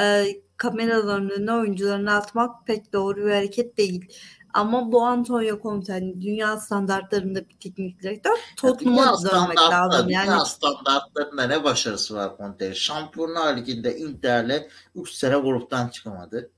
e, 0.00 0.26
kameraların 0.56 1.30
önüne 1.30 1.52
oyuncularını 1.52 2.14
atmak 2.14 2.66
pek 2.66 2.92
doğru 2.92 3.26
bir 3.26 3.30
hareket 3.30 3.78
değil. 3.78 4.08
Ama 4.54 4.92
bu 4.92 5.04
Antonio 5.04 5.60
Conte 5.62 5.92
hani 5.92 6.22
dünya 6.22 6.56
standartlarında 6.56 7.48
bir 7.48 7.56
teknik 7.60 8.02
direktör. 8.02 8.38
Tottenham'a 8.56 9.30
dönmek 9.30 9.58
lazım. 9.58 10.10
Yani. 10.10 10.26
Dünya 10.26 10.44
standartlarında 10.44 11.46
ne 11.46 11.64
başarısı 11.64 12.14
var 12.14 12.32
Conte? 12.38 12.74
Şampiyonlar 12.74 13.56
Ligi'nde 13.56 13.96
Inter'le 13.96 14.68
3 14.94 15.12
sene 15.12 15.36
gruptan 15.36 15.88
çıkamadı. 15.88 16.50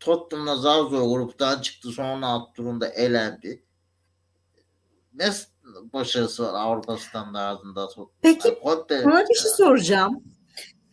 Tottenham'la 0.00 0.56
zar 0.56 0.80
zor 0.80 1.10
gruptan 1.10 1.60
çıktı. 1.60 1.88
Sonra 1.90 2.26
alt 2.26 2.54
turunda 2.54 2.88
elendi. 2.88 3.62
Ne 5.14 5.30
başarısı 5.92 6.42
var 6.42 6.54
Avrupa 6.54 6.96
standartında? 6.96 7.88
Peki 8.22 8.48
yani 8.48 9.02
sana 9.02 9.24
bir 9.28 9.34
şey 9.34 9.50
soracağım. 9.50 10.24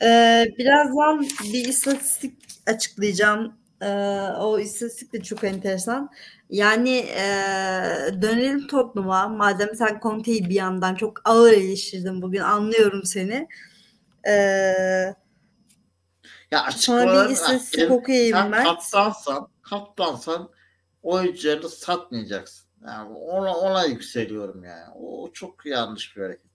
Ee, 0.02 0.46
birazdan 0.58 1.28
bir 1.44 1.66
istatistik 1.66 2.34
açıklayacağım 2.68 3.54
e, 3.82 3.90
o 4.40 4.60
istatistik 4.60 5.14
de 5.14 5.24
çok 5.24 5.44
enteresan. 5.44 6.10
Yani 6.50 6.98
e, 6.98 7.24
dönelim 8.22 8.68
Tottenham'a. 8.68 9.28
Madem 9.28 9.76
sen 9.76 10.00
Conte'yi 10.04 10.50
bir 10.50 10.56
yandan 10.56 10.96
çok 10.96 11.30
ağır 11.30 11.52
eleştirdin 11.52 12.22
bugün 12.22 12.42
anlıyorum 12.42 13.04
seni. 13.04 13.48
E, 14.28 14.34
ya 16.52 16.72
sana 16.76 17.26
bir 17.26 17.30
istatistik 17.30 17.92
okuyayım 17.92 18.38
sen 18.38 18.52
ben. 18.52 18.64
Kaptansan, 18.64 19.48
kaptansan 19.62 20.50
oyuncularını 21.04 21.70
satmayacaksın. 21.70 22.67
Yani 22.86 23.10
ona, 23.10 23.58
ona 23.58 23.86
yükseliyorum 23.86 24.64
yani. 24.64 24.94
O 24.96 25.32
çok 25.34 25.66
yanlış 25.66 26.18
bir 26.18 26.22
hareket. 26.22 26.48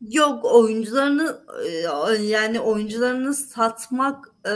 Yok 0.00 0.44
oyuncularını 0.44 1.40
yani 2.20 2.60
oyuncularını 2.60 3.34
satmak 3.34 4.34
e, 4.44 4.50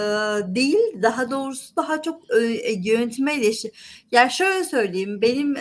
değil 0.54 1.02
daha 1.02 1.30
doğrusu 1.30 1.76
daha 1.76 2.02
çok 2.02 2.22
e, 2.34 2.72
yönetime 2.84 3.34
eleştir. 3.34 4.04
Yani 4.10 4.30
şöyle 4.30 4.64
söyleyeyim 4.64 5.22
benim 5.22 5.56
e, 5.56 5.60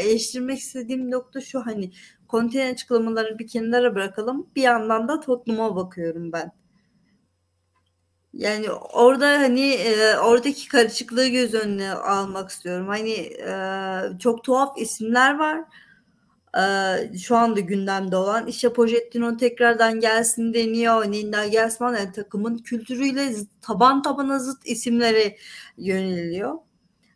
eleştirmek 0.00 0.58
istediğim 0.58 1.10
nokta 1.10 1.40
şu 1.40 1.66
hani 1.66 1.92
konteyner 2.28 2.72
açıklamalarını 2.72 3.38
bir 3.38 3.48
kenara 3.48 3.94
bırakalım 3.94 4.46
bir 4.56 4.62
yandan 4.62 5.08
da 5.08 5.20
Tottenham'a 5.20 5.76
bakıyorum 5.76 6.32
ben. 6.32 6.61
Yani 8.34 8.70
orada 8.70 9.26
hani 9.26 9.60
e, 9.60 10.16
oradaki 10.16 10.68
karışıklığı 10.68 11.28
göz 11.28 11.54
önüne 11.54 11.92
almak 11.92 12.50
istiyorum. 12.50 12.88
Hani 12.88 13.12
e, 13.12 14.18
çok 14.18 14.44
tuhaf 14.44 14.78
isimler 14.78 15.38
var 15.38 15.64
şu 17.18 17.36
anda 17.36 17.60
gündemde 17.60 18.16
olan 18.16 18.46
işte 18.46 18.72
Pochettino 18.72 19.36
tekrardan 19.36 20.00
gelsin 20.00 20.54
deniyor. 20.54 21.12
Nina 21.12 21.46
Gelsman 21.46 21.96
yani 21.96 22.12
takımın 22.12 22.58
kültürüyle 22.58 23.34
taban 23.60 24.02
tabana 24.02 24.38
zıt 24.38 24.66
isimlere 24.66 25.36
yöneliyor. 25.76 26.58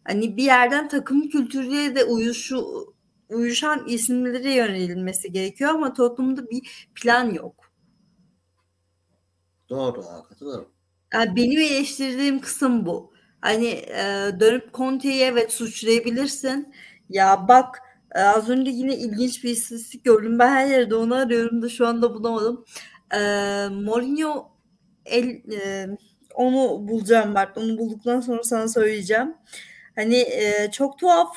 Hani 0.04 0.36
bir 0.36 0.44
yerden 0.44 0.88
takım 0.88 1.28
kültürüyle 1.28 1.94
de 1.94 2.04
uyuşu 2.04 2.66
uyuşan 3.30 3.88
isimlere 3.88 4.54
yönelilmesi 4.54 5.32
gerekiyor 5.32 5.70
ama 5.70 5.92
toplumda 5.92 6.50
bir 6.50 6.88
plan 6.94 7.30
yok. 7.30 7.72
Doğru, 9.68 10.04
katılıyorum. 10.28 10.75
Yani 11.16 11.36
benim 11.36 11.60
eleştirdiğim 11.60 12.40
kısım 12.40 12.86
bu. 12.86 13.12
Hani 13.40 13.66
e, 13.68 14.30
dönüp 14.40 14.74
Conte'yi 14.74 15.22
evet 15.22 15.52
suçlayabilirsin. 15.52 16.74
Ya 17.10 17.48
bak 17.48 17.82
ee, 18.14 18.20
az 18.20 18.48
önce 18.50 18.70
yine 18.70 18.96
ilginç 18.96 19.44
bir 19.44 19.50
istatistik 19.50 20.04
gördüm. 20.04 20.38
Ben 20.38 20.48
her 20.52 20.66
yerde 20.66 20.94
onu 20.94 21.14
arıyorum 21.14 21.62
da 21.62 21.68
şu 21.68 21.86
anda 21.86 22.14
bulamadım. 22.14 22.64
Ee, 23.14 23.68
Mourinho 23.70 24.50
el, 25.04 25.24
e, 25.52 25.86
onu 26.34 26.88
bulacağım 26.88 27.34
Bart. 27.34 27.58
Onu 27.58 27.78
bulduktan 27.78 28.20
sonra 28.20 28.42
sana 28.42 28.68
söyleyeceğim. 28.68 29.34
Hani 29.96 30.16
e, 30.16 30.70
çok 30.72 30.98
tuhaf. 30.98 31.36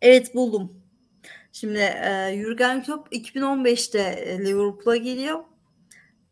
Evet 0.00 0.34
buldum. 0.34 0.82
Şimdi 1.52 1.78
e, 1.78 2.42
Jurgen 2.42 2.84
Klopp 2.84 3.12
2015'te 3.14 4.38
Liverpool'a 4.44 4.96
geliyor. 4.96 5.44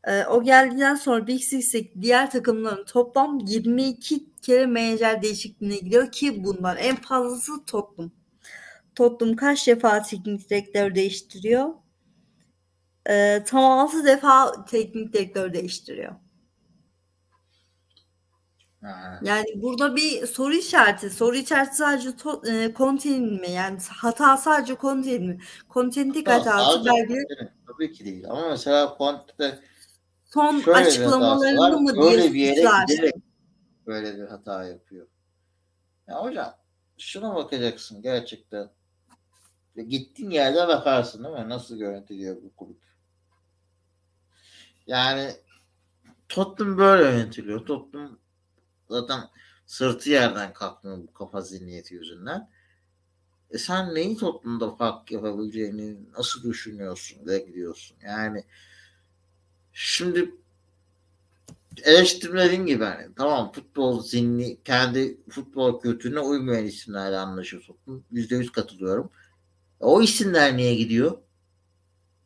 E, 0.05 0.24
o 0.24 0.42
geldikten 0.42 0.94
sonra 0.94 1.26
Big 1.26 1.40
Six'teki 1.40 2.03
diğer 2.03 2.30
takımların 2.30 2.84
toplam 2.84 3.38
22 3.38 4.40
kere 4.42 4.66
menajer 4.66 5.22
değişikliğine 5.22 5.76
gidiyor 5.76 6.12
ki 6.12 6.44
bunlar 6.44 6.76
en 6.80 6.96
fazlası 6.96 7.64
Tottenham. 7.64 8.11
Tottenham 8.94 9.36
kaç 9.36 9.66
defa 9.66 10.03
teknik 10.03 10.51
direktör 10.51 10.94
değiştiriyor? 10.94 11.68
Ee, 13.09 13.44
tam 13.46 13.64
6 13.64 14.05
defa 14.05 14.64
teknik 14.64 15.12
direktör 15.12 15.53
değiştiriyor. 15.53 16.12
Ha. 18.82 19.20
Yani 19.22 19.46
burada 19.55 19.96
bir 19.96 20.26
soru 20.26 20.55
işareti. 20.55 21.11
Soru 21.11 21.36
işareti 21.36 21.76
sadece 21.76 22.16
to, 22.16 22.42
e, 22.46 22.74
Conte'nin 22.74 23.40
mi? 23.40 23.51
Yani 23.51 23.78
hata 23.88 24.36
sadece 24.36 24.76
Conte'nin 24.76 25.26
mi? 25.26 25.38
Conte'nin 25.70 26.12
tek 26.12 26.28
hatası 26.28 26.84
belki 26.86 27.26
tabii 27.66 27.92
ki 27.92 28.05
değil. 28.05 28.24
Ama 28.28 28.48
mesela 28.48 28.94
Conte'de 28.98 29.59
son 30.34 30.62
açıklamalarını 30.72 31.80
mı 31.80 31.96
böyle 31.96 32.34
bir 32.34 32.40
yere 32.40 32.84
giderek 32.88 33.14
böyle 33.86 34.16
bir 34.16 34.26
hata 34.28 34.64
yapıyor. 34.64 35.06
Ya 36.06 36.22
hocam 36.24 36.54
şuna 36.98 37.34
bakacaksın 37.34 38.02
gerçekten 38.02 38.70
gittiğin 39.88 40.30
yerde 40.30 40.68
bakarsın 40.68 41.24
değil 41.24 41.34
mi? 41.34 41.48
Nasıl 41.48 41.76
yönetiliyor 41.76 42.42
bu 42.42 42.54
kulüp? 42.56 42.80
Yani 44.86 45.32
Tottenham 46.28 46.78
böyle 46.78 47.04
yönetiliyor. 47.04 47.66
Tottenham 47.66 48.18
zaten 48.88 49.20
sırtı 49.66 50.10
yerden 50.10 50.52
kalkmıyor 50.52 50.98
bu 50.98 51.12
kafa 51.12 51.40
zihniyeti 51.40 51.94
yüzünden. 51.94 52.50
E 53.50 53.58
sen 53.58 53.94
neyi 53.94 54.16
Tottenham'da 54.16 54.76
fark 54.76 55.12
yapabileceğini 55.12 56.12
nasıl 56.12 56.42
düşünüyorsun 56.42 57.26
ve 57.26 57.38
gidiyorsun? 57.38 57.96
Yani 58.02 58.44
şimdi 59.82 60.34
eleştirmediğin 61.82 62.66
gibi 62.66 62.84
hani 62.84 63.14
tamam 63.16 63.52
futbol 63.52 64.02
zihni 64.02 64.62
kendi 64.64 65.20
futbol 65.28 65.80
kültürüne 65.80 66.20
uymayan 66.20 66.64
isimlerle 66.64 67.18
anlaşıyor 67.18 67.62
Tottenham. 67.62 68.02
Yüzde 68.10 68.36
yüz 68.36 68.52
katılıyorum. 68.52 69.10
O 69.80 70.02
isimler 70.02 70.56
niye 70.56 70.74
gidiyor? 70.74 71.18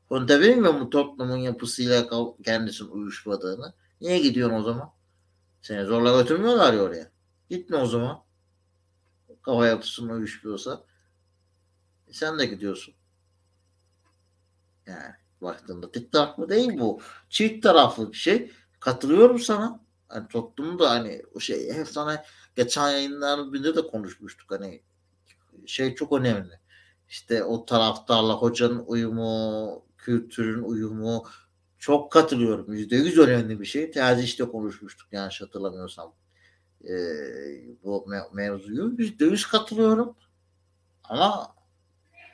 Kontabil 0.08 0.56
mi 0.56 0.80
bu 0.80 0.90
Tottenham'ın 0.90 1.36
yapısıyla 1.36 2.08
kendisinin 2.44 2.90
uyuşmadığını? 2.90 3.74
Niye 4.00 4.18
gidiyorsun 4.18 4.56
o 4.56 4.62
zaman? 4.62 4.90
Seni 5.62 5.84
zorla 5.84 6.22
götürmüyorlar 6.22 6.74
ya 6.74 6.82
oraya. 6.82 7.10
Gitme 7.50 7.76
o 7.76 7.86
zaman. 7.86 8.24
Kafa 9.42 9.66
yapısının 9.66 10.08
uyuşmuyorsa. 10.08 10.84
E 12.08 12.12
sen 12.12 12.38
de 12.38 12.46
gidiyorsun. 12.46 12.94
Yani 14.86 15.14
baktığında 15.44 15.90
tek 15.92 16.12
taraflı 16.12 16.48
değil 16.48 16.78
bu. 16.78 17.00
Çift 17.28 17.62
taraflı 17.62 18.12
bir 18.12 18.16
şey. 18.16 18.52
Katılıyorum 18.80 19.38
sana. 19.38 19.80
hani 20.08 20.28
Tottenham'ı 20.28 20.78
da 20.78 20.90
hani 20.90 21.22
o 21.34 21.40
şey 21.40 21.72
hep 21.72 21.88
sana 21.88 22.24
geçen 22.56 22.90
yayınların 22.90 23.52
birinde 23.52 23.76
de 23.76 23.86
konuşmuştuk 23.86 24.50
hani 24.50 24.82
şey 25.66 25.94
çok 25.94 26.12
önemli. 26.12 26.60
İşte 27.08 27.44
o 27.44 27.64
taraftarla 27.64 28.34
hocanın 28.34 28.84
uyumu, 28.86 29.84
kültürün 29.98 30.62
uyumu 30.62 31.24
çok 31.78 32.12
katılıyorum. 32.12 32.72
Yüzde 32.72 32.96
yüz 32.96 33.18
önemli 33.18 33.60
bir 33.60 33.64
şey. 33.64 33.90
Terzi 33.90 34.24
işte 34.24 34.44
konuşmuştuk 34.44 35.08
yanlış 35.12 35.42
hatırlamıyorsam. 35.42 36.14
Ee, 36.84 36.94
bu 37.84 38.06
me- 38.08 38.34
mevzuyu. 38.34 38.94
Yüzde 38.98 39.24
yüz 39.24 39.46
katılıyorum. 39.46 40.16
Ama 41.04 41.54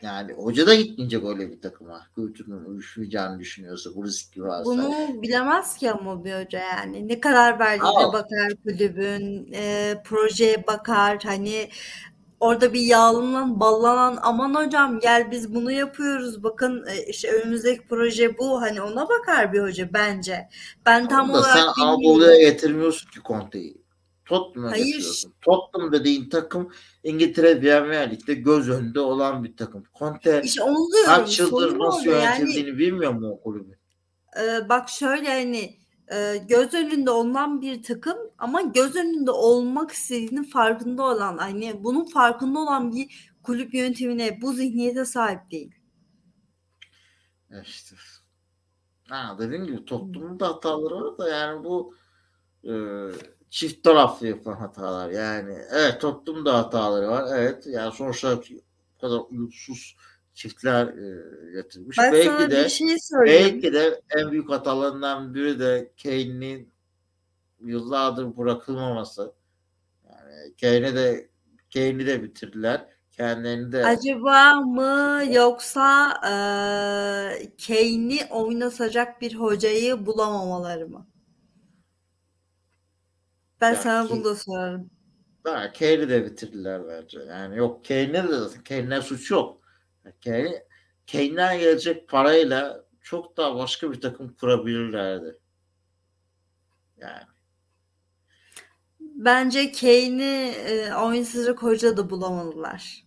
yani 0.02 0.32
hoca 0.32 0.66
da 0.66 0.74
gitmeyecek 0.74 1.24
öyle 1.24 1.50
bir 1.50 1.60
takıma. 1.60 2.06
Kültürün 2.14 2.64
uyuşmayacağını 2.64 3.38
düşünüyorsa 3.38 3.90
bu 3.94 4.04
riski 4.04 4.42
varsa. 4.42 4.64
Bunu 4.64 5.22
bilemez 5.22 5.76
ki 5.76 5.90
ama 5.90 6.24
bir 6.24 6.32
hoca 6.32 6.58
yani. 6.58 7.08
Ne 7.08 7.20
kadar 7.20 7.58
verdiğine 7.58 8.12
bakar 8.12 8.52
kulübün, 8.64 9.52
e, 9.52 9.94
projeye 10.04 10.66
bakar. 10.66 11.18
Hani 11.24 11.68
orada 12.40 12.72
bir 12.72 12.80
yağlanan, 12.80 13.60
ballanan 13.60 14.18
aman 14.22 14.54
hocam 14.54 15.00
gel 15.00 15.30
biz 15.30 15.54
bunu 15.54 15.72
yapıyoruz. 15.72 16.42
Bakın 16.42 16.86
e, 16.86 17.06
işte 17.06 17.32
önümüzdeki 17.32 17.82
proje 17.88 18.38
bu. 18.38 18.60
Hani 18.60 18.82
ona 18.82 19.08
bakar 19.08 19.52
bir 19.52 19.62
hoca 19.62 19.92
bence. 19.92 20.48
Ben 20.86 21.08
tam 21.08 21.28
da 21.28 21.32
olarak 21.32 21.56
sen. 21.56 21.84
Anadolu'ya 21.84 22.50
getirmiyorsun 22.50 23.10
ki 23.10 23.20
Conte'yi. 23.24 23.79
Tottenham'a 24.30 24.72
Hayır. 24.72 24.84
getiriyorsun. 24.84 25.32
Tottenham 25.40 25.92
dediğin 25.92 26.28
takım 26.28 26.72
İngiltere 27.04 27.60
Premier 27.60 28.10
Lig'de 28.10 28.34
göz 28.34 28.70
önünde 28.70 29.00
olan 29.00 29.44
bir 29.44 29.56
takım. 29.56 29.84
Conte 29.98 30.42
İşte 30.44 30.62
onu 30.62 30.92
diyorum. 30.92 31.06
kaç 31.06 31.38
yıldır 31.38 31.78
nasıl 31.78 32.00
orada. 32.00 32.18
Yani 32.18 32.40
yönetildiğini 32.40 32.78
bilmiyor 32.78 33.12
mu 33.12 33.30
o 33.30 33.40
kulübü? 33.40 33.78
e, 34.42 34.68
bak 34.68 34.88
şöyle 34.88 35.28
hani 35.28 35.78
e, 36.12 36.36
göz 36.48 36.74
önünde 36.74 37.10
olan 37.10 37.60
bir 37.60 37.82
takım 37.82 38.18
ama 38.38 38.60
göz 38.62 38.96
önünde 38.96 39.30
olmak 39.30 39.90
istediğinin 39.90 40.42
farkında 40.44 41.02
olan 41.02 41.38
hani 41.38 41.84
bunun 41.84 42.04
farkında 42.04 42.58
olan 42.58 42.92
bir 42.92 43.30
kulüp 43.42 43.74
yönetimine 43.74 44.38
bu 44.42 44.52
zihniyete 44.52 45.04
sahip 45.04 45.50
değil. 45.50 45.74
İşte. 47.62 47.96
Ha, 49.08 49.36
dediğim 49.38 49.66
gibi 49.66 49.84
Tottenham'ın 49.84 50.40
da 50.40 50.48
hataları 50.48 50.94
var 51.04 51.18
da 51.18 51.28
yani 51.28 51.64
bu 51.64 51.94
e, 52.64 52.72
çift 53.50 53.84
taraflı 53.84 54.26
yapılan 54.26 54.56
hatalar. 54.56 55.10
Yani 55.10 55.58
evet 55.70 56.00
Tottenham'ın 56.00 56.44
da 56.44 56.58
hataları 56.58 57.08
var. 57.08 57.38
Evet 57.38 57.66
yani 57.66 57.92
sonuçta 57.92 58.36
bu 58.36 59.00
kadar 59.00 59.20
uyumsuz 59.30 59.96
çiftler 60.34 60.86
e, 60.86 61.52
getirmiş. 61.52 61.98
Ben 61.98 62.12
belki 62.12 62.26
sana 62.26 62.50
de 62.50 62.64
bir 62.64 62.68
şey 62.68 62.98
söyleyeyim. 62.98 63.54
belki 63.54 63.72
de 63.72 64.00
en 64.16 64.30
büyük 64.30 64.50
hatalarından 64.50 65.34
biri 65.34 65.60
de 65.60 65.92
Kane'in 66.02 66.72
yıllardır 67.60 68.36
bırakılmaması. 68.36 69.32
Yani 70.08 70.54
Kane'i 70.60 70.94
de 70.94 71.28
Kane'i 71.74 72.06
de 72.06 72.22
bitirdiler. 72.22 72.86
Kendilerini 73.10 73.72
de 73.72 73.86
Acaba 73.86 74.54
mı 74.54 75.22
yoksa 75.32 76.10
e, 76.24 76.32
Kane'i 77.66 78.26
oynatacak 78.30 79.20
bir 79.20 79.34
hocayı 79.34 80.06
bulamamaları 80.06 80.88
mı? 80.88 81.06
Ben 83.60 83.74
Ya 83.74 83.80
sana 83.80 84.10
bunu 84.10 84.24
da 84.24 84.34
sorarım. 84.36 84.90
Ha, 85.44 85.72
Kane'i 85.72 86.08
de 86.08 86.24
bitirdiler 86.24 86.88
bence. 86.88 87.18
Yani 87.20 87.56
yok 87.56 87.84
Kane'e 87.84 88.12
de 88.28 88.38
zaten 88.38 88.62
Kane'e 88.64 89.02
suç 89.02 89.30
yok. 89.30 89.60
Kane, 90.24 90.64
Kane'den 91.12 91.58
gelecek 91.58 92.08
parayla 92.08 92.84
çok 93.00 93.36
daha 93.36 93.56
başka 93.56 93.92
bir 93.92 94.00
takım 94.00 94.34
kurabilirlerdi. 94.34 95.38
Yani 96.96 97.22
Bence 99.00 99.72
Kane'i 99.72 100.52
e, 100.68 100.94
oynatacak 100.94 101.62
hoca 101.62 101.96
da 101.96 102.10
bulamadılar. 102.10 103.04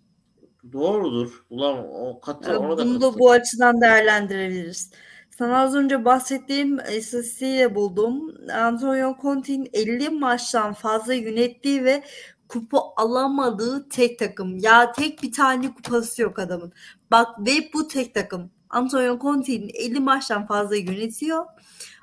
doğrudur. 0.72 1.46
Ulan 1.50 1.78
o 1.94 2.20
katı 2.22 2.52
E, 2.52 2.56
ona 2.58 2.78
da 2.78 2.86
Bunu 2.86 3.02
da 3.02 3.20
bu 3.20 3.32
açıdan 3.32 3.82
değerlendirebiliriz. 3.82 4.92
Sana 5.38 5.60
az 5.60 5.76
önce 5.76 6.06
bahsettiğim 6.06 6.80
istatistiği 6.80 7.60
de 7.60 7.76
buldum. 7.76 8.36
Antonio 8.54 9.16
Conte'nin 9.22 9.70
50 9.74 10.10
maçtan 10.10 10.74
fazla 10.74 11.14
yönettiği 11.14 11.84
ve 11.84 12.04
kupa 12.48 12.80
alamadığı 12.98 13.90
tek 13.90 14.20
takım. 14.20 14.58
Ya 14.58 14.92
tek 14.92 15.24
bir 15.24 15.32
tane 15.32 15.74
kupası 15.74 16.22
yok 16.22 16.40
adamın. 16.40 16.74
Bak 17.12 17.28
ve 17.40 17.70
bu 17.74 17.88
tek 17.88 18.14
takım. 18.14 18.52
Antonio 18.70 19.20
Conte'nin 19.20 19.72
50 19.74 20.00
maçtan 20.00 20.48
fazla 20.48 20.76
yönetiyor. 20.76 21.46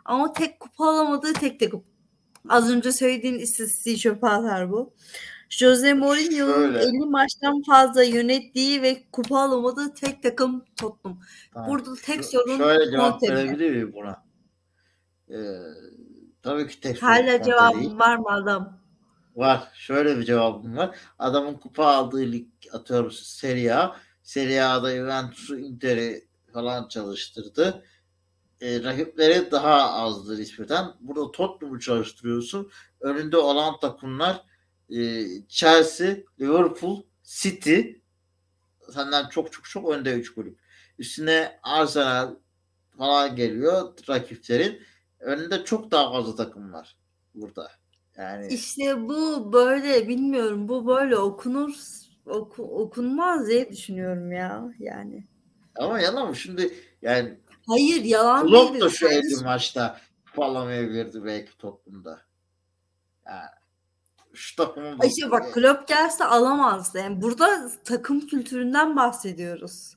Ama 0.05 0.33
tek 0.33 0.61
kupa 0.61 0.85
alamadığı 0.85 1.33
tek 1.33 1.61
takım. 1.61 1.85
Az 2.49 2.71
önce 2.71 2.93
söylediğin 2.93 3.39
istatistiği 3.39 3.99
çöpe 3.99 4.27
atar 4.27 4.71
bu. 4.71 4.95
Jose 5.51 5.95
Mourinho'nun 5.95 6.55
Şöyle. 6.55 6.79
50 6.79 6.99
maçtan 6.99 7.63
fazla 7.63 8.03
yönettiği 8.03 8.83
ve 8.83 9.05
kupa 9.13 9.39
alamadığı 9.39 9.95
tek 9.95 10.23
takım 10.23 10.65
Tottenham. 10.77 11.21
Tamam. 11.55 11.71
Burada 11.71 11.95
tek 11.95 12.25
sorun 12.25 12.59
Şöyle 12.59 12.91
cevap 12.91 13.23
verebilir 13.23 13.71
miyim 13.71 13.93
buna? 13.95 14.25
Ee, 15.31 15.37
tabii 16.43 16.69
ki 16.69 16.81
tek 16.81 17.03
Hala 17.03 17.17
Conte 17.17 17.33
değil. 17.33 17.45
cevabın 17.45 17.99
var 17.99 18.17
mı 18.17 18.29
adam? 18.31 18.81
Var. 19.37 19.69
Şöyle 19.75 20.19
bir 20.19 20.25
cevabım 20.25 20.77
var. 20.77 20.97
Adamın 21.19 21.55
kupa 21.55 21.87
aldığı 21.87 22.33
lig 22.33 22.47
atıyorum 22.73 23.11
Serie 23.11 23.73
A. 23.73 23.97
Serie 24.23 24.61
A'da 24.61 24.97
Juventus'u 24.97 25.59
Inter'i 25.59 26.25
falan 26.53 26.89
çalıştırdı. 26.89 27.85
E, 28.61 28.83
rakipleri 28.83 29.51
daha 29.51 29.93
azdır 29.93 30.39
nispeten. 30.39 30.87
Burada 31.01 31.31
Tottenham'ı 31.31 31.81
çalıştırıyorsun. 31.81 32.71
Önünde 33.01 33.37
olan 33.37 33.81
takımlar 33.81 34.45
e, 34.91 35.27
Chelsea, 35.49 36.17
Liverpool, 36.41 37.03
City 37.25 37.81
senden 38.95 39.29
çok 39.29 39.53
çok 39.53 39.65
çok 39.65 39.91
önde 39.91 40.13
3 40.13 40.35
kulüp. 40.35 40.59
Üstüne 40.99 41.59
Arsenal 41.63 42.35
falan 42.99 43.37
geliyor 43.37 43.93
rakiplerin. 44.09 44.83
Önünde 45.21 45.65
çok 45.65 45.91
daha 45.91 46.13
fazla 46.13 46.37
takım 46.37 46.73
var 46.73 46.97
burada. 47.35 47.71
Yani 48.17 48.47
İşte 48.49 49.09
bu 49.09 49.53
böyle 49.53 50.09
bilmiyorum 50.09 50.69
bu 50.69 50.87
böyle 50.87 51.17
okunur 51.17 51.75
oku- 52.27 52.83
okunmaz 52.83 53.47
diye 53.49 53.71
düşünüyorum 53.73 54.33
ya 54.33 54.75
yani. 54.79 55.29
ama 55.79 56.01
yalan 56.01 56.29
mı? 56.29 56.37
Şimdi 56.37 56.75
yani 57.03 57.39
Hayır 57.67 58.05
yalan 58.05 58.47
Klopp 58.47 58.73
değil. 58.73 58.85
da 58.85 58.89
şu 58.91 59.09
50 59.09 59.45
maçta 59.45 60.01
kupa 60.27 60.43
belki 61.25 61.59
Tottenham'da. 61.59 62.21
Yani 63.27 63.49
Ay 65.01 65.09
İşte 65.09 65.31
bak 65.31 65.55
Klopp 65.55 65.89
gelse 65.89 66.25
alamazdı. 66.25 66.99
Yani 66.99 67.23
burada 67.23 67.71
takım 67.85 68.27
kültüründen 68.27 68.97
bahsediyoruz. 68.97 69.95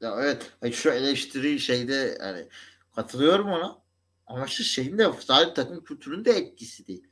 Ya 0.00 0.16
evet 0.22 0.52
şu 0.74 0.90
eleştiri 0.90 1.60
şeyde 1.60 2.18
yani 2.20 2.48
katılıyorum 2.96 3.46
ona 3.48 3.78
ama 4.26 4.46
şu 4.46 4.64
şeyin 4.64 4.98
de 4.98 5.12
sadece 5.20 5.54
takım 5.54 5.84
kültürünün 5.84 6.24
de 6.24 6.30
etkisi 6.32 6.86
değil. 6.86 7.06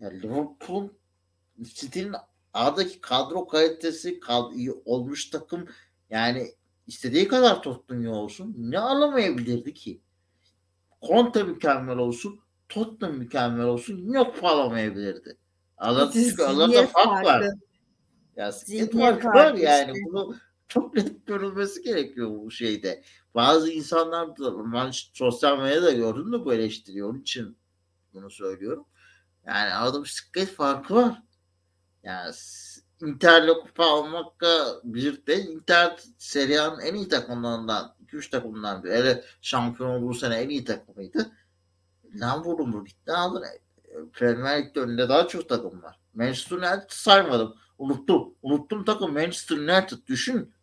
Yani 0.00 0.22
Liverpool'un 0.22 0.92
City'nin 1.62 2.14
A'daki 2.54 3.00
kadro 3.00 3.46
kalitesi 3.46 4.20
kad- 4.20 4.54
iyi 4.54 4.72
olmuş 4.84 5.30
takım 5.30 5.68
yani 6.10 6.52
istediği 6.86 7.28
kadar 7.28 7.62
Tottenham 7.62 8.12
olsun 8.12 8.54
ne 8.58 8.78
alamayabilirdi 8.78 9.74
ki? 9.74 10.00
Conte 11.08 11.42
mükemmel 11.42 11.98
olsun 11.98 12.40
Tottenham 12.68 13.16
mükemmel 13.16 13.66
olsun 13.66 13.96
yine 13.96 14.24
kupa 14.24 14.48
alamayabilirdi. 14.48 15.36
Aralarında 15.82 16.12
çünkü 16.12 16.42
Zihniyet 16.72 16.92
fark 16.92 17.06
var. 17.24 17.40
Ya 18.36 18.50
zihniyet 18.52 18.92
farkı 19.22 19.26
var 19.38 19.54
yani 19.62 19.90
işte. 19.92 20.04
bunu 20.06 20.36
çok 20.68 20.94
net 20.94 21.26
görülmesi 21.26 21.82
gerekiyor 21.82 22.30
bu 22.30 22.50
şeyde. 22.50 23.02
Bazı 23.34 23.70
insanlar 23.70 24.36
da 24.38 24.72
ben 24.72 24.90
sosyal 24.92 25.58
medyada 25.58 25.90
gördüm 25.92 26.32
de 26.32 26.44
bu 26.44 26.54
eleştiriyor. 26.54 27.10
Onun 27.10 27.20
için 27.20 27.56
bunu 28.14 28.30
söylüyorum. 28.30 28.84
Yani 29.46 29.74
arada 29.74 30.02
bir 30.04 30.08
siklet 30.08 30.48
farkı 30.48 30.94
var. 30.94 31.22
Yani 32.02 32.32
s- 32.32 32.80
Inter'le 33.06 33.54
kupa 33.62 33.84
almakla 33.84 34.80
birlikte 34.84 35.40
Inter 35.42 35.96
Serie 36.18 36.60
en 36.82 36.94
iyi 36.94 37.08
takımlarından 37.08 37.94
2-3 38.06 38.30
takımdan 38.30 38.84
biri. 38.84 38.92
Hele 38.92 39.24
şampiyon 39.40 39.90
olduğu 39.90 40.14
sene 40.14 40.34
en 40.36 40.48
iyi 40.48 40.64
takımıydı. 40.64 41.32
Lan 42.14 42.44
vurdum 42.44 42.72
bu 42.72 42.86
ligden 42.86 43.14
aldın. 43.14 43.44
Premier 44.12 44.62
Lig'de 44.62 44.80
önünde 44.80 45.08
daha 45.08 45.28
çok 45.28 45.48
takım 45.48 45.82
var. 45.82 45.98
Manchester 46.14 46.56
United 46.56 46.88
saymadım. 46.88 47.54
Unuttum. 47.78 48.34
Unuttum 48.42 48.84
takım 48.84 49.12
Manchester 49.12 49.56
United. 49.56 49.98
Düşün. 50.06 50.54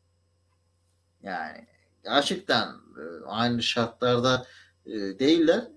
Yani 1.23 1.67
gerçekten 2.03 2.67
e, 2.67 3.25
aynı 3.25 3.63
şartlarda 3.63 4.45
e, 4.85 4.91
değiller. 4.91 5.67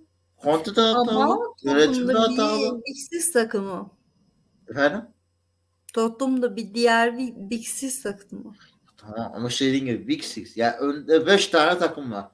Conte 0.43 0.77
de 0.77 0.81
hatalı. 0.81 1.55
Yönetim 1.63 2.09
de 2.09 2.13
hatalı. 2.13 2.79
bir 2.79 2.85
Big 2.87 2.97
Six 2.97 3.33
takımı. 3.33 3.91
Efendim? 4.69 5.01
Tottenham'da 5.93 6.57
bir 6.57 6.75
diğer 6.75 7.19
bir 7.19 7.35
Big 7.37 7.65
Six 7.65 8.03
takımı. 8.03 8.55
Tamam 8.97 9.33
ama 9.35 9.51
şey 9.51 9.69
dediğim 9.69 9.87
gibi 9.87 10.09
Big 10.09 10.23
Six. 10.23 10.57
Ya 10.57 10.79
önde 10.79 11.27
5 11.27 11.47
tane 11.47 11.79
takım 11.79 12.13
var. 12.13 12.29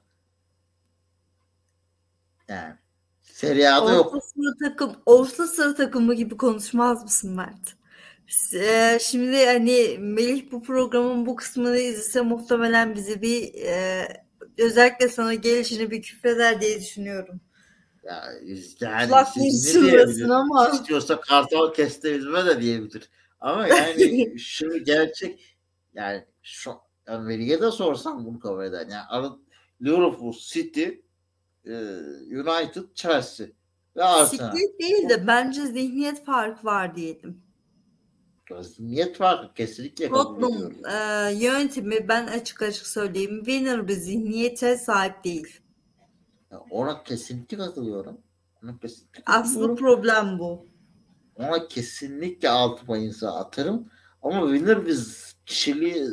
Yani 2.47 2.75
Serie 3.39 3.67
A'da 3.67 3.93
yok. 3.93 4.23
Sıra 4.23 4.69
takım, 4.69 4.95
orta 5.05 5.47
sıra 5.47 5.75
takımı 5.75 6.13
gibi 6.13 6.37
konuşmaz 6.37 7.03
mısın 7.03 7.35
Mert? 7.35 7.75
Eee, 8.53 8.97
şimdi 9.01 9.45
hani 9.45 9.97
Melih 9.99 10.51
bu 10.51 10.63
programın 10.63 11.25
bu 11.25 11.35
kısmını 11.35 11.77
izlese 11.77 12.21
muhtemelen 12.21 12.95
bizi 12.95 13.21
bir 13.21 13.53
eee, 13.53 14.25
özellikle 14.57 15.09
sana 15.09 15.33
gelişini 15.33 15.91
bir 15.91 16.01
küfreder 16.01 16.61
diye 16.61 16.79
düşünüyorum. 16.79 17.41
Ya, 18.03 18.23
yani 18.79 19.11
diyebilir? 19.81 20.29
ama. 20.29 20.69
İstiyorsa 20.73 21.21
kartal 21.21 21.73
keste 21.73 22.11
üzme 22.11 22.45
de 22.45 22.61
diyebilir. 22.61 23.09
Ama 23.39 23.67
yani 23.67 24.33
şu 24.39 24.83
gerçek 24.83 25.57
yani 25.93 26.25
şu 26.43 26.73
de 27.61 27.71
sorsam 27.71 28.25
bunu 28.25 28.39
kabul 28.39 28.63
eder. 28.63 28.87
Yani 28.91 29.05
Liverpool, 29.81 30.33
City, 30.33 30.89
e, 31.65 31.73
United, 32.39 32.83
Chelsea 32.95 33.47
ve 33.95 34.03
Arsenal. 34.03 34.51
Siklet 34.55 34.79
değil 34.79 35.09
de 35.09 35.27
bence 35.27 35.65
zihniyet 35.65 36.25
farkı 36.25 36.65
var 36.67 36.95
diyelim. 36.95 37.41
Niyet 38.79 39.21
var. 39.21 39.51
Kesinlikle 39.55 40.09
Tottenham 40.09 40.71
eee, 40.85 41.45
yönetimi 41.45 42.07
ben 42.07 42.27
açık 42.27 42.61
açık 42.61 42.87
söyleyeyim 42.87 43.37
winner 43.45 43.87
bir 43.87 43.93
zihniyete 43.93 44.77
sahip 44.77 45.23
değil. 45.23 45.61
Ya 46.51 46.59
Ona 46.71 47.03
kesinlikle 47.03 47.57
katılıyorum. 47.57 48.17
Ona 48.63 48.79
kesinlikle 48.79 49.23
Aslı 49.25 49.75
problem 49.75 50.39
bu. 50.39 50.67
Ona 51.35 51.67
kesinlikle 51.67 52.49
altıma 52.49 52.97
imza 52.97 53.35
atarım. 53.35 53.89
Ama 54.21 54.47
winner 54.51 54.85
bir 54.85 54.99
kişiliği 55.45 56.07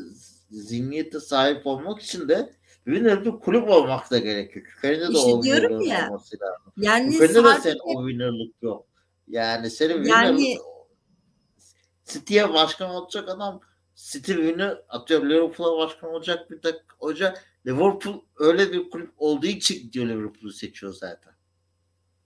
zihniyete 0.51 1.21
sahip 1.21 1.67
olmak 1.67 2.03
için 2.03 2.29
de 2.29 2.56
winner 2.87 3.25
bir 3.25 3.31
kulüp 3.31 3.69
olmak 3.69 4.11
da 4.11 4.19
gerekiyor. 4.19 4.67
Kökeninde 4.67 5.15
de 5.15 5.19
o 5.19 5.43
winner'ın 5.43 5.81
ya, 5.81 6.09
olması 6.09 6.37
lazım. 6.41 6.73
Yani 6.77 7.11
Kökeninde 7.19 7.35
de 7.35 7.43
sadece 7.43 7.63
senin 7.63 7.81
o 7.85 8.09
winner'lık 8.09 8.63
yok. 8.63 8.87
Yani 9.29 9.71
senin 9.71 10.05
Yani- 10.05 10.39
winner'lık 10.39 10.67
City'ye 12.05 12.53
başkan 12.53 12.91
olacak 12.91 13.29
adam 13.29 13.61
City 13.95 14.33
winner 14.33 14.83
atıyorum 14.89 15.31
Liverpool'a 15.31 15.79
başkan 15.79 16.11
olacak 16.11 16.51
bir 16.51 16.61
tak 16.61 16.85
hoca 16.99 17.35
Liverpool 17.67 18.21
öyle 18.37 18.73
bir 18.73 18.91
kulüp 18.91 19.15
olduğu 19.17 19.47
için 19.47 19.83
gidiyor 19.83 20.07
Liverpool'u 20.07 20.53
seçiyor 20.53 20.93
zaten. 20.93 21.33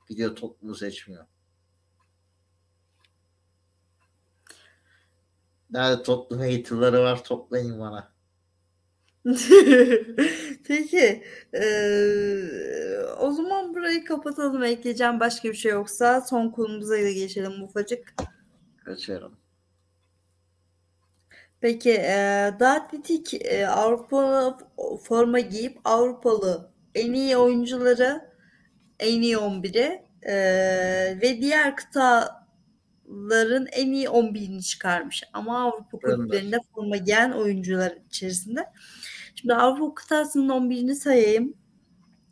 Gidiyor 0.09 0.37
Tottenham'ı 0.37 0.77
seçmiyor. 0.77 1.27
Nerede 5.71 6.03
Tottenham 6.03 6.51
hater'ları 6.51 7.03
var 7.03 7.25
toplayın 7.25 7.81
bana. 7.81 8.10
Peki. 10.69 11.23
eee, 11.55 12.99
o 13.21 13.33
zaman 13.33 13.75
burayı 13.75 14.05
kapatalım. 14.05 14.63
Ekleyeceğim 14.63 15.21
başka 15.21 15.49
bir 15.49 15.55
şey 15.55 15.73
yoksa 15.73 16.21
son 16.21 16.49
konumuza 16.51 16.95
da 16.95 17.11
geçelim 17.11 17.63
ufacık. 17.63 18.15
Kaçıyorum. 18.85 19.39
Peki 21.61 21.91
eee 21.91 22.55
daha 22.61 22.75
atletik 22.75 23.35
eee, 23.35 23.67
Avrupa 23.67 24.59
forma 25.05 25.41
giyip 25.41 25.79
Avrupalı 25.85 26.71
en 26.95 27.13
iyi 27.13 27.37
oyuncuları 27.37 28.21
en 29.01 29.23
iyi 29.23 29.39
11'i 29.39 30.03
eee, 30.27 31.19
ve 31.23 31.43
diğer 31.43 31.77
kıtaların 33.11 33.67
en 33.73 33.93
iyi 33.93 34.07
11'ini 34.07 34.63
çıkarmış. 34.63 35.23
Ama 35.33 35.63
Avrupa 35.63 35.99
kulüplerinde 35.99 36.59
forma 36.75 36.97
giyen 36.97 37.31
oyuncular 37.31 37.93
içerisinde. 38.09 38.67
Şimdi 39.35 39.55
Avrupa 39.55 39.95
kıtasının 39.95 40.49
11'ini 40.49 40.95
sayayım. 40.95 41.55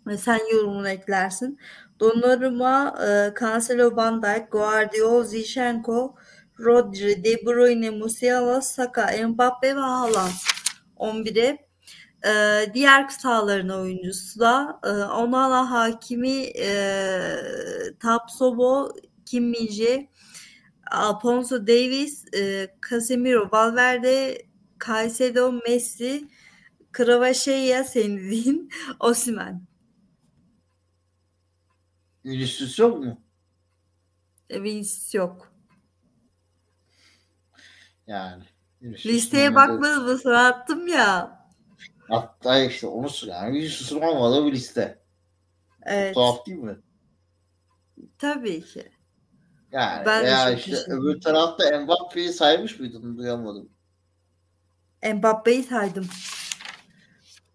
Ve 0.06 0.16
sen 0.16 0.40
yorumunu 0.52 0.88
eklersin. 0.88 1.58
Donnarumma, 2.00 2.94
e, 3.06 3.34
Cancelo, 3.40 3.96
Van 3.96 4.22
Dijk, 4.22 4.52
Guardiola, 4.52 5.24
Zinchenko, 5.24 6.14
Rodri, 6.60 7.24
De 7.24 7.46
Bruyne, 7.46 7.90
Musiala, 7.90 8.60
Saka, 8.60 9.10
Mbappe 9.28 9.76
ve 9.76 9.80
Haaland 9.80 10.32
11'i. 10.96 11.58
E, 12.28 12.74
diğer 12.74 13.08
kıtaların 13.08 13.68
oyuncusu 13.68 14.40
da 14.40 14.80
e, 14.84 14.88
Onana, 14.88 15.70
Hakimi, 15.70 16.42
e, 16.58 16.70
Tapsoba, 18.00 18.88
Kim 19.26 19.44
Alfonso 20.90 21.66
Davies, 21.66 22.24
e, 22.34 22.68
Casemiro, 22.90 23.48
Valverde, 23.52 24.46
Caicedo, 24.86 25.52
Messi, 25.52 26.28
Kvaratskhelia 26.92 27.84
senin 27.84 28.18
dediğin 28.18 28.70
Osimhen. 29.00 29.66
Vinicius 32.24 32.78
yok 32.78 32.98
mu? 32.98 33.20
E, 34.50 34.62
Vinicius 34.62 35.14
yok. 35.14 35.52
Yani. 38.06 38.44
Vinicius 38.82 39.06
Listeye 39.14 39.54
bakmadın 39.54 40.02
mı? 40.04 40.18
Sana 40.18 40.46
attım 40.46 40.88
ya. 40.88 41.38
Hatta 42.08 42.64
işte 42.64 42.86
onu 42.86 43.08
yani 43.26 43.58
Vinicius'un 43.58 44.00
olmadığı 44.00 44.46
bir 44.46 44.52
liste. 44.52 44.98
Evet. 45.82 46.14
Tuhaf 46.14 46.46
değil 46.46 46.58
mi? 46.58 46.76
Tabii 48.18 48.64
ki. 48.64 48.97
Yani 49.72 50.06
Ben 50.06 50.50
çok 50.50 50.58
işte 50.58 50.72
düşündüm. 50.72 50.98
öbür 51.02 51.20
tarafta 51.20 51.80
Mbappe'yi 51.80 52.32
saymış 52.32 52.80
mıydın? 52.80 53.18
Duyamadım. 53.18 53.68
Mbappe'yi 55.14 55.62
saydım. 55.62 56.06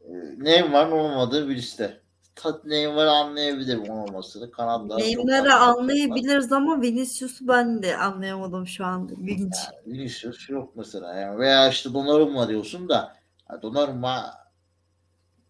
Ee, 0.01 0.13
Neymar'ın 0.37 0.91
olmadığı 0.91 1.49
bir 1.49 1.55
liste. 1.55 2.03
Tat 2.35 2.65
Neymar'ı 2.65 3.11
anlayabilirim 3.11 3.89
olmamasını. 3.89 4.51
Kanatlar 4.51 4.99
çok 4.99 5.25
Neymar'ı 5.25 5.53
anlayabiliriz 5.53 6.51
ama 6.51 6.81
Vinicius'u 6.81 7.47
ben 7.47 7.83
de 7.83 7.97
anlayamadım 7.97 8.67
şu 8.67 8.85
anda. 8.85 9.13
İlginç. 9.13 9.53
Vinicius 9.87 10.49
yok 10.49 10.75
mesela. 10.75 11.13
Yani 11.13 11.39
veya 11.39 11.69
işte 11.69 11.93
Donnarumma 11.93 12.49
diyorsun 12.49 12.89
da 12.89 13.15
ya 13.49 13.61
Donnarumma 13.61 14.42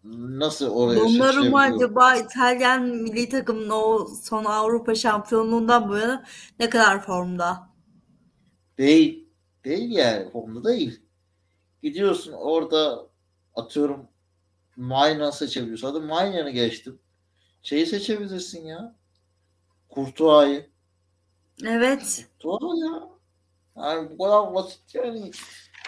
nasıl 0.04 0.70
oraya 0.70 0.96
Donnarumma 0.96 1.66
seçilebiliyor? 1.66 1.76
acaba 1.76 2.16
İtalyan 2.16 2.82
milli 2.82 3.28
takımının 3.28 3.70
o 3.70 4.06
son 4.22 4.44
Avrupa 4.44 4.94
şampiyonluğundan 4.94 5.88
bu 5.88 5.96
yana 5.96 6.24
ne 6.60 6.70
kadar 6.70 7.02
formda? 7.02 7.68
Değil. 8.78 9.28
Değil 9.64 9.90
yani. 9.90 10.30
Formda 10.30 10.64
değil. 10.64 11.00
Gidiyorsun 11.82 12.32
orada 12.32 13.06
atıyorum 13.54 14.08
Mayna 14.76 15.32
seçebiliyorsun. 15.32 15.88
Hadi 15.88 16.06
Mayna'nı 16.06 16.50
geçtim. 16.50 16.98
Şeyi 17.62 17.86
seçebilirsin 17.86 18.64
ya. 18.66 18.96
Kurtuğa'yı. 19.88 20.70
Evet. 21.64 22.28
Kurtuğa 22.42 22.76
ya. 22.76 23.08
Yani 23.76 24.10
bu 24.10 24.24
kadar 24.24 24.54
basit 24.54 24.94
yani. 24.94 25.30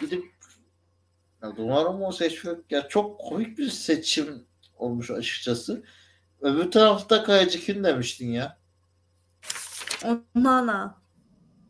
Gidip 0.00 0.35
ya 1.42 1.56
Donnarumma 1.56 2.12
seçmek 2.12 2.72
ya 2.72 2.88
çok 2.88 3.20
komik 3.20 3.58
bir 3.58 3.70
seçim 3.70 4.46
olmuş 4.76 5.10
açıkçası. 5.10 5.84
Öbür 6.40 6.70
tarafta 6.70 7.24
Kayacı 7.24 7.60
kim 7.60 7.84
demiştin 7.84 8.30
ya? 8.30 8.58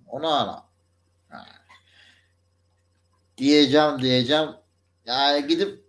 Ona 0.06 0.28
ana. 0.38 0.66
Ha. 1.28 1.44
Diyeceğim 3.38 3.98
diyeceğim. 4.02 4.48
Yani 5.04 5.46
gidip 5.46 5.84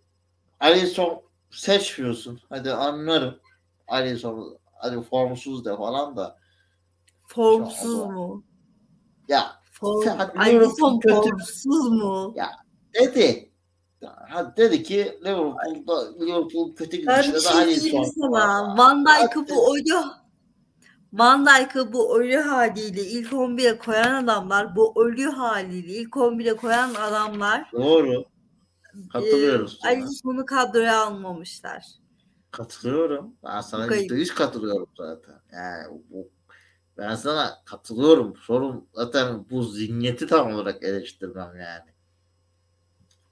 Alisson 0.59 1.21
seçmiyorsun. 1.51 2.41
Hadi 2.49 2.73
anlarım. 2.73 3.39
Alisson 3.87 4.57
hadi 4.75 5.01
formsuz 5.01 5.65
de 5.65 5.77
falan 5.77 6.17
da. 6.17 6.37
Formsuz 7.27 7.99
an- 7.99 8.11
mu? 8.13 8.43
Ya 9.27 9.57
Form, 9.71 10.03
Sen- 10.03 10.17
Alisson 10.35 10.99
kötü- 10.99 11.29
formsuz 11.29 11.89
mu? 11.91 12.33
dedi. 12.93 13.46
Dedi 14.57 14.83
ki 14.83 15.19
Liverpool'da 15.25 16.19
Liverpool 16.19 16.75
kötü 16.75 16.91
şey 16.91 17.05
diyeyim 17.05 17.99
Alisson. 17.99 18.03
sana. 18.03 18.77
Van 18.77 19.05
Dijk'ı 19.05 19.45
bu 19.49 19.75
ölü 19.77 19.93
Van 21.13 21.45
Dijk'ı 21.45 21.93
bu 21.93 22.19
ölü 22.19 22.37
haliyle 22.37 23.01
ilk 23.01 23.31
11'e 23.31 23.77
koyan 23.77 24.23
adamlar, 24.23 24.75
bu 24.75 25.05
ölü 25.05 25.25
haliyle 25.25 25.93
ilk 25.93 26.13
11'e 26.13 26.53
koyan 26.53 26.93
adamlar 26.93 27.69
Doğru. 27.73 28.23
Katılıyoruz. 29.13 29.79
e, 29.85 29.87
Alisson'u 29.87 30.45
kadroya 30.45 31.01
almamışlar. 31.01 31.85
Katılıyorum. 32.51 33.35
Ben 33.43 33.61
sana 33.61 33.87
Kayıp. 33.87 34.01
yüzde 34.03 34.15
yüz 34.15 34.35
katılıyorum 34.35 34.89
zaten. 34.97 35.35
Yani 35.53 36.01
bu 36.09 36.29
ben 36.97 37.15
sana 37.15 37.53
katılıyorum. 37.65 38.35
Sorun 38.37 38.89
zaten 38.93 39.49
bu 39.49 39.63
zihniyeti 39.63 40.27
tam 40.27 40.53
olarak 40.53 40.83
eleştirmem 40.83 41.55
yani. 41.55 41.96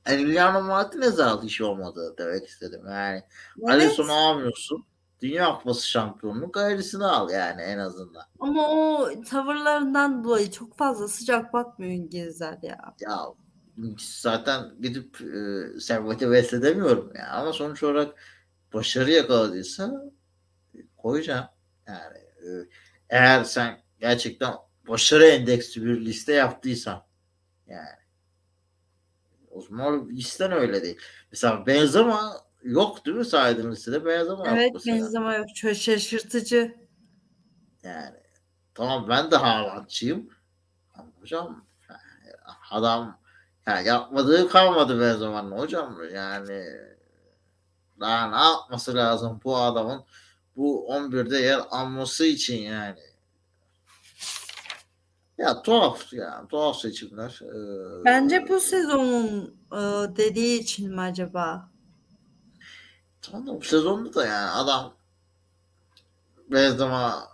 Emiliano 0.05 0.61
Martinez 0.61 1.19
aldı 1.19 1.45
işi 1.45 1.63
olmadı 1.63 2.15
demek 2.17 2.47
istedim. 2.47 2.81
Yani 2.89 3.23
Evet. 3.59 3.69
Alisson'u 3.69 4.13
almıyorsun. 4.13 4.85
Dünya 5.21 5.53
Kupası 5.57 5.87
şampiyonluğu 5.87 6.51
gayrisini 6.51 7.05
al 7.05 7.29
yani 7.29 7.61
en 7.61 7.77
azından. 7.77 8.23
Ama 8.39 8.69
o 8.69 9.09
tavırlarından 9.29 10.23
dolayı 10.23 10.51
çok 10.51 10.77
fazla 10.77 11.07
sıcak 11.07 11.53
bakmıyor 11.53 11.91
İngilizler 11.93 12.57
ya. 12.61 12.77
Ya 12.99 13.19
zaten 13.99 14.71
gidip 14.81 15.21
e, 15.21 15.79
serveti 15.79 16.31
besledemiyorum 16.31 17.11
ya. 17.15 17.29
Ama 17.31 17.53
sonuç 17.53 17.83
olarak 17.83 18.15
başarı 18.73 19.11
yakaladıysa 19.11 20.03
e, 20.75 20.77
koyacağım. 20.97 21.45
Yani 21.87 22.17
eğer 23.09 23.43
sen 23.43 23.81
gerçekten 23.99 24.53
başarı 24.87 25.25
endeksli 25.25 25.85
bir 25.85 26.05
liste 26.05 26.33
yaptıysan 26.33 27.03
yani 27.67 28.04
o 29.55 29.61
zaman 29.61 30.09
listen 30.09 30.51
öyle 30.51 30.83
değil. 30.83 30.97
Mesela 31.31 31.65
Benzema 31.65 32.33
yok 32.63 33.05
değil 33.05 33.17
mi 33.17 33.25
saydığın 33.25 33.71
listede? 33.71 34.05
Benzema 34.05 34.47
evet, 34.47 34.73
yok 34.73 34.73
mesela. 34.73 34.97
Benzema 34.97 35.35
yok. 35.35 35.55
Çok 35.55 35.75
şaşırtıcı. 35.75 36.75
Yani 37.83 38.17
tamam 38.73 39.09
ben 39.09 39.31
de 39.31 39.35
Haaland'çıyım. 39.35 40.29
Ama 40.93 41.07
hocam 41.21 41.65
adam 42.71 43.19
yani 43.67 43.87
yapmadığı 43.87 44.49
kalmadı 44.49 45.01
Benzema'nın 45.01 45.51
hocam. 45.51 45.97
Yani 46.13 46.63
daha 47.99 48.29
ne 48.29 48.51
yapması 48.51 48.95
lazım 48.95 49.39
bu 49.43 49.57
adamın 49.57 50.05
bu 50.55 50.87
11'de 50.89 51.37
yer 51.37 51.61
alması 51.69 52.25
için 52.25 52.57
yani. 52.57 52.99
Ya 55.37 55.61
tuhaf 55.61 56.13
ya 56.13 56.45
tuhaf 56.49 56.77
seçimler. 56.79 57.39
Ee, 57.43 58.05
Bence 58.05 58.45
bu 58.49 58.59
sezonun 58.59 59.55
e, 59.71 59.77
dediği 60.15 60.59
için 60.59 60.91
mi 60.91 61.01
acaba? 61.01 61.69
Tamam 63.21 63.47
bu 63.47 63.61
sezonda 63.61 64.13
da 64.13 64.25
yani 64.25 64.49
adam 64.49 64.93
Benzema 66.51 67.27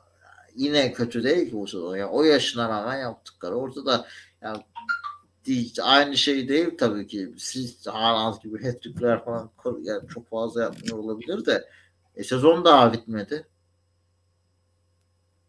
yine 0.55 0.93
kötü 0.93 1.23
değil 1.23 1.49
ki 1.49 1.55
bu 1.57 1.67
sezon. 1.67 1.95
Yani 1.95 2.09
o 2.11 2.23
yaşına 2.23 2.69
rağmen 2.69 2.97
yaptıkları 2.97 3.55
ortada 3.55 4.07
yani 4.41 4.63
aynı 5.81 6.17
şey 6.17 6.49
değil 6.49 6.77
tabii 6.77 7.07
ki. 7.07 7.33
Siz 7.37 7.87
Haaland 7.87 8.41
gibi 8.41 8.63
hat 8.63 9.23
falan 9.25 9.51
yani 9.81 10.07
çok 10.07 10.29
fazla 10.29 10.61
yapmıyor 10.61 10.97
olabilir 10.97 11.45
de 11.45 11.69
e, 12.15 12.23
sezon 12.23 12.65
daha 12.65 12.93
bitmedi. 12.93 13.47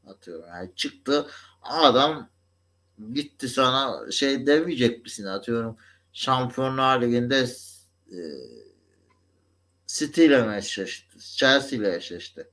Atıyorum 0.06 0.44
yani 0.48 0.70
çıktı 0.76 1.26
adam 1.62 2.28
gitti 3.14 3.48
sana 3.48 4.10
şey 4.10 4.46
demeyecek 4.46 5.02
misin 5.04 5.26
atıyorum 5.26 5.76
Şampiyonlar 6.12 7.02
Ligi'nde 7.02 7.46
e, 8.12 8.18
City 9.86 10.26
ile 10.26 10.56
eşleşti. 10.56 11.18
Chelsea 11.18 11.78
ile 11.78 11.96
eşleşti. 11.96 12.50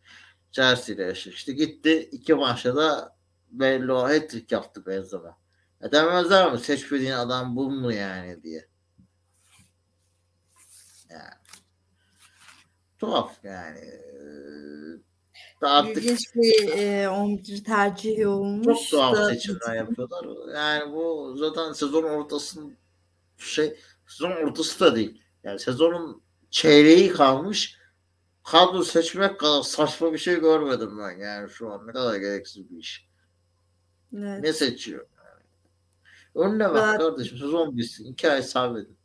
Chelsea 0.51 0.95
ile 0.95 1.09
eşleşti. 1.09 1.55
Gitti 1.55 2.09
iki 2.11 2.33
maçta 2.33 2.75
da 2.75 3.15
belli 3.51 3.91
o 3.91 4.03
hat-trick 4.03 4.55
yaptı 4.55 4.85
Benzema. 4.85 5.37
Ya 5.81 5.91
demezler 5.91 6.51
mi 6.51 6.59
seçmediğin 6.59 7.11
adam 7.11 7.55
bu 7.55 7.71
mu 7.71 7.93
yani 7.93 8.43
diye. 8.43 8.67
Yani. 11.09 11.33
Tuhaf 12.97 13.43
yani. 13.43 14.01
Artık 15.61 15.97
İlginç 15.97 16.35
bir 16.35 16.77
e, 16.77 17.09
11 17.09 17.63
tercih 17.63 18.27
olmuş. 18.27 18.65
Çok 18.65 18.89
tuhaf 18.89 19.15
da, 19.15 19.29
seçimler 19.29 19.75
yapıyorlar. 19.75 20.25
Yani 20.55 20.93
bu 20.93 21.35
zaten 21.37 21.73
sezon 21.73 22.03
ortasının 22.03 22.77
şey 23.37 23.79
sezon 24.07 24.31
ortası 24.31 24.79
da 24.79 24.95
değil. 24.95 25.21
Yani 25.43 25.59
sezonun 25.59 26.21
çeyreği 26.49 27.09
kalmış. 27.11 27.79
Kadro 28.43 28.83
seçmek 28.83 29.39
kadar 29.39 29.61
saçma 29.61 30.13
bir 30.13 30.17
şey 30.17 30.39
görmedim 30.39 30.99
ben 30.99 31.17
yani 31.17 31.49
şu 31.49 31.71
an. 31.71 31.87
Ne 31.87 31.91
kadar 31.91 32.15
gereksiz 32.15 32.69
bir 32.71 32.77
iş. 32.77 33.09
Evet. 34.13 34.43
Ne 34.43 34.53
seçiyor? 34.53 35.07
Önüne 36.35 36.69
bak 36.69 36.99
kardeşim 36.99 37.37
sezon 37.37 37.77
bitsin. 37.77 38.05
İki 38.05 38.31
ay 38.31 38.43
sabredin. 38.43 38.98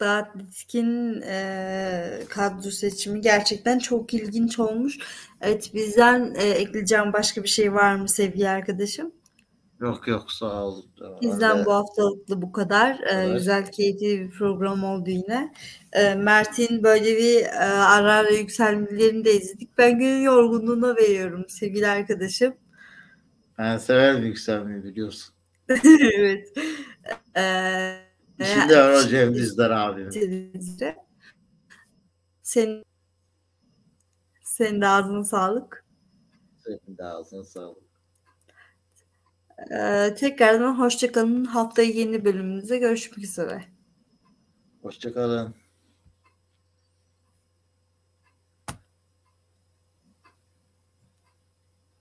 Daha 0.00 0.32
Ditkin 0.38 1.22
e, 1.22 2.20
kadro 2.28 2.70
seçimi 2.70 3.20
gerçekten 3.20 3.78
çok 3.78 4.14
ilginç 4.14 4.58
olmuş. 4.58 4.98
Evet 5.40 5.70
bizden 5.74 6.34
e, 6.38 6.42
ekleyeceğim 6.42 7.12
başka 7.12 7.42
bir 7.42 7.48
şey 7.48 7.74
var 7.74 7.94
mı 7.94 8.08
sevgili 8.08 8.48
arkadaşım? 8.48 9.12
Yok 9.80 10.08
yok 10.08 10.32
sağ 10.32 10.64
olun. 10.64 10.84
Bizden 11.22 11.56
Öyle. 11.56 11.66
bu 11.66 11.74
haftalık 11.74 12.28
da 12.30 12.42
bu 12.42 12.52
kadar. 12.52 13.00
Evet. 13.10 13.28
Ee, 13.28 13.32
güzel 13.32 13.72
keyifli 13.72 14.20
bir 14.20 14.30
program 14.30 14.84
oldu 14.84 15.10
yine. 15.10 15.52
Ee, 15.92 16.14
Mert'in 16.14 16.82
böyle 16.82 17.16
bir 17.16 17.42
e, 17.42 17.64
ara 17.64 18.14
ara 18.14 18.30
yükselmelerini 18.30 19.24
de 19.24 19.34
izledik. 19.34 19.78
Ben 19.78 19.98
günün 19.98 20.22
yorgunluğuna 20.22 20.96
veriyorum 20.96 21.44
sevgili 21.48 21.86
arkadaşım. 21.86 22.54
Ben 23.58 23.78
severim 23.78 24.24
yükselmeyi 24.24 24.84
biliyorsun. 24.84 25.34
evet. 26.14 26.48
Ee, 27.36 28.07
Şimdi 28.44 28.76
var 28.76 28.92
o 28.92 29.08
Cem 29.08 29.34
Dizdar 29.34 29.70
abim. 29.70 30.12
Senin, 32.42 32.84
senin 34.42 34.80
de 34.80 34.88
ağzına 34.88 35.24
sağlık. 35.24 35.84
Senin 36.64 36.98
de 36.98 37.04
ağzına 37.04 37.44
sağlık. 37.44 37.88
Ee, 39.70 40.14
tekrardan 40.18 40.78
hoşçakalın. 40.78 41.44
Haftaya 41.44 41.88
yeni 41.88 42.24
bölümümüzde 42.24 42.78
görüşmek 42.78 43.18
üzere. 43.24 43.64
Hoşçakalın. 44.82 45.54